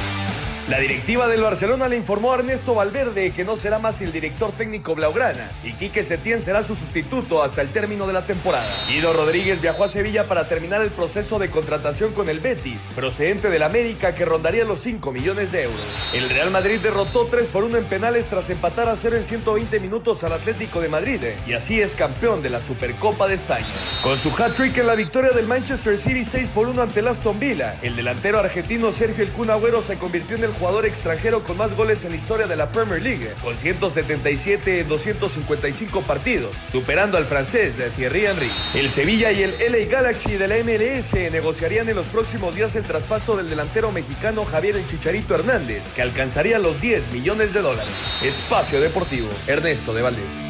La 0.70 0.78
directiva 0.78 1.26
del 1.26 1.42
Barcelona 1.42 1.88
le 1.88 1.96
informó 1.96 2.30
a 2.30 2.36
Ernesto 2.36 2.76
Valverde 2.76 3.32
que 3.32 3.42
no 3.42 3.56
será 3.56 3.80
más 3.80 4.00
el 4.02 4.12
director 4.12 4.52
técnico 4.52 4.94
blaugrana 4.94 5.50
y 5.64 5.72
Quique 5.72 6.04
Setién 6.04 6.40
será 6.40 6.62
su 6.62 6.76
sustituto 6.76 7.42
hasta 7.42 7.60
el 7.60 7.70
término 7.70 8.06
de 8.06 8.12
la 8.12 8.22
temporada. 8.22 8.72
Guido 8.86 9.12
Rodríguez 9.12 9.60
viajó 9.60 9.82
a 9.82 9.88
Sevilla 9.88 10.28
para 10.28 10.46
terminar 10.46 10.80
el 10.80 10.90
proceso 10.90 11.40
de 11.40 11.50
contratación 11.50 12.12
con 12.12 12.28
el 12.28 12.38
Betis, 12.38 12.92
procedente 12.94 13.50
del 13.50 13.64
América 13.64 14.14
que 14.14 14.24
rondaría 14.24 14.64
los 14.64 14.78
5 14.78 15.10
millones 15.10 15.50
de 15.50 15.64
euros. 15.64 15.80
El 16.14 16.30
Real 16.30 16.52
Madrid 16.52 16.78
derrotó 16.78 17.26
3 17.26 17.48
por 17.48 17.64
1 17.64 17.76
en 17.76 17.84
penales 17.86 18.28
tras 18.28 18.48
empatar 18.48 18.88
a 18.88 18.94
0 18.94 19.16
en 19.16 19.24
120 19.24 19.80
minutos 19.80 20.22
al 20.22 20.34
Atlético 20.34 20.80
de 20.80 20.88
Madrid 20.88 21.20
y 21.48 21.52
así 21.52 21.80
es 21.80 21.96
campeón 21.96 22.42
de 22.42 22.50
la 22.50 22.60
Supercopa 22.60 23.26
de 23.26 23.34
España. 23.34 23.66
Con 24.04 24.20
su 24.20 24.30
hat-trick 24.30 24.78
en 24.78 24.86
la 24.86 24.94
victoria 24.94 25.32
del 25.32 25.48
Manchester 25.48 25.98
City 25.98 26.24
6 26.24 26.50
por 26.50 26.68
1 26.68 26.80
ante 26.80 27.00
el 27.00 27.08
Aston 27.08 27.40
Villa, 27.40 27.80
el 27.82 27.96
delantero 27.96 28.38
argentino 28.38 28.92
Sergio 28.92 29.24
El 29.24 29.82
se 29.82 29.98
convirtió 29.98 30.36
en 30.36 30.44
el 30.44 30.59
jugador 30.60 30.84
extranjero 30.84 31.42
con 31.42 31.56
más 31.56 31.74
goles 31.74 32.04
en 32.04 32.10
la 32.10 32.18
historia 32.18 32.46
de 32.46 32.54
la 32.54 32.70
Premier 32.70 33.00
League, 33.00 33.32
con 33.42 33.56
177 33.56 34.80
en 34.80 34.88
255 34.88 36.02
partidos, 36.02 36.58
superando 36.70 37.16
al 37.16 37.24
francés 37.24 37.82
Thierry 37.96 38.26
Henry. 38.26 38.50
El 38.74 38.90
Sevilla 38.90 39.32
y 39.32 39.42
el 39.42 39.54
LA 39.58 39.86
Galaxy 39.90 40.36
de 40.36 40.46
la 40.46 40.56
MLS 40.56 41.14
negociarían 41.32 41.88
en 41.88 41.96
los 41.96 42.06
próximos 42.08 42.54
días 42.54 42.76
el 42.76 42.82
traspaso 42.82 43.38
del 43.38 43.48
delantero 43.48 43.90
mexicano 43.90 44.44
Javier 44.44 44.76
El 44.76 44.86
Chicharito 44.86 45.34
Hernández, 45.34 45.94
que 45.94 46.02
alcanzaría 46.02 46.58
los 46.58 46.78
10 46.78 47.10
millones 47.10 47.54
de 47.54 47.62
dólares. 47.62 47.94
Espacio 48.22 48.82
Deportivo, 48.82 49.30
Ernesto 49.46 49.94
de 49.94 50.02
Valdés. 50.02 50.46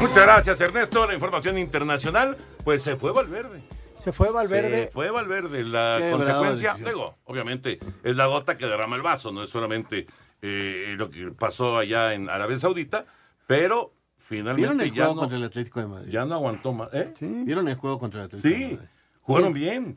Muchas 0.00 0.22
gracias, 0.22 0.60
Ernesto. 0.60 1.06
La 1.06 1.14
información 1.14 1.56
internacional, 1.56 2.36
pues 2.62 2.82
se 2.82 2.96
fue 2.96 3.12
Valverde. 3.12 3.67
Se 4.08 4.12
fue 4.14 4.30
Valverde. 4.32 4.86
Se 4.86 4.90
fue 4.92 5.10
Valverde. 5.10 5.64
La 5.64 5.98
Qué 6.00 6.10
consecuencia, 6.10 6.76
luego, 6.80 7.18
obviamente, 7.24 7.78
es 8.02 8.16
la 8.16 8.26
gota 8.26 8.56
que 8.56 8.64
derrama 8.66 8.96
el 8.96 9.02
vaso, 9.02 9.32
no 9.32 9.42
es 9.42 9.50
solamente 9.50 10.06
eh, 10.40 10.94
lo 10.96 11.10
que 11.10 11.30
pasó 11.32 11.76
allá 11.78 12.14
en 12.14 12.30
Arabia 12.30 12.58
Saudita, 12.58 13.04
pero 13.46 13.92
¿Vieron 14.30 14.54
finalmente 14.56 14.84
el 14.84 14.90
ya 14.94 15.04
juego 15.04 15.14
no, 15.14 15.20
contra 15.20 15.36
el 15.38 15.44
Atlético 15.44 15.80
de 15.80 15.86
Madrid? 15.88 16.10
ya 16.12 16.24
no 16.24 16.34
aguantó 16.36 16.72
más. 16.72 16.88
¿eh? 16.94 17.12
¿Vieron 17.20 17.68
el 17.68 17.74
juego 17.76 17.98
contra 17.98 18.20
el 18.20 18.26
Atlético 18.26 18.48
de 18.48 18.54
Sí, 18.56 18.64
Madrid? 18.74 18.88
jugaron 19.20 19.52
Sí. 19.52 19.58
bien. 19.58 19.96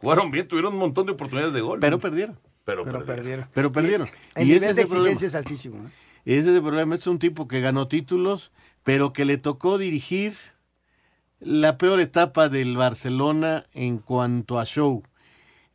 Jugaron 0.00 0.30
bien, 0.30 0.46
tuvieron 0.48 0.72
un 0.74 0.78
montón 0.78 1.06
de 1.06 1.12
oportunidades 1.12 1.52
de 1.54 1.60
gol. 1.60 1.80
Pero 1.80 1.98
perdieron. 1.98 2.38
Pero, 2.64 2.84
Pero 2.84 2.98
perdieron. 2.98 3.16
perdieron. 3.16 3.48
Pero 3.54 3.72
perdieron. 3.72 4.08
El 4.36 4.42
y 4.42 4.46
nivel 4.46 4.62
ese 4.62 4.70
es 4.70 4.76
de 4.76 4.82
problema. 4.84 5.10
exigencia 5.12 5.26
es 5.26 5.34
altísimo. 5.34 5.84
¿eh? 5.84 5.90
Ese 6.26 6.50
es 6.50 6.56
el 6.56 6.62
problema. 6.62 6.94
Este 6.94 7.02
es 7.04 7.06
un 7.08 7.18
tipo 7.18 7.48
que 7.48 7.60
ganó 7.60 7.88
títulos, 7.88 8.52
pero 8.84 9.12
que 9.12 9.24
le 9.24 9.36
tocó 9.38 9.78
dirigir 9.78 10.34
la 11.40 11.78
peor 11.78 12.00
etapa 12.00 12.48
del 12.48 12.76
Barcelona 12.76 13.64
en 13.72 13.98
cuanto 13.98 14.58
a 14.58 14.64
show. 14.64 15.02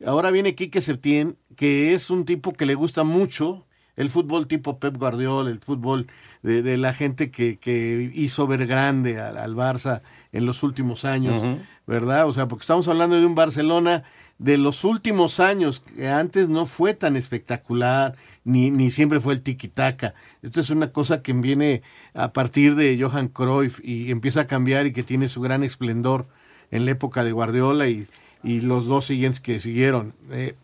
Ahora 0.04 0.30
viene 0.30 0.54
Quique 0.54 0.80
Setién, 0.80 1.36
que 1.56 1.94
es 1.94 2.10
un 2.10 2.24
tipo 2.24 2.52
que 2.52 2.66
le 2.66 2.74
gusta 2.74 3.04
mucho 3.04 3.66
el 3.96 4.10
fútbol 4.10 4.48
tipo 4.48 4.80
Pep 4.80 4.96
Guardiola, 4.96 5.50
el 5.50 5.60
fútbol 5.60 6.08
de, 6.42 6.62
de 6.62 6.76
la 6.76 6.92
gente 6.92 7.30
que, 7.30 7.58
que 7.58 8.10
hizo 8.12 8.46
ver 8.46 8.66
grande 8.66 9.20
al, 9.20 9.38
al 9.38 9.54
Barça 9.54 10.02
en 10.32 10.46
los 10.46 10.62
últimos 10.62 11.04
años. 11.04 11.42
¿verdad? 11.86 12.26
O 12.26 12.32
sea, 12.32 12.48
porque 12.48 12.62
estamos 12.62 12.88
hablando 12.88 13.16
de 13.16 13.26
un 13.26 13.34
Barcelona 13.34 14.04
de 14.38 14.58
los 14.58 14.84
últimos 14.84 15.38
años, 15.38 15.80
que 15.80 16.08
antes 16.08 16.48
no 16.48 16.66
fue 16.66 16.92
tan 16.92 17.16
espectacular, 17.16 18.16
ni, 18.42 18.70
ni 18.70 18.90
siempre 18.90 19.20
fue 19.20 19.34
el 19.34 19.42
tiki-taka. 19.42 20.14
Esto 20.42 20.60
es 20.60 20.70
una 20.70 20.90
cosa 20.90 21.22
que 21.22 21.32
viene 21.32 21.82
a 22.14 22.32
partir 22.32 22.74
de 22.74 22.98
Johan 23.00 23.28
Cruyff 23.28 23.80
y 23.82 24.10
empieza 24.10 24.42
a 24.42 24.46
cambiar 24.46 24.86
y 24.86 24.92
que 24.92 25.04
tiene 25.04 25.28
su 25.28 25.40
gran 25.40 25.62
esplendor 25.62 26.26
en 26.70 26.84
la 26.84 26.90
época 26.90 27.22
de 27.22 27.32
Guardiola 27.32 27.88
y, 27.88 28.06
y 28.42 28.60
los 28.60 28.86
dos 28.86 29.04
siguientes 29.04 29.40
que 29.40 29.60
siguieron. 29.60 30.14
Eh, 30.30 30.56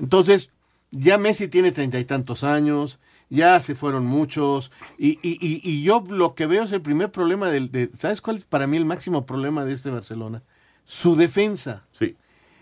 entonces, 0.00 0.50
ya 0.90 1.16
Messi 1.16 1.48
tiene 1.48 1.70
treinta 1.70 2.00
y 2.00 2.04
tantos 2.04 2.42
años, 2.42 2.98
ya 3.30 3.60
se 3.60 3.74
fueron 3.74 4.04
muchos, 4.04 4.70
y, 4.98 5.18
y, 5.22 5.38
y, 5.40 5.60
y 5.62 5.82
yo 5.82 6.04
lo 6.08 6.34
que 6.34 6.46
veo 6.46 6.64
es 6.64 6.72
el 6.72 6.82
primer 6.82 7.10
problema 7.10 7.48
del, 7.48 7.70
de, 7.70 7.90
¿sabes 7.96 8.20
cuál 8.20 8.36
es 8.36 8.44
para 8.44 8.66
mí 8.66 8.76
el 8.76 8.84
máximo 8.84 9.24
problema 9.24 9.64
de 9.64 9.72
este 9.72 9.90
Barcelona? 9.90 10.42
Su 10.84 11.16
defensa. 11.16 11.84
Sí. 11.98 12.16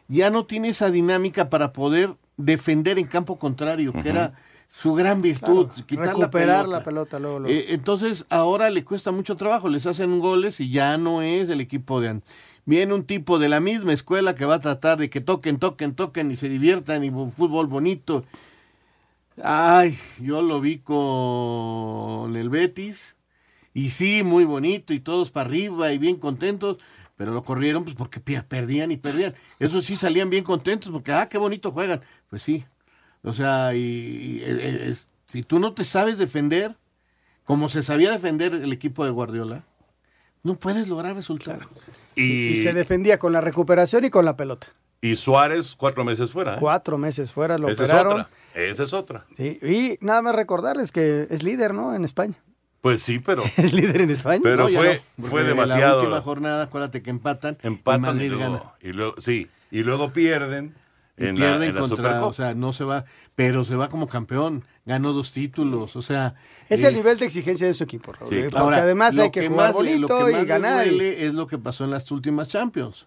Ya 0.09 0.31
no 0.31 0.45
tiene 0.47 0.69
esa 0.69 0.91
dinámica 0.91 1.49
para 1.51 1.73
poder 1.73 2.15
defender 2.37 2.99
en 2.99 3.07
campo 3.07 3.39
contrario, 3.39 3.93
que 3.93 4.09
era 4.09 4.35
su 4.69 4.95
gran 4.95 5.21
virtud, 5.23 5.67
Claro, 5.69 5.87
quitar 5.87 6.07
recuperar 6.09 6.21
la 6.21 6.31
pelota. 6.31 6.79
la 6.79 6.83
pelota 6.85 7.19
luego, 7.19 7.39
luego. 7.41 7.55
Eh, 7.59 7.67
entonces 7.71 8.27
ahora 8.31 8.71
le 8.71 8.85
cuesta 8.85 9.13
mucho 9.13 9.37
trabajo, 9.37 9.69
les 9.69 9.87
hacen 9.87 10.19
goles 10.21 10.61
y 10.61 10.71
ya 10.71 10.97
no 10.99 11.23
es 11.23 11.49
el 11.51 11.61
equipo 11.61 12.01
de 12.01 12.09
antes. 12.09 12.35
Viene 12.65 12.95
un 12.95 13.05
tipo 13.05 13.39
de 13.39 13.49
la 13.49 13.61
misma 13.61 13.93
escuela 13.93 14.35
que 14.35 14.45
va 14.45 14.55
a 14.57 14.61
tratar 14.61 14.99
de 14.99 15.11
que 15.11 15.21
toquen, 15.21 15.59
toquen, 15.59 15.95
toquen 15.95 16.31
y 16.31 16.37
se 16.37 16.49
diviertan 16.49 17.05
y 17.05 17.11
bu- 17.11 17.31
fútbol 17.31 17.67
bonito. 17.67 18.25
Ay, 19.43 19.99
yo 20.21 20.43
lo 20.43 20.61
vi 20.61 20.79
con 20.79 22.37
el 22.37 22.51
Betis 22.51 23.17
y 23.75 23.91
sí, 23.91 24.23
muy 24.23 24.45
bonito 24.45 24.93
y 24.93 25.01
todos 25.01 25.31
para 25.31 25.49
arriba 25.49 25.93
y 25.93 25.99
bien 25.99 26.17
contentos, 26.17 26.77
pero 27.17 27.33
lo 27.33 27.43
corrieron 27.45 27.85
pues 27.85 27.95
porque 27.97 28.21
perdían 28.21 28.91
y 28.91 28.97
perdían. 28.97 29.35
Eso 29.59 29.81
sí 29.81 29.97
salían 29.97 30.31
bien 30.31 30.45
contentos 30.45 30.91
porque, 30.91 31.13
ah, 31.13 31.29
qué 31.29 31.39
bonito 31.39 31.71
juegan. 31.71 32.01
Pues 32.29 32.43
sí. 32.43 32.65
O 33.23 33.33
sea, 33.33 33.75
y, 33.75 33.79
y, 33.81 34.43
eh, 34.45 34.89
es- 34.89 35.07
si 35.29 35.43
tú 35.43 35.59
no 35.59 35.73
te 35.73 35.85
sabes 35.85 36.19
defender, 36.19 36.77
como 37.45 37.69
se 37.69 37.83
sabía 37.83 38.11
defender 38.11 38.55
el 38.55 38.73
equipo 38.73 39.05
de 39.05 39.11
Guardiola, 39.11 39.65
no 40.43 40.57
puedes 40.57 40.89
lograr 40.89 41.15
resultados. 41.15 41.65
Y, 42.17 42.49
Y 42.49 42.55
se 42.57 42.73
defendía 42.73 43.19
con 43.19 43.33
la 43.33 43.41
recuperación 43.41 44.05
y 44.05 44.11
con 44.11 44.25
la 44.25 44.37
pelota. 44.37 44.67
y 45.01 45.17
Suárez, 45.17 45.75
cuatro 45.77 46.05
meses 46.05 46.31
fuera. 46.31 46.55
¿eh? 46.55 46.59
Cuatro 46.61 46.99
meses 46.99 47.33
fuera, 47.33 47.57
lo 47.59 47.69
Esa 47.69 47.85
es 47.85 47.91
operaron. 47.91 48.13
otra. 48.21 48.31
Esa 48.55 48.83
es 48.83 48.93
otra. 48.93 49.27
Sí, 49.37 49.59
y 49.63 49.99
nada 50.05 50.21
más 50.23 50.35
recordarles 50.35 50.93
que 50.93 51.27
es 51.31 51.43
líder, 51.43 51.73
¿no? 51.75 51.95
En 51.95 52.05
España. 52.05 52.35
Pues 52.83 53.03
sí, 53.03 53.19
pero. 53.21 53.43
Es 53.57 53.73
líder 53.73 54.03
en 54.03 54.11
España. 54.11 54.41
Pero 54.43 54.69
No, 54.69 54.77
fue, 54.77 55.01
no, 55.17 55.27
fue 55.29 55.43
La 55.43 55.49
demasiado. 55.49 56.01
última 56.01 56.21
jornada, 56.21 56.65
acuérdate 56.65 57.01
que 57.03 57.09
empatan, 57.11 57.57
y 57.63 57.67
Empatan 57.69 58.01
y 58.01 58.07
Madrid 58.07 58.29
luego, 58.33 58.43
gana. 58.45 58.63
y 58.83 58.89
luego- 58.93 59.15
sí, 59.19 59.49
y 59.71 59.83
luego 59.85 60.13
pierden 60.13 60.75
Y 61.17 61.27
en, 61.27 61.37
pierden 61.37 61.61
la, 61.61 61.67
en 61.67 61.75
la 61.75 61.81
contra, 61.81 61.97
Supercopa. 61.97 62.27
o 62.27 62.33
sea, 62.35 62.55
no 62.55 62.73
se 62.73 62.85
va, 62.85 63.05
pero 63.37 63.65
se 63.65 63.77
va 63.77 63.89
como 63.89 64.09
campeón, 64.09 64.65
ganó 64.85 65.13
dos 65.13 65.31
títulos, 65.33 65.95
o 65.97 66.03
sea. 66.03 66.35
Es 66.69 66.83
eh, 66.83 66.89
el 66.89 66.95
nivel 66.97 67.17
de 67.19 67.25
exigencia 67.27 67.67
de 67.67 67.75
su 67.75 67.85
equipo, 67.85 68.13
Raúl. 68.13 68.29
Sí, 68.31 68.35
¿eh? 68.37 68.49
claro. 68.51 68.51
Porque 68.51 68.75
Ahora, 68.77 68.83
además 68.83 69.15
lo 69.15 69.23
hay 69.23 69.31
que, 69.31 69.47
jugar 69.49 69.75
más 69.75 69.85
le- 69.85 69.99
lo 69.99 70.09
bonito 70.09 70.25
que 70.27 70.31
y 70.31 70.33
más 70.35 70.41
les 70.41 70.49
ganar. 70.49 70.87
y- 70.87 70.91
duele 70.91 71.27
es 71.27 71.35
lo 71.35 71.47
que 71.47 71.59
pasó 71.59 71.85
en 71.85 71.91
las 71.91 72.11
últimas 72.11 72.49
Champions. 72.49 73.07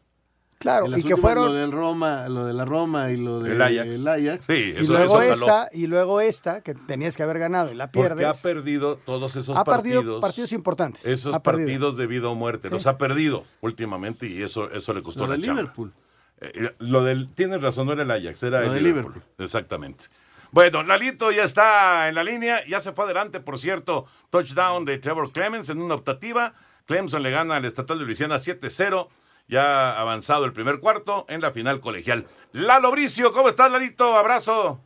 Claro, 0.58 0.88
y 0.98 1.04
que 1.04 1.18
fueron- 1.18 1.48
Lo 1.48 1.54
del 1.54 1.72
Roma, 1.72 2.28
lo 2.30 2.46
de 2.46 2.54
la 2.54 2.66
Roma 2.66 3.12
y 3.12 3.18
lo 3.18 3.42
del 3.42 3.54
El 3.54 3.62
Ajax. 3.62 3.96
el 3.98 4.08
Ajax. 4.08 4.46
Sí, 4.46 4.54
y 4.76 4.82
eso, 4.82 4.94
luego 4.94 5.22
eso 5.22 5.46
caló. 5.46 5.46
esta, 5.64 5.70
y 5.78 5.88
luego 5.88 6.22
esta, 6.22 6.62
que 6.62 6.74
tenías 6.74 7.16
que 7.18 7.24
haber 7.24 7.40
ganado 7.40 7.72
y 7.72 7.76
la 7.76 7.92
pierdes. 7.92 8.12
Porque 8.12 8.26
ha 8.26 8.34
perdido 8.34 8.96
todos 8.98 9.36
esos 9.36 9.56
Ha 9.56 9.64
perdido 9.64 10.00
partidos. 10.02 10.22
partidos 10.22 10.52
importantes. 10.54 11.06
Esos 11.06 11.36
Ha 11.36 11.44
perdido. 11.44 11.68
partidos 11.68 11.98
de 11.98 12.08
vida 12.08 12.30
o 12.30 12.36
muerte. 12.36 12.70
Sí. 12.70 12.74
Los 12.74 12.88
ha 12.88 12.98
perdido 12.98 13.44
últimamente 13.62 14.28
y 14.28 14.42
eso, 14.42 14.72
eso 14.72 14.94
le 14.94 15.04
costó 15.04 15.26
Lo 15.26 15.32
la 15.32 15.38
de 15.38 15.44
chamba. 15.44 15.62
Liverpool. 15.62 15.94
Eh, 16.42 16.74
lo 16.80 17.04
del, 17.04 17.30
tienes 17.34 17.62
razón, 17.62 17.88
no 17.88 17.94
era 17.94 18.04
el 18.04 18.12
Ajax, 18.12 18.42
era 18.44 18.62
Lo 18.62 18.68
el 18.68 18.74
de 18.76 18.82
Liverpool. 18.82 19.22
Exactamente. 19.38 20.06
Bueno, 20.52 20.84
Lalito 20.84 21.32
ya 21.32 21.44
está 21.44 22.08
en 22.08 22.16
la 22.16 22.24
línea, 22.24 22.66
ya 22.66 22.80
se 22.80 22.94
fue 22.94 23.04
adelante, 23.06 23.42
por 23.42 23.60
cierto, 23.60 24.06
touchdown 24.30 24.86
de 24.86 24.98
Trevor 25.00 25.32
Clemens 25.34 25.70
en 25.70 25.82
una 25.82 25.96
optativa. 25.96 26.54
Clemson 26.86 27.24
le 27.24 27.32
gana 27.32 27.58
al 27.58 27.66
Estatal 27.66 28.00
de 28.00 28.06
Luisiana 28.06 28.38
7-0, 28.38 29.10
ya 29.48 30.00
avanzado 30.00 30.46
el 30.46 30.54
primer 30.54 30.80
cuarto 30.80 31.26
en 31.28 31.42
la 31.42 31.52
final 31.52 31.80
colegial. 31.80 32.26
Lalo 32.54 32.92
Bricio, 32.92 33.32
¿cómo 33.32 33.50
estás, 33.50 33.72
Lalito? 33.72 34.16
Abrazo. 34.16 34.80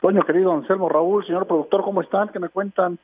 Toño, 0.00 0.22
querido 0.24 0.52
Anselmo, 0.52 0.88
Raúl, 0.88 1.26
señor 1.26 1.46
productor, 1.46 1.82
¿cómo 1.82 2.00
están? 2.02 2.28
¿Qué 2.28 2.38
me 2.38 2.48
cuentan? 2.48 2.98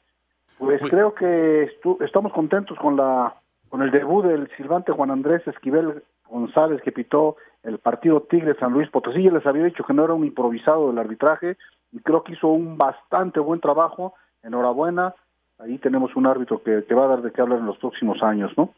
Pues 0.59 0.80
creo 0.88 1.14
que 1.14 1.68
estu- 1.80 2.01
estamos 2.05 2.32
contentos 2.32 2.78
con 2.78 2.97
la 2.97 3.34
con 3.68 3.82
el 3.82 3.90
debut 3.90 4.24
del 4.24 4.49
silbante 4.57 4.92
Juan 4.92 5.11
Andrés 5.11 5.45
Esquivel 5.49 6.05
González 6.28 6.80
que 6.82 6.92
pitó 6.92 7.36
el 7.64 7.78
partido 7.78 8.20
Tigre 8.22 8.55
San 8.61 8.72
Luis 8.72 8.88
Potosí. 8.88 9.24
Ya 9.24 9.32
les 9.32 9.45
había 9.45 9.64
dicho 9.64 9.82
que 9.84 9.92
no 9.92 10.05
era 10.05 10.14
un 10.14 10.24
improvisado 10.24 10.86
del 10.88 10.99
arbitraje 10.99 11.57
y 11.90 11.99
creo 11.99 12.22
que 12.22 12.34
hizo 12.34 12.47
un 12.47 12.78
bastante 12.78 13.40
buen 13.40 13.59
trabajo. 13.61 14.14
Enhorabuena. 14.45 15.12
Ahí 15.59 15.78
tenemos 15.78 16.14
un 16.14 16.26
árbitro 16.28 16.62
que, 16.62 16.84
que 16.86 16.95
va 16.95 17.07
a 17.07 17.09
dar 17.09 17.22
de 17.22 17.32
qué 17.32 17.40
hablar 17.40 17.59
en 17.59 17.66
los 17.66 17.78
próximos 17.78 18.22
años, 18.22 18.53
¿no? 18.57 18.70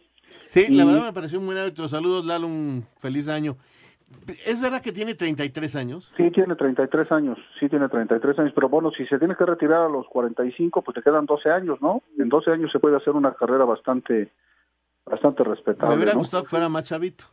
Sí, 0.47 0.69
la 0.69 0.85
verdad 0.85 1.05
me 1.05 1.13
pareció 1.13 1.39
un 1.41 1.47
buen 1.47 1.59
hábito. 1.59 1.89
Saludos, 1.89 2.25
Lalo, 2.27 2.47
un 2.47 2.87
feliz 2.99 3.29
año. 3.29 3.57
¿Es 4.45 4.61
verdad 4.61 4.81
que 4.81 4.93
tiene 4.93 5.15
33 5.15 5.75
años? 5.77 6.13
Sí, 6.17 6.31
tiene 6.31 6.55
33 6.55 7.11
años, 7.11 7.39
sí 7.59 7.69
tiene 7.69 7.89
33 7.89 8.39
años, 8.39 8.53
pero 8.55 8.69
bueno, 8.69 8.93
si 8.97 9.05
se 9.07 9.19
tiene 9.19 9.35
que 9.35 9.45
retirar 9.45 9.83
a 9.83 9.89
los 9.89 10.07
45, 10.07 10.83
pues 10.83 10.95
te 10.95 11.03
quedan 11.03 11.27
12 11.27 11.51
años, 11.51 11.81
¿no? 11.83 12.03
En 12.17 12.29
12 12.29 12.53
años 12.53 12.71
se 12.71 12.79
puede 12.79 12.97
hacer 12.97 13.15
una 13.15 13.35
carrera 13.35 13.65
bastante 13.65 14.33
bastante 15.05 15.43
Me 15.45 15.51
respetable, 15.51 15.97
hubiera 15.97 16.13
¿no? 16.13 16.19
gustado 16.21 16.45
que 16.45 16.51
fuera 16.51 16.69
más 16.69 16.85
chavito. 16.85 17.25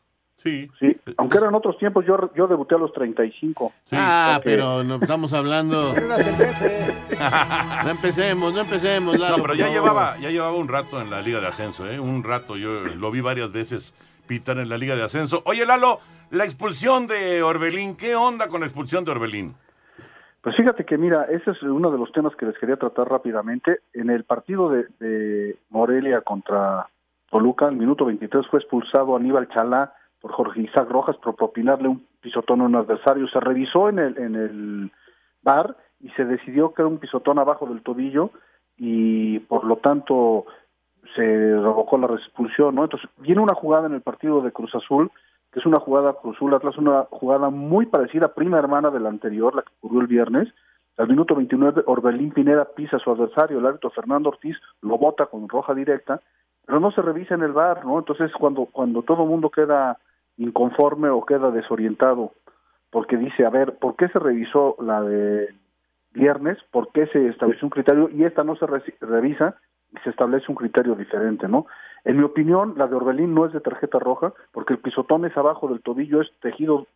Sí. 0.43 0.69
Sí, 0.79 0.97
aunque 1.17 1.37
eran 1.37 1.55
otros 1.55 1.77
tiempos, 1.77 2.05
yo 2.05 2.29
yo 2.35 2.47
debuté 2.47 2.75
a 2.75 2.77
los 2.77 2.91
35. 2.93 3.71
ah, 3.93 4.33
porque- 4.35 4.49
pero 4.49 4.83
no 4.83 4.95
estamos 4.95 5.31
hablando. 5.33 5.93
No 7.83 7.89
empecemos, 7.89 8.53
no 8.53 8.61
empecemos, 8.61 9.17
Lalo. 9.19 9.37
No, 9.37 9.43
pero 9.43 9.55
ya 9.55 9.69
llevaba, 9.69 10.17
ya 10.19 10.29
llevaba 10.29 10.55
un 10.57 10.67
rato 10.67 11.01
en 11.01 11.09
la 11.09 11.21
Liga 11.21 11.39
de 11.39 11.47
Ascenso, 11.47 11.89
¿eh? 11.89 11.99
Un 11.99 12.23
rato, 12.23 12.57
yo 12.57 12.83
lo 12.85 13.11
vi 13.11 13.21
varias 13.21 13.51
veces 13.51 13.93
pitan 14.27 14.59
en 14.59 14.69
la 14.69 14.77
Liga 14.77 14.95
de 14.95 15.03
Ascenso. 15.03 15.41
Oye, 15.45 15.65
Lalo, 15.65 15.99
la 16.31 16.43
expulsión 16.45 17.07
de 17.07 17.43
Orbelín, 17.43 17.95
¿qué 17.95 18.15
onda 18.15 18.47
con 18.47 18.61
la 18.61 18.67
expulsión 18.67 19.05
de 19.05 19.11
Orbelín? 19.11 19.55
Pues 20.41 20.55
fíjate 20.57 20.85
que 20.85 20.97
mira, 20.97 21.23
ese 21.25 21.51
es 21.51 21.61
uno 21.63 21.89
de 21.91 21.97
los 21.97 22.11
temas 22.11 22.35
que 22.35 22.45
les 22.45 22.57
quería 22.57 22.75
tratar 22.75 23.07
rápidamente. 23.09 23.79
En 23.93 24.09
el 24.09 24.23
partido 24.25 24.69
de, 24.69 24.87
de 24.99 25.57
Morelia 25.69 26.21
contra 26.21 26.87
Toluca, 27.29 27.67
el 27.69 27.75
minuto 27.77 28.05
23 28.05 28.45
fue 28.47 28.59
expulsado 28.59 29.15
Aníbal 29.15 29.47
Chalá 29.49 29.93
por 30.23 30.31
Jorge 30.31 30.61
Isaac 30.61 30.89
Rojas 30.89 31.17
por 31.17 31.35
propinarle 31.35 31.89
un 31.89 32.07
pisotón 32.21 32.61
a 32.61 32.63
un 32.63 32.77
adversario. 32.77 33.27
Se 33.27 33.41
revisó 33.41 33.89
en 33.89 33.99
el, 33.99 34.17
en 34.17 34.35
el 34.35 34.91
bar 35.41 35.75
y 35.99 36.07
se 36.11 36.23
decidió 36.23 36.73
que 36.73 36.81
era 36.81 36.87
un 36.87 36.97
pisotón 36.97 37.39
abajo 37.39 37.65
del 37.65 37.83
tobillo 37.83 38.29
y 38.77 39.39
por 39.39 39.65
lo 39.65 39.75
tanto 39.75 40.45
se 41.13 41.21
revocó 41.21 41.97
la 41.97 42.07
expulsión, 42.07 42.75
¿no? 42.75 42.85
Entonces 42.85 43.09
viene 43.17 43.41
una 43.41 43.53
jugada 43.53 43.87
en 43.87 43.95
el 43.95 44.01
partido 44.01 44.41
de 44.41 44.53
Cruz 44.53 44.73
Azul 44.73 45.11
que 45.51 45.59
es 45.59 45.65
una 45.65 45.81
jugada 45.81 46.13
Cruz 46.13 46.37
Azul 46.37 46.53
Atlas, 46.53 46.77
una 46.77 47.03
jugada 47.11 47.49
muy 47.49 47.85
parecida, 47.85 48.33
prima 48.33 48.57
hermana 48.57 48.91
de 48.91 49.01
la 49.01 49.09
anterior, 49.09 49.53
la 49.53 49.63
que 49.63 49.73
ocurrió 49.79 49.99
el 49.99 50.07
viernes. 50.07 50.47
Al 50.95 51.09
minuto 51.09 51.35
29, 51.35 51.83
Orbelín 51.85 52.31
Pineda 52.31 52.63
pisa 52.63 52.95
a 52.95 52.99
su 52.99 53.11
adversario, 53.11 53.59
el 53.59 53.65
árbitro 53.65 53.89
Fernando 53.89 54.29
Ortiz 54.29 54.55
lo 54.81 54.97
bota 54.97 55.25
con 55.25 55.49
roja 55.49 55.73
directa, 55.73 56.21
pero 56.65 56.79
no 56.79 56.91
se 56.91 57.01
revisa 57.01 57.35
en 57.35 57.43
el 57.43 57.51
bar, 57.51 57.85
¿no? 57.85 57.99
Entonces, 57.99 58.31
cuando, 58.31 58.67
cuando 58.67 59.03
todo 59.03 59.25
mundo 59.25 59.49
queda 59.49 59.99
inconforme 60.37 61.09
o 61.09 61.25
queda 61.25 61.51
desorientado, 61.51 62.33
porque 62.89 63.17
dice, 63.17 63.45
a 63.45 63.49
ver, 63.49 63.77
¿por 63.77 63.95
qué 63.95 64.07
se 64.09 64.19
revisó 64.19 64.75
la 64.79 65.01
de 65.01 65.53
viernes? 66.13 66.57
¿Por 66.71 66.91
qué 66.91 67.07
se 67.07 67.27
estableció 67.27 67.65
un 67.65 67.71
criterio 67.71 68.09
y 68.09 68.23
esta 68.23 68.43
no 68.43 68.55
se 68.55 68.65
revisa 69.01 69.55
y 69.91 69.97
se 70.03 70.09
establece 70.09 70.45
un 70.49 70.55
criterio 70.55 70.95
diferente, 70.95 71.47
¿no? 71.47 71.65
En 72.05 72.17
mi 72.17 72.23
opinión, 72.23 72.73
la 72.77 72.87
de 72.87 72.95
Orbelín 72.95 73.33
no 73.33 73.45
es 73.45 73.53
de 73.53 73.61
tarjeta 73.61 73.97
roja, 73.97 74.33
porque 74.51 74.73
el 74.73 74.79
pisotón 74.79 75.25
es 75.25 75.35
abajo 75.37 75.67
del 75.67 75.81
tobillo, 75.81 76.21
es 76.21 76.29
tejido, 76.41 76.87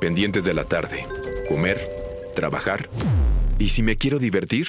Pendientes 0.00 0.46
de 0.46 0.54
la 0.54 0.64
tarde. 0.64 1.06
Comer, 1.48 1.78
trabajar. 2.34 2.88
¿Y 3.58 3.68
si 3.68 3.82
me 3.82 3.98
quiero 3.98 4.18
divertir? 4.18 4.68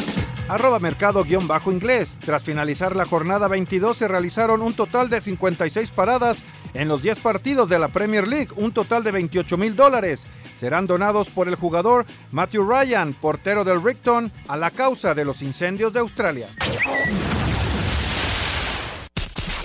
Arroba 0.47 0.79
mercado 0.79 1.23
guion 1.23 1.47
bajo 1.47 1.71
inglés. 1.71 2.17
Tras 2.25 2.43
finalizar 2.43 2.95
la 2.95 3.05
jornada 3.05 3.47
22 3.47 3.97
se 3.97 4.07
realizaron 4.07 4.61
un 4.61 4.73
total 4.73 5.09
de 5.09 5.21
56 5.21 5.91
paradas 5.91 6.43
en 6.73 6.87
los 6.87 7.01
10 7.01 7.19
partidos 7.19 7.69
de 7.69 7.79
la 7.79 7.87
Premier 7.87 8.27
League, 8.27 8.49
un 8.55 8.71
total 8.71 9.03
de 9.03 9.11
28 9.11 9.57
mil 9.57 9.75
dólares. 9.75 10.27
Serán 10.59 10.85
donados 10.85 11.29
por 11.29 11.47
el 11.47 11.55
jugador 11.55 12.05
Matthew 12.31 12.69
Ryan, 12.69 13.13
portero 13.13 13.63
del 13.63 13.83
Rickton, 13.83 14.31
a 14.47 14.57
la 14.57 14.71
causa 14.71 15.13
de 15.13 15.25
los 15.25 15.41
incendios 15.41 15.91
de 15.93 15.99
Australia. 15.99 16.49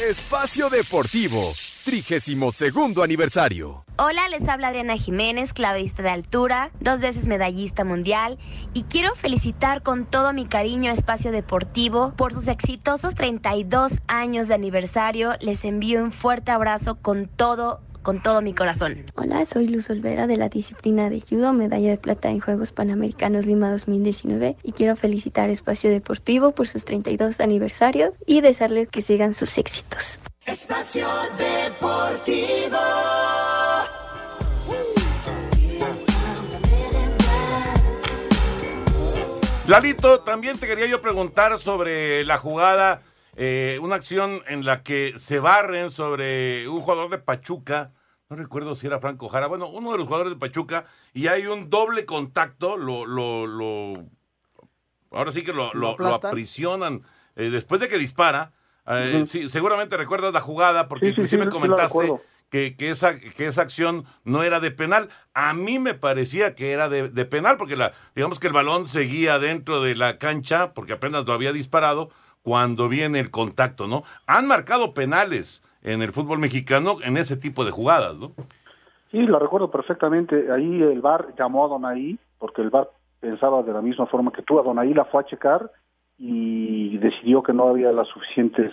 Espacio 0.00 0.68
Deportivo. 0.68 1.52
32 1.84 2.98
aniversario. 3.02 3.85
Hola, 3.98 4.28
les 4.28 4.46
habla 4.46 4.68
Adriana 4.68 4.98
Jiménez, 4.98 5.54
clavadista 5.54 6.02
de 6.02 6.10
altura, 6.10 6.70
dos 6.80 7.00
veces 7.00 7.26
medallista 7.28 7.82
mundial 7.82 8.36
y 8.74 8.82
quiero 8.82 9.14
felicitar 9.14 9.82
con 9.82 10.04
todo 10.04 10.34
mi 10.34 10.44
cariño 10.44 10.90
a 10.90 10.92
Espacio 10.92 11.32
Deportivo 11.32 12.12
por 12.14 12.34
sus 12.34 12.46
exitosos 12.48 13.14
32 13.14 14.02
años 14.06 14.48
de 14.48 14.54
aniversario. 14.54 15.32
Les 15.40 15.64
envío 15.64 16.02
un 16.02 16.12
fuerte 16.12 16.50
abrazo 16.50 16.96
con 16.96 17.26
todo 17.26 17.80
con 18.02 18.22
todo 18.22 18.42
mi 18.42 18.52
corazón. 18.52 19.10
Hola, 19.16 19.46
soy 19.46 19.66
Luz 19.66 19.88
Olvera 19.88 20.26
de 20.26 20.36
la 20.36 20.50
disciplina 20.50 21.08
de 21.08 21.22
judo, 21.22 21.54
medalla 21.54 21.88
de 21.88 21.96
plata 21.96 22.28
en 22.28 22.40
Juegos 22.40 22.72
Panamericanos 22.72 23.46
Lima 23.46 23.70
2019 23.70 24.58
y 24.62 24.72
quiero 24.72 24.94
felicitar 24.94 25.48
a 25.48 25.52
Espacio 25.52 25.88
Deportivo 25.88 26.52
por 26.52 26.68
sus 26.68 26.84
32 26.84 27.40
aniversarios 27.40 28.12
y 28.26 28.42
desearles 28.42 28.90
que 28.90 29.00
sigan 29.00 29.32
sus 29.32 29.56
éxitos. 29.56 30.18
Espacio 30.44 31.08
Deportivo. 31.38 33.15
Lalito, 39.68 40.20
también 40.20 40.58
te 40.58 40.66
quería 40.68 40.86
yo 40.86 41.02
preguntar 41.02 41.58
sobre 41.58 42.24
la 42.24 42.38
jugada, 42.38 43.02
eh, 43.34 43.80
una 43.82 43.96
acción 43.96 44.42
en 44.46 44.64
la 44.64 44.84
que 44.84 45.14
se 45.18 45.40
barren 45.40 45.90
sobre 45.90 46.68
un 46.68 46.80
jugador 46.80 47.10
de 47.10 47.18
Pachuca, 47.18 47.90
no 48.28 48.36
recuerdo 48.36 48.76
si 48.76 48.86
era 48.86 49.00
Franco 49.00 49.28
Jara, 49.28 49.48
bueno, 49.48 49.68
uno 49.68 49.90
de 49.90 49.98
los 49.98 50.06
jugadores 50.06 50.32
de 50.34 50.38
Pachuca, 50.38 50.86
y 51.12 51.26
hay 51.26 51.46
un 51.46 51.68
doble 51.68 52.04
contacto, 52.06 52.76
lo, 52.76 53.06
lo, 53.06 53.48
lo 53.48 53.92
ahora 55.10 55.32
sí 55.32 55.42
que 55.42 55.52
lo, 55.52 55.70
aprisionan 56.14 57.02
eh, 57.34 57.50
después 57.50 57.80
de 57.80 57.88
que 57.88 57.98
dispara. 57.98 58.52
eh, 58.86 59.24
sí, 59.26 59.48
seguramente 59.48 59.96
recuerdas 59.96 60.32
la 60.32 60.40
jugada, 60.40 60.86
porque 60.86 61.06
Sí, 61.06 61.10
inclusive 61.10 61.44
sí, 61.44 61.50
comentaste. 61.50 62.12
Que, 62.50 62.76
que 62.76 62.90
esa, 62.90 63.18
que 63.18 63.46
esa 63.46 63.62
acción 63.62 64.04
no 64.24 64.42
era 64.42 64.60
de 64.60 64.70
penal. 64.70 65.08
A 65.34 65.54
mí 65.54 65.78
me 65.78 65.94
parecía 65.94 66.54
que 66.54 66.72
era 66.72 66.88
de, 66.88 67.08
de 67.08 67.24
penal, 67.24 67.56
porque 67.56 67.76
la, 67.76 67.92
digamos 68.14 68.40
que 68.40 68.46
el 68.46 68.52
balón 68.52 68.88
seguía 68.88 69.38
dentro 69.38 69.80
de 69.80 69.94
la 69.94 70.18
cancha, 70.18 70.72
porque 70.74 70.94
apenas 70.94 71.26
lo 71.26 71.32
había 71.32 71.52
disparado, 71.52 72.10
cuando 72.42 72.88
viene 72.88 73.18
el 73.18 73.32
contacto, 73.32 73.88
¿no? 73.88 74.04
Han 74.28 74.46
marcado 74.46 74.94
penales 74.94 75.64
en 75.82 76.00
el 76.00 76.12
fútbol 76.12 76.38
mexicano 76.38 76.96
en 77.02 77.16
ese 77.16 77.36
tipo 77.36 77.64
de 77.64 77.72
jugadas, 77.72 78.16
¿no? 78.16 78.32
Sí, 79.10 79.18
la 79.26 79.38
recuerdo 79.38 79.70
perfectamente. 79.70 80.52
Ahí 80.52 80.82
el 80.82 81.00
VAR 81.00 81.34
llamó 81.36 81.64
a 81.64 81.68
Donaí, 81.68 82.18
porque 82.38 82.62
el 82.62 82.70
VAR 82.70 82.90
pensaba 83.18 83.62
de 83.62 83.72
la 83.72 83.82
misma 83.82 84.06
forma 84.06 84.30
que 84.30 84.42
tú. 84.42 84.60
A 84.60 84.62
Donaí 84.62 84.94
la 84.94 85.04
fue 85.06 85.22
a 85.22 85.26
checar 85.26 85.70
y 86.18 86.98
decidió 86.98 87.42
que 87.42 87.52
no 87.52 87.68
había 87.68 87.92
los 87.92 88.08
suficientes 88.08 88.72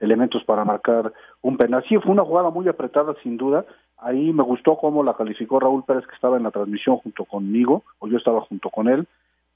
elementos 0.00 0.44
para 0.44 0.64
marcar 0.64 1.12
un 1.42 1.56
penal. 1.56 1.84
Sí, 1.88 1.96
fue 1.98 2.12
una 2.12 2.24
jugada 2.24 2.50
muy 2.50 2.68
apretada, 2.68 3.14
sin 3.22 3.36
duda. 3.36 3.64
Ahí 3.96 4.32
me 4.32 4.42
gustó 4.42 4.76
cómo 4.76 5.02
la 5.02 5.14
calificó 5.14 5.60
Raúl 5.60 5.84
Pérez, 5.84 6.06
que 6.06 6.14
estaba 6.14 6.36
en 6.36 6.44
la 6.44 6.50
transmisión 6.50 6.98
junto 6.98 7.24
conmigo, 7.24 7.82
o 7.98 8.08
yo 8.08 8.16
estaba 8.16 8.40
junto 8.42 8.70
con 8.70 8.88
él, 8.88 9.06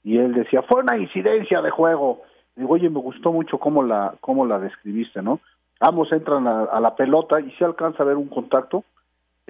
y 0.03 0.17
él 0.17 0.33
decía, 0.33 0.61
fue 0.63 0.81
una 0.81 0.97
incidencia 0.97 1.61
de 1.61 1.69
juego. 1.69 2.21
Digo, 2.55 2.73
oye, 2.73 2.89
me 2.89 2.99
gustó 2.99 3.31
mucho 3.31 3.57
cómo 3.57 3.83
la, 3.83 4.15
cómo 4.19 4.45
la 4.45 4.59
describiste, 4.59 5.21
¿no? 5.21 5.39
Ambos 5.79 6.11
entran 6.11 6.47
a, 6.47 6.63
a 6.65 6.79
la 6.79 6.95
pelota 6.95 7.39
y 7.39 7.51
se 7.51 7.65
alcanza 7.65 8.03
a 8.03 8.05
ver 8.05 8.17
un 8.17 8.27
contacto, 8.27 8.83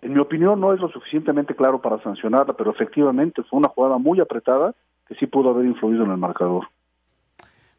en 0.02 0.14
mi 0.14 0.20
opinión 0.20 0.60
no 0.60 0.74
es 0.74 0.80
lo 0.80 0.90
suficientemente 0.90 1.56
claro 1.56 1.82
para 1.82 2.02
sancionarla, 2.02 2.54
pero 2.54 2.72
efectivamente 2.72 3.44
fue 3.44 3.60
una 3.60 3.70
jugada 3.70 3.98
muy 3.98 4.20
apretada 4.20 4.74
que 5.08 5.16
sí 5.16 5.28
pudo 5.28 5.52
haber 5.52 5.66
influido 5.66 6.04
en 6.04 6.12
el 6.12 6.18
marcador. 6.18 6.68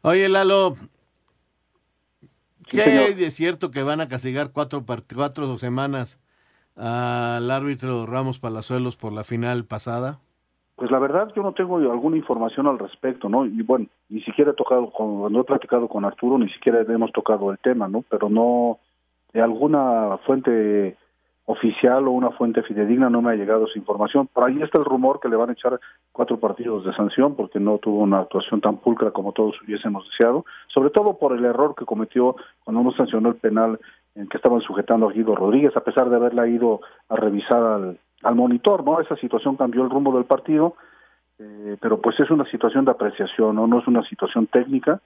Oye, 0.01 0.29
Lalo, 0.29 0.75
Sí, 2.67 2.77
¿qué 2.77 3.13
de 3.13 3.31
cierto 3.31 3.71
que 3.71 3.83
van 3.83 4.01
a 4.01 4.07
castigar 4.07 4.51
cuatro, 4.51 4.83
cuatro 5.15 5.57
semanas 5.57 6.19
al 6.75 7.49
árbitro 7.51 8.05
Ramos 8.05 8.39
Palazuelos 8.39 8.95
por 8.95 9.13
la 9.13 9.23
final 9.23 9.65
pasada? 9.65 10.19
Pues 10.75 10.91
la 10.91 10.99
verdad 10.99 11.31
yo 11.35 11.41
no 11.41 11.53
tengo 11.53 11.77
alguna 11.77 12.17
información 12.17 12.67
al 12.67 12.79
respecto, 12.79 13.29
¿no? 13.29 13.45
Y 13.45 13.61
bueno, 13.61 13.85
ni 14.09 14.21
siquiera 14.21 14.51
he 14.51 14.55
tocado, 14.55 14.91
con, 14.91 15.21
cuando 15.21 15.39
he 15.39 15.43
platicado 15.45 15.87
con 15.87 16.03
Arturo, 16.03 16.37
ni 16.37 16.49
siquiera 16.49 16.81
hemos 16.81 17.13
tocado 17.13 17.51
el 17.51 17.59
tema, 17.59 17.87
¿no? 17.87 18.03
Pero 18.09 18.29
no, 18.29 18.79
de 19.31 19.41
alguna 19.41 20.17
fuente 20.25 20.97
oficial 21.45 22.07
o 22.07 22.11
una 22.11 22.31
fuente 22.31 22.63
fidedigna 22.63 23.09
no 23.09 23.21
me 23.21 23.31
ha 23.31 23.35
llegado 23.35 23.67
esa 23.67 23.77
información. 23.77 24.27
Por 24.27 24.43
ahí 24.43 24.61
está 24.61 24.79
el 24.79 24.85
rumor 24.85 25.19
que 25.19 25.29
le 25.29 25.35
van 25.35 25.49
a 25.49 25.53
echar 25.53 25.79
cuatro 26.11 26.39
partidos 26.39 26.83
de 26.85 26.93
sanción 26.95 27.35
porque 27.35 27.59
no 27.59 27.77
tuvo 27.77 27.99
una 27.99 28.21
actuación 28.21 28.61
tan 28.61 28.77
pulcra 28.77 29.11
como 29.11 29.31
todos 29.31 29.55
hubiésemos 29.61 30.09
deseado, 30.09 30.45
sobre 30.67 30.89
todo 30.89 31.17
por 31.17 31.37
el 31.37 31.45
error 31.45 31.75
que 31.77 31.85
cometió 31.85 32.35
cuando 32.63 32.81
no 32.81 32.91
sancionó 32.93 33.29
el 33.29 33.35
penal 33.35 33.79
en 34.15 34.27
que 34.27 34.37
estaban 34.37 34.61
sujetando 34.61 35.07
a 35.07 35.11
Guido 35.11 35.35
Rodríguez, 35.35 35.75
a 35.77 35.83
pesar 35.83 36.09
de 36.09 36.15
haberla 36.15 36.47
ido 36.47 36.81
a 37.09 37.15
revisar 37.15 37.61
al, 37.61 37.99
al 38.23 38.35
monitor, 38.35 38.83
¿no? 38.83 38.99
Esa 38.99 39.15
situación 39.17 39.55
cambió 39.55 39.83
el 39.83 39.89
rumbo 39.89 40.15
del 40.15 40.25
partido, 40.25 40.75
eh, 41.37 41.77
pero 41.79 42.01
pues 42.01 42.19
es 42.19 42.31
una 42.31 42.49
situación 42.49 42.85
de 42.85 42.91
apreciación, 42.91 43.55
¿no? 43.55 43.79
Es 43.79 43.87
una 43.87 44.03
situación 44.03 44.47
técnica, 44.47 45.01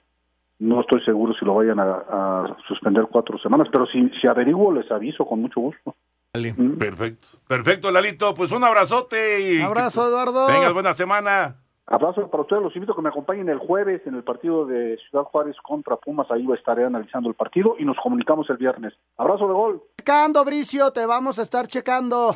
no 0.59 0.81
estoy 0.81 1.01
seguro 1.03 1.33
si 1.33 1.43
lo 1.43 1.55
vayan 1.55 1.79
a, 1.79 2.03
a 2.07 2.57
suspender 2.67 3.07
cuatro 3.11 3.37
semanas, 3.39 3.67
pero 3.71 3.85
si, 3.87 4.09
si 4.21 4.27
averiguo 4.27 4.71
les 4.71 4.89
aviso 4.91 5.25
con 5.25 5.41
mucho 5.41 5.59
gusto. 5.59 5.95
Perfecto. 6.31 7.27
Perfecto, 7.47 7.91
Lalito. 7.91 8.33
Pues 8.33 8.51
un 8.51 8.63
abrazote 8.63 9.41
y. 9.41 9.61
Abrazo, 9.61 10.07
Eduardo. 10.07 10.47
Tengas 10.47 10.73
buena 10.73 10.93
semana. 10.93 11.55
Abrazo 11.91 12.29
para 12.29 12.43
ustedes, 12.43 12.61
los 12.61 12.75
invito 12.75 12.93
a 12.93 12.95
que 12.95 13.01
me 13.01 13.09
acompañen 13.09 13.49
el 13.49 13.57
jueves 13.57 14.03
en 14.05 14.13
el 14.13 14.23
partido 14.23 14.67
de 14.67 14.95
Ciudad 15.09 15.23
Juárez 15.23 15.55
contra 15.63 15.95
Pumas, 15.95 16.29
ahí 16.29 16.45
estaré 16.55 16.85
analizando 16.85 17.29
el 17.29 17.35
partido 17.35 17.75
y 17.79 17.83
nos 17.83 17.97
comunicamos 17.97 18.47
el 18.51 18.57
viernes. 18.57 18.93
Abrazo 19.17 19.47
de 19.47 19.53
gol. 19.53 19.83
Checando, 19.97 20.45
Bricio, 20.45 20.91
te 20.91 21.07
vamos 21.07 21.39
a 21.39 21.41
estar 21.41 21.65
checando. 21.65 22.35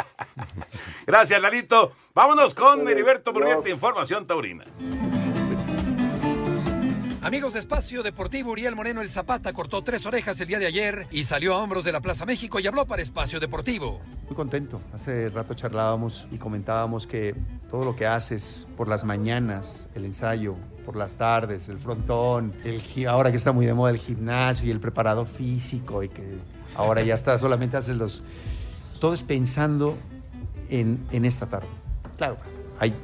Gracias, 1.06 1.40
Lalito. 1.40 1.92
Vámonos 2.12 2.52
con 2.56 2.88
Heriberto 2.88 3.32
Murrieta, 3.32 3.68
Información 3.68 4.26
Taurina. 4.26 4.64
Amigos 7.22 7.52
de 7.52 7.58
Espacio 7.58 8.02
Deportivo, 8.02 8.50
Uriel 8.50 8.74
Moreno 8.74 9.02
el 9.02 9.10
Zapata 9.10 9.52
cortó 9.52 9.84
tres 9.84 10.06
orejas 10.06 10.40
el 10.40 10.48
día 10.48 10.58
de 10.58 10.64
ayer 10.64 11.06
y 11.10 11.24
salió 11.24 11.54
a 11.54 11.58
hombros 11.58 11.84
de 11.84 11.92
la 11.92 12.00
Plaza 12.00 12.24
México 12.24 12.58
y 12.60 12.66
habló 12.66 12.86
para 12.86 13.02
Espacio 13.02 13.38
Deportivo. 13.38 14.00
Muy 14.24 14.34
contento. 14.34 14.80
Hace 14.94 15.28
rato 15.28 15.52
charlábamos 15.52 16.26
y 16.32 16.38
comentábamos 16.38 17.06
que 17.06 17.34
todo 17.70 17.84
lo 17.84 17.94
que 17.94 18.06
haces 18.06 18.66
por 18.74 18.88
las 18.88 19.04
mañanas, 19.04 19.90
el 19.94 20.06
ensayo, 20.06 20.56
por 20.86 20.96
las 20.96 21.16
tardes, 21.16 21.68
el 21.68 21.76
frontón, 21.76 22.54
el, 22.64 23.06
ahora 23.06 23.30
que 23.30 23.36
está 23.36 23.52
muy 23.52 23.66
de 23.66 23.74
moda 23.74 23.90
el 23.90 23.98
gimnasio 23.98 24.68
y 24.68 24.70
el 24.70 24.80
preparador 24.80 25.26
físico 25.26 26.02
y 26.02 26.08
que 26.08 26.38
ahora 26.74 27.02
ya 27.02 27.12
está, 27.12 27.36
solamente 27.36 27.76
haces 27.76 27.98
los... 27.98 28.22
Todo 28.98 29.12
es 29.12 29.22
pensando 29.22 29.98
en, 30.70 30.98
en 31.12 31.26
esta 31.26 31.44
tarde. 31.44 31.68
Claro, 32.16 32.38
hay 32.78 32.94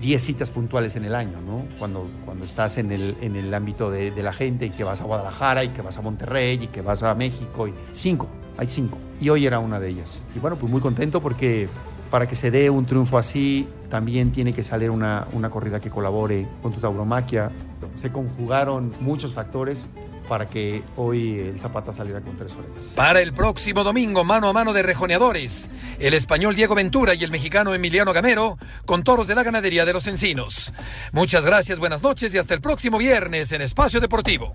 10 0.00 0.22
citas 0.22 0.50
puntuales 0.50 0.96
en 0.96 1.04
el 1.04 1.14
año, 1.14 1.40
¿no? 1.46 1.64
Cuando, 1.78 2.08
cuando 2.24 2.44
estás 2.44 2.78
en 2.78 2.90
el, 2.90 3.16
en 3.20 3.36
el 3.36 3.52
ámbito 3.52 3.90
de, 3.90 4.10
la 4.22 4.32
gente 4.32 4.66
y 4.66 4.70
que 4.70 4.84
vas 4.84 5.00
a 5.00 5.04
Guadalajara 5.04 5.64
y 5.64 5.68
que 5.68 5.82
vas 5.82 5.98
a 5.98 6.02
Monterrey 6.02 6.58
y 6.62 6.66
que 6.68 6.82
vas 6.82 7.02
a 7.02 7.14
México 7.14 7.68
y 7.68 7.74
cinco, 7.94 8.28
hay 8.56 8.66
cinco. 8.66 8.98
Y 9.20 9.28
hoy 9.28 9.46
era 9.46 9.58
una 9.58 9.78
de 9.78 9.88
ellas. 9.88 10.20
Y 10.34 10.38
bueno, 10.38 10.56
pues 10.56 10.70
muy 10.70 10.80
contento 10.80 11.20
porque 11.20 11.68
para 12.10 12.26
que 12.26 12.34
se 12.34 12.50
dé 12.50 12.70
un 12.70 12.86
triunfo 12.86 13.18
así, 13.18 13.68
también 13.88 14.32
tiene 14.32 14.52
que 14.52 14.62
salir 14.62 14.90
una, 14.90 15.26
una 15.32 15.50
corrida 15.50 15.80
que 15.80 15.90
colabore 15.90 16.46
con 16.62 16.72
tu 16.72 16.80
tauromaquia. 16.80 17.50
Se 17.94 18.10
conjugaron 18.10 18.92
muchos 19.00 19.34
factores 19.34 19.88
para 20.30 20.46
que 20.46 20.84
hoy 20.96 21.40
el 21.40 21.58
Zapata 21.58 21.92
saliera 21.92 22.20
con 22.20 22.36
tres 22.36 22.52
orejas. 22.52 22.92
Para 22.94 23.20
el 23.20 23.32
próximo 23.34 23.82
domingo, 23.82 24.22
mano 24.22 24.48
a 24.48 24.52
mano 24.52 24.72
de 24.72 24.84
rejoneadores, 24.84 25.68
el 25.98 26.14
español 26.14 26.54
Diego 26.54 26.76
Ventura 26.76 27.14
y 27.14 27.24
el 27.24 27.32
mexicano 27.32 27.74
Emiliano 27.74 28.12
Gamero 28.12 28.56
con 28.86 29.02
toros 29.02 29.26
de 29.26 29.34
la 29.34 29.42
ganadería 29.42 29.84
de 29.84 29.92
los 29.92 30.06
Encinos. 30.06 30.72
Muchas 31.10 31.44
gracias, 31.44 31.80
buenas 31.80 32.04
noches 32.04 32.32
y 32.32 32.38
hasta 32.38 32.54
el 32.54 32.60
próximo 32.60 32.96
viernes 32.96 33.50
en 33.50 33.60
Espacio 33.60 34.00
Deportivo. 34.00 34.54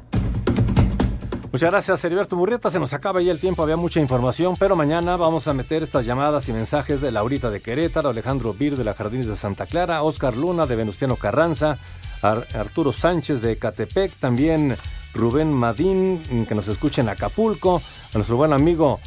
Muchas 1.52 1.70
gracias, 1.72 2.02
Heriberto 2.06 2.38
Murrieta. 2.38 2.70
Se 2.70 2.80
nos 2.80 2.94
acaba 2.94 3.22
ya 3.22 3.34
el 3.34 3.40
tiempo, 3.40 3.62
había 3.62 3.76
mucha 3.76 4.00
información, 4.00 4.56
pero 4.58 4.78
mañana 4.78 5.18
vamos 5.18 5.46
a 5.50 5.54
meter 5.54 5.84
estas 5.84 6.06
llamadas 6.06 6.48
y 6.48 6.54
mensajes 6.54 7.02
de 7.02 7.12
Laurita 7.12 7.50
de 7.50 7.60
Querétaro, 7.60 8.10
Alejandro 8.10 8.54
Bir 8.54 8.78
de 8.78 8.86
la 8.86 8.94
Jardines 8.94 9.28
de 9.28 9.36
Santa 9.36 9.66
Clara, 9.66 10.04
Oscar 10.04 10.38
Luna 10.38 10.68
de 10.68 10.78
Venustiano 10.78 11.18
Carranza, 11.18 11.78
Ar- 12.22 12.48
Arturo 12.56 12.94
Sánchez 12.94 13.42
de 13.42 13.58
Catepec, 13.58 14.14
también 14.14 14.78
Rubén 15.16 15.52
Madín, 15.52 16.46
que 16.48 16.54
nos 16.54 16.68
escucha 16.68 17.02
en 17.02 17.10
Acapulco, 17.10 17.82
a 18.14 18.18
nuestro 18.18 18.36
buen 18.36 18.54
amigo 18.54 19.00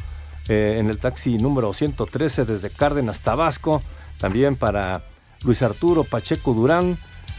eh, 0.49 0.77
en 0.79 0.89
el 0.89 0.97
taxi 0.97 1.37
número 1.37 1.71
113 1.71 2.43
desde 2.43 2.69
Cárdenas, 2.69 3.21
Tabasco, 3.21 3.81
también 4.17 4.55
para 4.55 5.03
Luis 5.43 5.61
Arturo 5.61 6.03
Pacheco 6.03 6.53
Durán, 6.53 6.97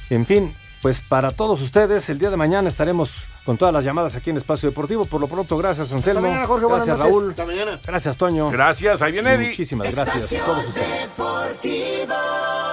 en 0.08 0.24
fin, 0.24 0.54
pues 0.82 1.00
para 1.00 1.32
todos 1.32 1.60
ustedes, 1.60 2.08
el 2.08 2.18
día 2.18 2.30
de 2.30 2.36
mañana 2.36 2.68
estaremos 2.68 3.14
con 3.44 3.58
todas 3.58 3.74
las 3.74 3.84
llamadas 3.84 4.14
aquí 4.14 4.30
en 4.30 4.38
Espacio 4.38 4.70
Deportivo. 4.70 5.04
Por 5.04 5.20
lo 5.20 5.26
pronto, 5.26 5.58
gracias 5.58 5.92
Anselmo. 5.92 6.22
mañana, 6.22 6.46
Jorge, 6.46 6.66
buenas 6.66 6.86
gracias. 6.86 7.06
Raúl. 7.06 7.30
Hasta 7.30 7.44
mañana. 7.44 7.80
Gracias 7.84 8.16
Toño. 8.16 8.50
Gracias, 8.50 9.02
ahí 9.02 9.12
viene 9.12 9.34
Eddie. 9.34 9.48
Muchísimas 9.48 9.94
gracias 9.94 10.32
a 10.32 10.44
todos 10.44 10.66
ustedes. 10.66 11.10
Deportivo. 11.16 12.69